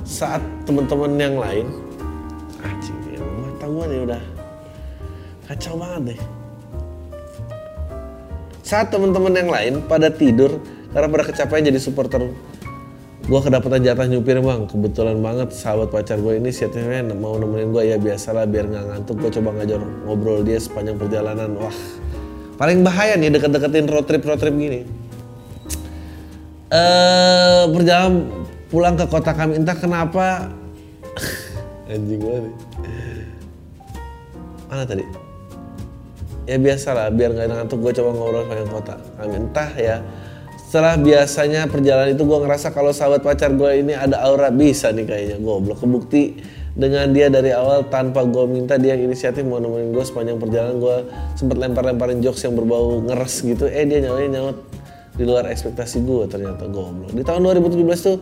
Saat 0.07 0.41
teman-teman 0.65 1.19
yang 1.21 1.37
lain, 1.37 1.67
anjing 2.63 2.97
ya, 3.11 3.21
mata 3.21 3.67
gue 3.67 3.85
nih 3.91 4.01
udah 4.07 4.23
kacau 5.51 5.75
banget 5.77 6.15
deh. 6.15 6.21
Saat 8.63 8.95
teman-teman 8.95 9.35
yang 9.35 9.51
lain 9.51 9.75
pada 9.85 10.15
tidur 10.15 10.63
karena 10.95 11.09
pada 11.11 11.25
kecapean 11.27 11.67
jadi 11.67 11.81
supporter 11.83 12.23
gue 13.29 13.41
kedapatan 13.45 13.85
jatah 13.85 14.09
nyupir 14.09 14.41
bang. 14.41 14.65
Kebetulan 14.65 15.21
banget 15.21 15.53
sahabat 15.53 15.93
pacar 15.93 16.17
gue 16.17 16.41
ini 16.41 16.49
siatnya 16.49 17.05
mau 17.13 17.37
nemenin 17.37 17.77
gue 17.77 17.85
ya 17.85 17.97
biasalah 18.01 18.49
biar 18.49 18.73
nggak 18.73 18.85
ngantuk 18.89 19.21
gue 19.21 19.31
coba 19.37 19.53
ngajar 19.61 19.81
ngobrol 20.09 20.41
dia 20.41 20.57
sepanjang 20.57 20.97
perjalanan. 20.97 21.53
Wah 21.61 21.77
paling 22.57 22.81
bahaya 22.81 23.15
nih 23.21 23.29
deket-deketin 23.29 23.87
road 23.93 24.09
trip 24.09 24.25
road 24.25 24.41
trip 24.41 24.57
gini. 24.57 24.89
Uh, 26.69 27.69
perjalanan 27.73 28.29
pulang 28.73 28.97
ke 28.97 29.05
kota 29.05 29.37
kami. 29.37 29.61
Entah 29.61 29.77
kenapa. 29.77 30.49
Anjing 31.93 32.21
gue 32.21 32.37
nih. 32.49 32.55
Mana 34.73 34.85
tadi? 34.89 35.05
Ya 36.49 36.57
biasalah 36.57 37.13
biar 37.13 37.37
nggak 37.37 37.53
ngantuk 37.53 37.85
gue 37.85 37.93
coba 37.93 38.11
ngobrol 38.17 38.43
sepanjang 38.49 38.71
kota 38.73 38.95
kami. 39.21 39.33
Entah 39.37 39.71
ya 39.77 39.97
setelah 40.69 41.01
biasanya 41.01 41.65
perjalanan 41.65 42.13
itu 42.13 42.29
gue 42.29 42.39
ngerasa 42.45 42.77
kalau 42.77 42.93
sahabat 42.93 43.25
pacar 43.25 43.57
gue 43.57 43.81
ini 43.81 43.97
ada 43.97 44.21
aura 44.21 44.53
bisa 44.53 44.93
nih 44.93 45.09
kayaknya. 45.09 45.37
Goblok. 45.41 45.81
Kebukti 45.81 46.37
dengan 46.77 47.09
dia 47.09 47.33
dari 47.33 47.57
awal 47.57 47.89
tanpa 47.89 48.21
gue 48.29 48.45
minta 48.45 48.77
dia 48.77 48.93
yang 48.93 49.09
inisiatif 49.09 49.49
mau 49.49 49.57
nemenin 49.65 49.97
gue 49.97 50.05
sepanjang 50.05 50.37
perjalanan 50.37 50.77
gue 50.77 50.97
sempat 51.41 51.57
lempar-lemparin 51.57 52.21
jokes 52.21 52.45
yang 52.45 52.53
berbau 52.53 53.01
ngeres 53.01 53.49
gitu. 53.49 53.65
Eh 53.65 53.89
dia 53.89 54.05
nyawain 54.05 54.29
nyaut 54.29 54.61
di 55.17 55.25
luar 55.25 55.49
ekspektasi 55.49 56.05
gue 56.05 56.29
ternyata. 56.29 56.69
Goblok. 56.69 57.17
Di 57.17 57.25
tahun 57.25 57.49
2017 57.49 58.05
tuh 58.05 58.21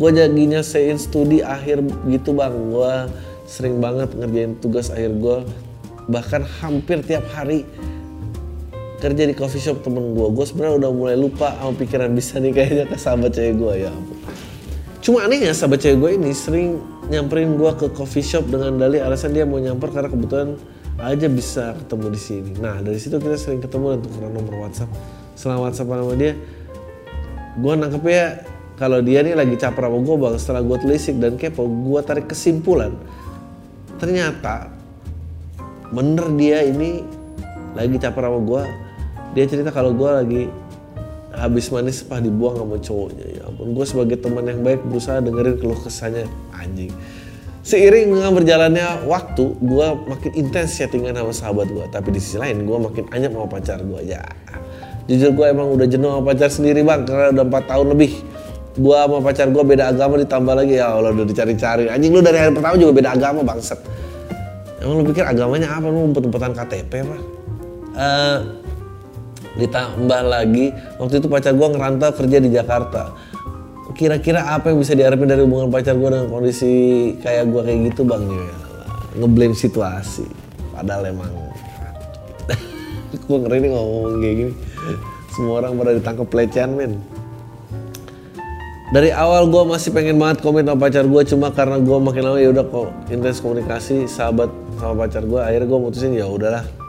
gue 0.00 0.10
jadinya 0.16 0.64
sein 0.64 0.96
studi 0.96 1.44
akhir 1.44 1.84
gitu 2.08 2.32
bang. 2.32 2.56
Gue 2.72 3.12
sering 3.44 3.84
banget 3.84 4.16
ngerjain 4.16 4.56
tugas 4.64 4.88
akhir 4.88 5.12
gue 5.20 5.44
bahkan 6.08 6.40
hampir 6.64 7.04
tiap 7.04 7.28
hari 7.36 7.68
kerja 9.02 9.26
di 9.26 9.34
coffee 9.34 9.58
shop 9.58 9.82
temen 9.82 10.14
gue 10.14 10.28
gue 10.30 10.44
sebenarnya 10.46 10.86
udah 10.86 10.90
mulai 10.94 11.16
lupa 11.18 11.58
sama 11.58 11.74
pikiran 11.74 12.14
bisa 12.14 12.38
nih 12.38 12.54
kayaknya 12.54 12.84
ke 12.86 12.94
sahabat 12.94 13.34
cewek 13.34 13.58
gue 13.58 13.72
ya 13.90 13.92
cuma 15.02 15.26
anehnya 15.26 15.50
sahabat 15.50 15.82
cewek 15.82 15.98
gue 15.98 16.10
ini 16.22 16.30
sering 16.30 16.78
nyamperin 17.10 17.58
gue 17.58 17.70
ke 17.74 17.90
coffee 17.90 18.22
shop 18.22 18.46
dengan 18.46 18.78
dalih 18.78 19.02
alasan 19.02 19.34
dia 19.34 19.42
mau 19.42 19.58
nyamper 19.58 19.90
karena 19.90 20.06
kebetulan 20.06 20.54
aja 21.02 21.26
bisa 21.26 21.74
ketemu 21.82 22.06
di 22.14 22.20
sini. 22.20 22.52
Nah 22.62 22.78
dari 22.78 22.98
situ 23.00 23.18
kita 23.18 23.34
sering 23.34 23.58
ketemu 23.58 23.96
dan 23.96 24.00
tukeran 24.06 24.32
nomor 24.32 24.54
WhatsApp. 24.68 24.90
Setelah 25.34 25.58
WhatsApp 25.66 25.88
sama 25.90 26.14
dia 26.14 26.32
gue 27.52 27.72
nangkepnya 27.76 28.24
kalau 28.78 28.98
dia 29.04 29.20
nih 29.20 29.34
lagi 29.36 29.56
caper 29.58 29.88
sama 29.88 29.98
gue 29.98 30.16
bang. 30.20 30.34
Setelah 30.38 30.62
gue 30.62 30.78
telisik 30.78 31.16
dan 31.18 31.34
kepo 31.34 31.66
gue 31.66 32.00
tarik 32.06 32.30
kesimpulan. 32.30 32.94
Ternyata 33.98 34.70
bener 35.92 36.26
dia 36.38 36.64
ini 36.64 37.02
lagi 37.74 37.96
caper 37.98 38.22
sama 38.28 38.40
gue 38.40 38.62
dia 39.32 39.44
cerita 39.48 39.72
kalau 39.72 39.96
gue 39.96 40.10
lagi 40.10 40.42
habis 41.32 41.72
manis 41.72 42.04
sepah 42.04 42.20
dibuang 42.20 42.60
sama 42.60 42.76
cowoknya. 42.76 43.26
Ya 43.28 43.42
ampun 43.48 43.72
gue 43.72 43.86
sebagai 43.88 44.20
teman 44.20 44.44
yang 44.44 44.60
baik 44.60 44.84
berusaha 44.84 45.24
dengerin 45.24 45.56
keluh 45.56 45.80
kesahnya. 45.80 46.28
Anjing. 46.52 46.92
Seiring 47.62 48.10
dengan 48.10 48.34
berjalannya 48.34 49.06
waktu 49.06 49.44
gue 49.62 49.86
makin 50.10 50.32
intens 50.34 50.76
chattingan 50.76 51.14
sama 51.14 51.30
sahabat 51.30 51.70
gue 51.70 51.86
tapi 51.94 52.10
di 52.10 52.18
sisi 52.18 52.34
lain 52.34 52.66
gue 52.66 52.74
makin 52.74 53.06
anyap 53.14 53.32
sama 53.32 53.46
pacar 53.48 53.78
gue 53.80 54.00
ya. 54.02 54.22
Jujur 55.08 55.34
gue 55.34 55.46
emang 55.50 55.72
udah 55.72 55.86
jenuh 55.88 56.10
sama 56.12 56.22
pacar 56.34 56.50
sendiri 56.50 56.82
bang 56.84 57.06
karena 57.06 57.32
udah 57.40 57.44
4 57.48 57.70
tahun 57.70 57.86
lebih. 57.96 58.12
Gue 58.76 58.96
sama 58.98 59.18
pacar 59.24 59.46
gue 59.48 59.64
beda 59.64 59.84
agama 59.94 60.14
ditambah 60.20 60.54
lagi. 60.58 60.74
Ya 60.76 60.92
Allah 60.92 61.16
udah 61.16 61.26
dicari-cari. 61.26 61.88
Anjing 61.88 62.12
lu 62.12 62.20
dari 62.20 62.36
hari 62.36 62.52
pertama 62.52 62.76
juga 62.76 62.92
beda 62.92 63.10
agama 63.16 63.40
bangset 63.40 63.80
emang 64.82 65.00
lu 65.00 65.04
pikir 65.14 65.24
agamanya 65.24 65.78
apa? 65.78 65.86
Lu 65.88 66.10
umpet-umpetan 66.10 66.52
KTP 66.52 66.92
apa? 67.06 67.16
Uh, 67.92 68.38
ditambah 69.56 70.22
lagi 70.24 70.72
waktu 70.96 71.20
itu 71.20 71.28
pacar 71.28 71.52
gue 71.52 71.68
ngerantau 71.68 72.10
kerja 72.16 72.38
di 72.40 72.48
Jakarta. 72.52 73.12
Kira-kira 73.92 74.56
apa 74.56 74.72
yang 74.72 74.80
bisa 74.80 74.96
diharapin 74.96 75.28
dari 75.28 75.44
hubungan 75.44 75.68
pacar 75.68 75.92
gue 75.92 76.08
dengan 76.08 76.28
kondisi 76.32 76.72
kayak 77.20 77.52
gue 77.52 77.60
kayak 77.60 77.78
gitu 77.92 78.08
bang? 78.08 78.24
Ya 78.24 78.62
ngeblame 79.20 79.52
situasi. 79.52 80.24
Padahal 80.72 81.12
emang 81.12 81.28
gue 83.28 83.36
ngeri 83.36 83.58
nih 83.60 83.70
ngomong 83.76 84.20
kayak 84.24 84.36
gini. 84.40 84.52
Semua 85.32 85.64
orang 85.64 85.76
pada 85.76 85.92
ditangkap 85.96 86.26
pelecehan 86.28 86.72
men. 86.72 86.96
Dari 88.92 89.08
awal 89.08 89.48
gue 89.48 89.62
masih 89.64 89.88
pengen 89.88 90.20
banget 90.20 90.44
komit 90.44 90.68
sama 90.68 90.76
pacar 90.76 91.08
gue 91.08 91.22
cuma 91.24 91.48
karena 91.48 91.80
gue 91.80 91.96
makin 91.96 92.22
lama 92.28 92.36
ya 92.36 92.52
udah 92.52 92.64
kok 92.68 92.92
intens 93.08 93.40
komunikasi 93.40 94.04
sahabat 94.04 94.52
sama 94.76 95.08
pacar 95.08 95.24
gue 95.24 95.40
akhirnya 95.40 95.64
gue 95.64 95.80
mutusin 95.80 96.12
ya 96.12 96.28
udahlah 96.28 96.81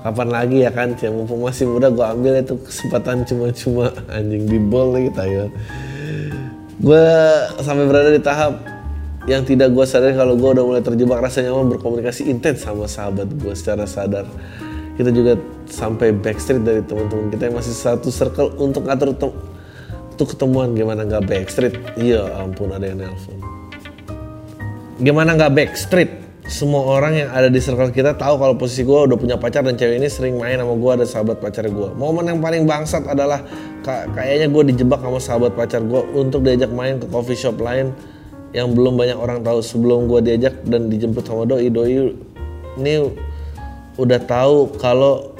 kapan 0.00 0.28
lagi 0.32 0.64
ya 0.64 0.70
kan? 0.72 0.96
Ya 0.96 1.12
mumpung 1.12 1.44
masih 1.44 1.68
muda 1.68 1.92
gue 1.92 2.04
ambil 2.04 2.40
itu 2.40 2.56
kesempatan 2.60 3.24
cuma-cuma. 3.28 3.92
Anjing 4.08 4.44
di 4.48 4.58
bol 4.58 4.96
lagi 4.96 5.10
tayo. 5.12 5.52
Gue 6.80 7.04
sampai 7.60 7.84
berada 7.84 8.08
di 8.08 8.22
tahap 8.22 8.56
yang 9.28 9.44
tidak 9.44 9.76
gue 9.76 9.84
sadar 9.84 10.16
kalau 10.16 10.32
gue 10.32 10.48
udah 10.48 10.64
mulai 10.64 10.82
terjebak 10.82 11.20
rasa 11.20 11.44
nyaman 11.44 11.76
berkomunikasi 11.76 12.32
intens 12.32 12.64
sama 12.64 12.88
sahabat 12.88 13.28
gue 13.28 13.52
secara 13.52 13.84
sadar. 13.84 14.24
Kita 14.96 15.12
juga 15.12 15.36
sampai 15.68 16.12
backstreet 16.12 16.60
dari 16.60 16.80
teman-teman 16.84 17.32
kita 17.32 17.48
yang 17.48 17.56
masih 17.56 17.72
satu 17.72 18.08
circle 18.12 18.52
untuk 18.60 18.88
ngatur 18.88 19.16
untuk 19.16 20.26
ketemuan. 20.36 20.72
Gimana 20.72 21.04
nggak 21.04 21.24
backstreet? 21.28 21.76
Iya 22.00 22.40
ampun 22.40 22.72
ada 22.72 22.84
yang 22.88 23.04
nelpon. 23.04 23.36
Gimana 25.00 25.36
nggak 25.36 25.52
backstreet 25.56 26.19
semua 26.50 26.82
orang 26.82 27.14
yang 27.14 27.28
ada 27.30 27.46
di 27.46 27.62
circle 27.62 27.94
kita 27.94 28.18
tahu 28.18 28.34
kalau 28.34 28.58
posisi 28.58 28.82
gue 28.82 28.98
udah 29.06 29.14
punya 29.14 29.38
pacar 29.38 29.62
dan 29.62 29.78
cewek 29.78 30.02
ini 30.02 30.10
sering 30.10 30.34
main 30.34 30.58
sama 30.58 30.74
gue 30.74 30.90
ada 30.98 31.06
sahabat 31.06 31.38
pacar 31.38 31.62
gue. 31.70 31.88
Momen 31.94 32.26
yang 32.26 32.42
paling 32.42 32.66
bangsat 32.66 33.06
adalah 33.06 33.46
kayaknya 33.86 34.50
gue 34.50 34.62
dijebak 34.74 34.98
sama 34.98 35.22
sahabat 35.22 35.54
pacar 35.54 35.78
gue 35.78 36.02
untuk 36.18 36.42
diajak 36.42 36.74
main 36.74 36.98
ke 36.98 37.06
coffee 37.06 37.38
shop 37.38 37.62
lain 37.62 37.94
yang 38.50 38.74
belum 38.74 38.98
banyak 38.98 39.14
orang 39.14 39.46
tahu 39.46 39.62
sebelum 39.62 40.10
gue 40.10 40.26
diajak 40.26 40.58
dan 40.66 40.90
dijemput 40.90 41.22
sama 41.22 41.46
doi 41.46 41.70
doi 41.70 42.18
ini 42.82 42.94
udah 43.94 44.18
tahu 44.26 44.74
kalau 44.82 45.30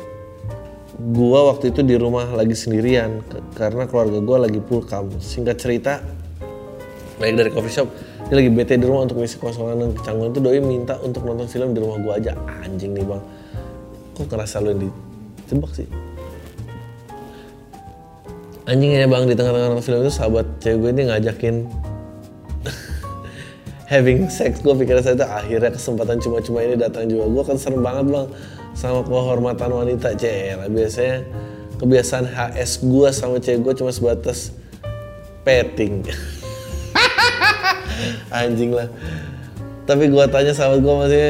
gue 0.95 1.41
waktu 1.43 1.75
itu 1.75 1.83
di 1.83 1.99
rumah 1.99 2.31
lagi 2.31 2.55
sendirian 2.55 3.19
karena 3.59 3.91
keluarga 3.91 4.23
gue 4.23 4.39
lagi 4.47 4.61
pulkam 4.63 5.11
singkat 5.19 5.59
cerita 5.59 5.99
baik 7.19 7.35
dari 7.35 7.51
coffee 7.51 7.75
shop 7.83 7.89
dia 8.31 8.47
lagi 8.47 8.51
bete 8.55 8.79
di 8.79 8.87
rumah 8.87 9.11
untuk 9.11 9.19
mengisi 9.19 9.43
kosongan 9.43 9.75
dan 9.75 9.91
kecanggungan. 9.91 10.31
Itu 10.31 10.39
doi 10.39 10.63
minta 10.63 10.95
untuk 11.03 11.27
nonton 11.27 11.51
film 11.51 11.75
di 11.75 11.83
rumah 11.83 11.99
gue 11.99 12.13
aja. 12.15 12.39
Anjing 12.63 12.95
nih 12.95 13.03
bang. 13.03 13.19
Kok 14.15 14.31
ngerasa 14.31 14.63
lu 14.63 14.71
yang 14.71 14.81
dijebak 14.87 15.73
sih? 15.75 15.89
Anjing 18.71 18.95
ya 18.95 19.11
bang 19.11 19.27
di 19.27 19.35
tengah-tengah 19.35 19.83
film 19.83 19.99
itu 20.07 20.15
sahabat 20.15 20.47
cewek 20.63 20.79
gue 20.79 20.91
ini 20.95 21.03
ngajakin 21.11 21.55
having 23.91 24.31
sex. 24.31 24.63
Gue 24.63 24.79
pikir 24.79 25.03
saya 25.03 25.19
itu 25.19 25.27
akhirnya 25.27 25.75
kesempatan 25.75 26.23
cuma-cuma 26.23 26.63
ini 26.63 26.79
datang 26.79 27.11
juga. 27.11 27.27
Gue 27.27 27.43
kan 27.43 27.59
serem 27.59 27.83
banget 27.83 28.15
bang 28.15 28.27
sama 28.79 29.03
kehormatan 29.11 29.75
wanita. 29.75 30.15
Cewek 30.15 30.71
biasanya 30.71 31.27
kebiasaan 31.83 32.31
HS 32.31 32.87
gue 32.87 33.09
sama 33.11 33.43
cewek 33.43 33.59
gue 33.67 33.75
cuma 33.75 33.91
sebatas 33.91 34.55
petting 35.43 36.07
anjing 38.31 38.71
lah. 38.75 38.89
Tapi 39.89 40.07
gue 40.07 40.25
tanya 40.31 40.53
sahabat 40.55 40.81
gue 40.83 40.95
masih 40.95 41.23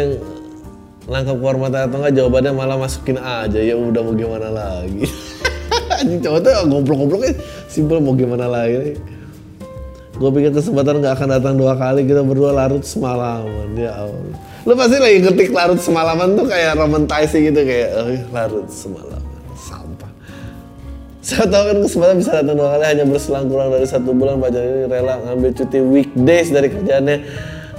nangkep 1.10 1.36
kehormatan 1.40 1.80
atau 1.88 1.96
enggak 2.02 2.14
jawabannya 2.20 2.52
malah 2.52 2.76
masukin 2.76 3.18
aja. 3.18 3.60
Ya 3.60 3.74
udah 3.78 4.00
mau 4.04 4.14
gimana 4.14 4.48
lagi? 4.52 5.06
Anjing 6.00 6.20
cowok 6.22 6.40
tuh 6.42 6.52
goblok-gobloknya 6.68 7.32
simpel 7.70 7.98
mau 8.02 8.14
gimana 8.14 8.46
lagi 8.50 8.98
gue 10.20 10.30
pikir 10.36 10.52
kesempatan 10.52 11.00
nggak 11.00 11.16
akan 11.16 11.28
datang 11.40 11.54
dua 11.56 11.80
kali 11.80 12.04
kita 12.04 12.20
berdua 12.20 12.52
larut 12.52 12.84
semalaman. 12.84 13.72
Ya 13.72 13.96
Allah. 14.04 14.36
Lu 14.68 14.76
pasti 14.76 15.00
lagi 15.00 15.24
ngetik 15.24 15.48
larut 15.48 15.80
semalaman 15.80 16.36
tuh 16.36 16.44
kayak 16.44 16.76
romantising 16.76 17.48
gitu 17.48 17.64
kayak 17.64 17.88
oh, 17.96 18.12
larut 18.28 18.68
semalaman 18.68 19.19
saya 21.30 21.46
tahu 21.46 21.62
kan 21.70 21.78
kesempatan 21.86 22.14
bisa 22.18 22.30
datang 22.42 22.56
dua 22.58 22.68
kali 22.74 22.84
hanya 22.90 23.04
berselang 23.06 23.46
kurang 23.46 23.70
dari 23.70 23.86
satu 23.86 24.10
bulan 24.10 24.42
pacar 24.42 24.66
ini 24.66 24.90
rela 24.90 25.14
ngambil 25.22 25.50
cuti 25.54 25.78
weekdays 25.78 26.50
dari 26.50 26.66
kerjaannya 26.66 27.16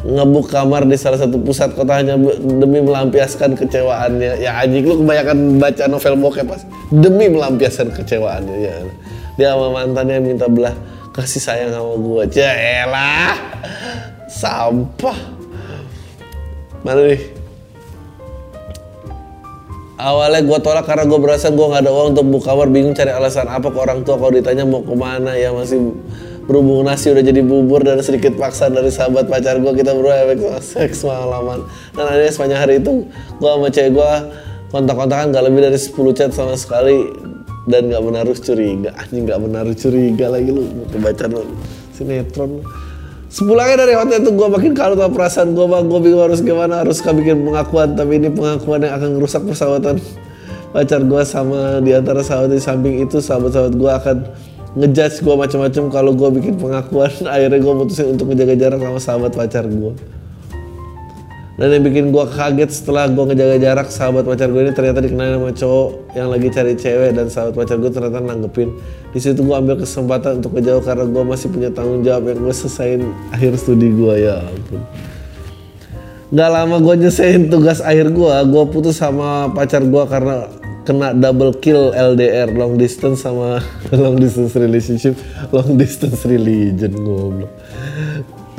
ngebuk 0.02 0.50
kamar 0.50 0.88
di 0.88 0.96
salah 0.96 1.20
satu 1.20 1.36
pusat 1.38 1.76
kota 1.76 2.00
hanya 2.00 2.18
demi 2.42 2.82
melampiaskan 2.82 3.54
kecewaannya. 3.54 4.42
Ya 4.42 4.58
anjing 4.58 4.88
lu 4.88 5.04
kebanyakan 5.04 5.62
baca 5.62 5.84
novel 5.86 6.16
bokep 6.18 6.46
pas 6.48 6.62
demi 6.90 7.30
melampiaskan 7.30 7.94
kecewaannya 7.94 8.56
ya. 8.56 8.74
Dia 9.38 9.54
sama 9.54 9.68
mantannya 9.70 10.18
minta 10.24 10.50
belah 10.50 10.74
kasih 11.14 11.44
sayang 11.44 11.76
sama 11.76 11.94
gua. 12.02 12.24
Jaelah. 12.26 13.36
Sampah. 14.32 15.18
Mana 16.82 17.04
nih? 17.04 17.22
Awalnya 20.02 20.42
gue 20.42 20.60
tolak 20.66 20.90
karena 20.90 21.06
gue 21.06 21.20
berasa 21.22 21.54
gue 21.54 21.62
gak 21.62 21.86
ada 21.86 21.94
uang 21.94 22.18
untuk 22.18 22.26
buka 22.26 22.58
kamar 22.58 22.74
bingung 22.74 22.98
cari 22.98 23.14
alasan 23.14 23.46
apa 23.46 23.70
ke 23.70 23.78
orang 23.78 24.02
tua. 24.02 24.18
Kalau 24.18 24.34
ditanya 24.34 24.66
mau 24.66 24.82
ke 24.82 24.98
mana 24.98 25.38
ya 25.38 25.54
masih 25.54 25.94
berhubung 26.50 26.90
nasi 26.90 27.14
udah 27.14 27.22
jadi 27.22 27.46
bubur 27.46 27.86
dan 27.86 28.02
sedikit 28.02 28.34
paksa 28.34 28.74
dari 28.74 28.90
sahabat 28.90 29.30
pacar 29.30 29.62
gue 29.62 29.72
kita 29.78 29.94
berdua 29.94 30.26
efek 30.26 30.42
seks 30.58 31.06
malaman 31.06 31.62
dan 31.94 32.10
akhirnya 32.10 32.34
sepanjang 32.34 32.60
hari 32.66 32.74
itu 32.82 33.06
gue 33.38 33.46
sama 33.46 33.70
cewek 33.70 33.92
gue 33.94 34.12
kontak-kontakan 34.74 35.36
gak 35.36 35.44
lebih 35.46 35.62
dari 35.68 35.78
10 35.78 36.18
chat 36.18 36.32
sama 36.34 36.56
sekali. 36.58 37.12
Dan 37.62 37.94
gak 37.94 38.02
menaruh 38.02 38.34
curiga. 38.34 38.90
Anjing 38.98 39.30
gak 39.30 39.38
menaruh 39.38 39.78
curiga 39.78 40.34
lagi 40.34 40.50
lu. 40.50 40.66
Kebaca 40.90 41.30
lu. 41.30 41.46
Sinetron 41.94 42.66
Sepulangnya 43.32 43.88
dari 43.88 43.96
hotel 43.96 44.28
itu 44.28 44.32
gue 44.36 44.48
makin 44.52 44.76
kalut 44.76 45.00
sama 45.00 45.08
perasaan 45.16 45.56
gue 45.56 45.64
bang, 45.64 45.88
gue 45.88 46.00
bingung 46.04 46.24
harus 46.28 46.44
gimana, 46.44 46.84
harus 46.84 47.00
bikin 47.00 47.48
pengakuan, 47.48 47.96
tapi 47.96 48.20
ini 48.20 48.28
pengakuan 48.28 48.84
yang 48.84 49.00
akan 49.00 49.10
merusak 49.16 49.48
persahabatan 49.48 50.04
pacar 50.76 51.00
gue 51.00 51.22
sama 51.24 51.80
di 51.80 51.96
antara 51.96 52.20
sahabat 52.28 52.52
di 52.52 52.60
samping 52.60 53.08
itu 53.08 53.24
sahabat-sahabat 53.24 53.74
gue 53.80 53.92
akan 53.92 54.18
ngejudge 54.76 55.24
gue 55.24 55.36
macam-macam 55.40 55.84
kalau 55.88 56.12
gue 56.12 56.30
bikin 56.44 56.60
pengakuan. 56.60 57.12
Akhirnya 57.34 57.60
gue 57.64 57.74
mutusin 57.74 58.20
untuk 58.20 58.36
ngejaga 58.36 58.56
jarak 58.60 58.80
sama 58.84 59.00
sahabat 59.00 59.32
pacar 59.32 59.64
gue 59.64 60.21
dan 61.60 61.68
yang 61.68 61.84
bikin 61.84 62.16
gue 62.16 62.26
kaget 62.32 62.72
setelah 62.72 63.12
gue 63.12 63.24
ngejaga 63.28 63.58
jarak 63.60 63.88
sahabat 63.92 64.24
pacar 64.24 64.48
gue 64.48 64.62
ini 64.64 64.72
ternyata 64.72 65.04
dikenal 65.04 65.36
sama 65.36 65.52
cowok 65.52 65.90
yang 66.16 66.28
lagi 66.32 66.48
cari 66.48 66.74
cewek 66.80 67.12
dan 67.12 67.28
sahabat 67.28 67.54
pacar 67.60 67.76
gue 67.76 67.92
ternyata 67.92 68.24
nanggepin. 68.24 68.70
Di 69.12 69.20
situ 69.20 69.44
gue 69.44 69.56
ambil 69.56 69.76
kesempatan 69.84 70.40
untuk 70.40 70.56
ngejauh 70.56 70.80
karena 70.80 71.06
gue 71.12 71.24
masih 71.28 71.48
punya 71.52 71.70
tanggung 71.76 72.08
jawab 72.08 72.32
yang 72.32 72.40
gue 72.40 72.56
selesaiin 72.56 73.04
akhir 73.36 73.60
studi 73.60 73.92
gue 73.92 74.14
ya 74.32 74.40
ampun. 74.48 74.82
Gak 76.32 76.50
lama 76.56 76.76
gue 76.80 76.96
nyesain 77.04 77.52
tugas 77.52 77.84
akhir 77.84 78.16
gue, 78.16 78.34
gue 78.48 78.64
putus 78.72 79.04
sama 79.04 79.52
pacar 79.52 79.84
gue 79.84 80.04
karena 80.08 80.48
kena 80.82 81.14
double 81.14 81.54
kill 81.62 81.94
LDR 81.94 82.50
long 82.58 82.80
distance 82.80 83.22
sama 83.22 83.62
long 83.94 84.18
distance 84.18 84.58
relationship 84.58 85.14
long 85.54 85.78
distance 85.78 86.26
religion 86.26 86.90
goblok 87.06 87.54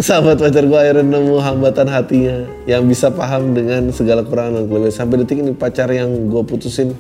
sahabat 0.01 0.41
pacar 0.41 0.65
gue 0.65 0.79
akhirnya 0.79 1.05
nemu 1.05 1.37
hambatan 1.43 1.87
hatinya 1.91 2.49
yang 2.65 2.89
bisa 2.89 3.13
paham 3.13 3.53
dengan 3.53 3.93
segala 3.93 4.25
kekurangan 4.25 4.63
dan 4.63 4.65
kelebihan 4.71 4.95
sampai 4.95 5.17
detik 5.21 5.45
ini 5.45 5.53
pacar 5.53 5.91
yang 5.93 6.09
gue 6.33 6.43
putusin 6.47 6.97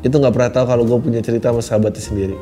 itu 0.00 0.14
nggak 0.14 0.32
pernah 0.32 0.50
tahu 0.54 0.64
kalau 0.64 0.84
gue 0.86 0.98
punya 1.02 1.20
cerita 1.20 1.50
sama 1.50 1.60
sahabatnya 1.60 2.02
sendiri. 2.02 2.36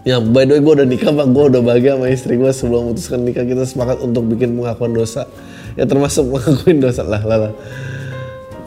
Ya, 0.00 0.16
by 0.16 0.48
the 0.48 0.56
way 0.56 0.60
gue 0.64 0.72
udah 0.80 0.88
nikah, 0.88 1.12
pak. 1.12 1.28
Gue 1.28 1.44
udah 1.52 1.60
bahagia 1.60 1.92
sama 1.92 2.08
istri 2.08 2.40
gue 2.40 2.48
sebelum 2.56 2.88
memutuskan 2.88 3.20
nikah. 3.20 3.44
Kita 3.44 3.68
sepakat 3.68 4.00
untuk 4.00 4.32
bikin 4.32 4.56
pengakuan 4.56 4.96
dosa. 4.96 5.28
Ya 5.76 5.84
termasuk 5.84 6.24
mengakuin 6.32 6.80
dosa 6.80 7.04
lah, 7.04 7.20
lah 7.20 7.52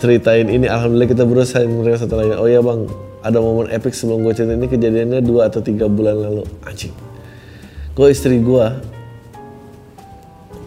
ceritain 0.04 0.52
ini 0.52 0.68
alhamdulillah 0.68 1.08
kita 1.08 1.24
berusaha 1.24 1.64
menerima 1.64 1.98
satu 2.04 2.20
lagi. 2.20 2.36
Oh 2.36 2.46
ya 2.52 2.60
bang. 2.60 2.92
Ada 3.24 3.40
momen 3.40 3.72
epic 3.72 3.96
sebelum 3.96 4.28
gue 4.28 4.36
cerita 4.36 4.52
ini 4.52 4.68
kejadiannya 4.68 5.24
dua 5.24 5.48
atau 5.48 5.64
tiga 5.64 5.88
bulan 5.88 6.20
lalu. 6.20 6.44
Anjing. 6.68 6.92
Gue 7.96 8.12
istri 8.12 8.44
gue 8.44 8.66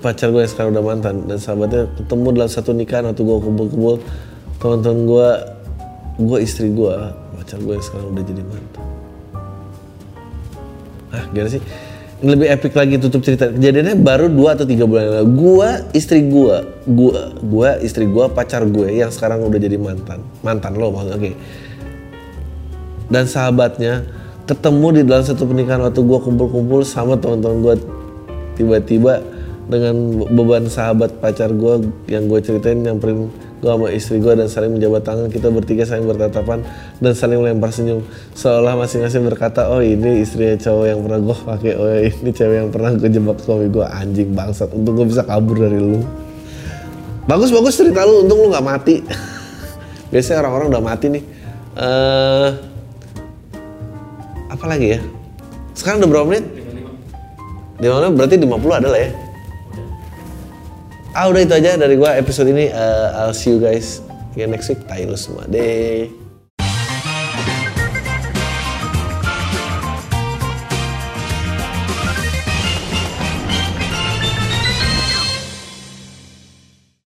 pacar 0.03 0.31
gue 0.31 0.41
yang 0.45 0.53
sekarang 0.53 0.71
udah 0.77 0.85
mantan 0.85 1.15
dan 1.25 1.39
sahabatnya 1.41 1.89
ketemu 1.97 2.27
dalam 2.37 2.51
satu 2.51 2.71
nikahan 2.77 3.05
waktu 3.09 3.23
gue 3.23 3.37
kumpul-kumpul 3.43 3.95
teman-teman 4.61 5.01
gue 5.09 5.29
gue 6.17 6.39
istri 6.41 6.69
gue 6.73 6.95
pacar 7.37 7.59
gue 7.61 7.75
yang 7.77 7.85
sekarang 7.85 8.09
udah 8.13 8.25
jadi 8.25 8.43
mantan. 8.45 8.85
Ah 11.15 11.25
gimana 11.31 11.51
sih? 11.51 11.63
Lebih 12.17 12.49
epic 12.49 12.73
lagi 12.73 12.97
tutup 12.97 13.21
cerita. 13.21 13.53
Kejadiannya 13.53 14.01
baru 14.01 14.33
dua 14.33 14.57
atau 14.57 14.65
tiga 14.65 14.89
bulan 14.89 15.21
lalu. 15.21 15.29
Gua 15.37 15.69
istri 15.93 16.25
gua 16.25 16.65
gua 16.89 17.37
gua 17.45 17.77
istri 17.85 18.09
gua 18.09 18.33
pacar 18.33 18.65
gue 18.65 18.89
yang 18.89 19.13
sekarang 19.13 19.45
udah 19.45 19.61
jadi 19.61 19.77
mantan. 19.77 20.25
Mantan 20.41 20.81
lo 20.81 20.93
maksudnya 20.93 21.17
oke. 21.21 21.25
Okay. 21.29 21.35
dan 23.07 23.23
sahabatnya 23.31 24.03
ketemu 24.51 24.99
di 24.99 25.03
dalam 25.07 25.23
satu 25.23 25.47
pernikahan 25.47 25.79
waktu 25.85 26.01
gua 26.03 26.19
kumpul-kumpul 26.25 26.89
sama 26.89 27.21
teman-teman 27.21 27.59
gua. 27.61 27.75
Tiba-tiba 28.57 29.21
dengan 29.67 30.23
beban 30.31 30.71
sahabat 30.71 31.19
pacar 31.19 31.51
gua 31.51 31.83
yang 32.07 32.31
gue 32.31 32.39
ceritain 32.39 32.79
yang 32.87 32.97
nyamperin 33.03 33.35
gue 33.57 33.71
sama 33.73 33.89
istri 33.91 34.23
gue 34.23 34.31
dan 34.37 34.47
saling 34.47 34.79
menjabat 34.79 35.03
tangan 35.03 35.27
kita 35.33 35.49
bertiga 35.51 35.83
saling 35.83 36.07
bertatapan 36.07 36.63
dan 37.03 37.13
saling 37.17 37.43
melempar 37.43 37.75
senyum. 37.75 38.05
Seolah 38.37 38.79
masing-masing 38.79 39.27
berkata 39.27 39.67
oh 39.73 39.83
ini 39.83 40.23
istri 40.23 40.55
cowok 40.55 40.87
yang 40.87 41.01
pernah 41.03 41.19
gue 41.19 41.37
pakai 41.41 41.73
oh 41.75 41.91
ini 41.99 42.31
cewek 42.31 42.57
yang 42.63 42.71
pernah 42.71 42.95
gue 42.95 43.11
jebak 43.11 43.43
suami 43.43 43.67
gue 43.67 43.83
anjing 43.83 44.31
bangsat 44.37 44.71
untuk 44.71 45.03
gue 45.03 45.07
bisa 45.11 45.27
kabur 45.27 45.57
dari 45.59 45.81
lu. 45.83 46.05
Bagus 47.27 47.51
bagus 47.51 47.75
cerita 47.75 48.07
lu 48.07 48.23
untung 48.23 48.39
lu 48.39 48.55
nggak 48.55 48.67
mati. 48.67 49.03
Biasanya 50.15 50.47
orang-orang 50.47 50.67
udah 50.71 50.83
mati 50.85 51.07
nih. 51.11 51.25
Uh, 51.77 52.49
apa 54.47 54.65
lagi 54.69 54.95
ya? 54.95 55.01
Sekarang 55.75 56.05
udah 56.05 56.11
berapa 56.13 56.27
menit? 56.29 56.47
55 57.83 57.93
menit 57.99 58.15
berarti 58.15 58.35
50 58.41 58.81
adalah 58.81 59.01
ya 59.01 59.26
ah 61.17 61.27
udah 61.33 61.41
itu 61.49 61.55
aja 61.57 61.81
dari 61.81 61.97
gua 61.97 62.21
episode 62.21 62.53
ini. 62.53 62.69
Uh, 62.69 63.25
I'll 63.25 63.37
see 63.37 63.57
you 63.57 63.59
guys 63.59 64.05
again 64.37 64.53
next 64.53 64.69
week. 64.69 64.85
Tayo 64.85 65.17
semua. 65.17 65.49
Deh 65.49 66.26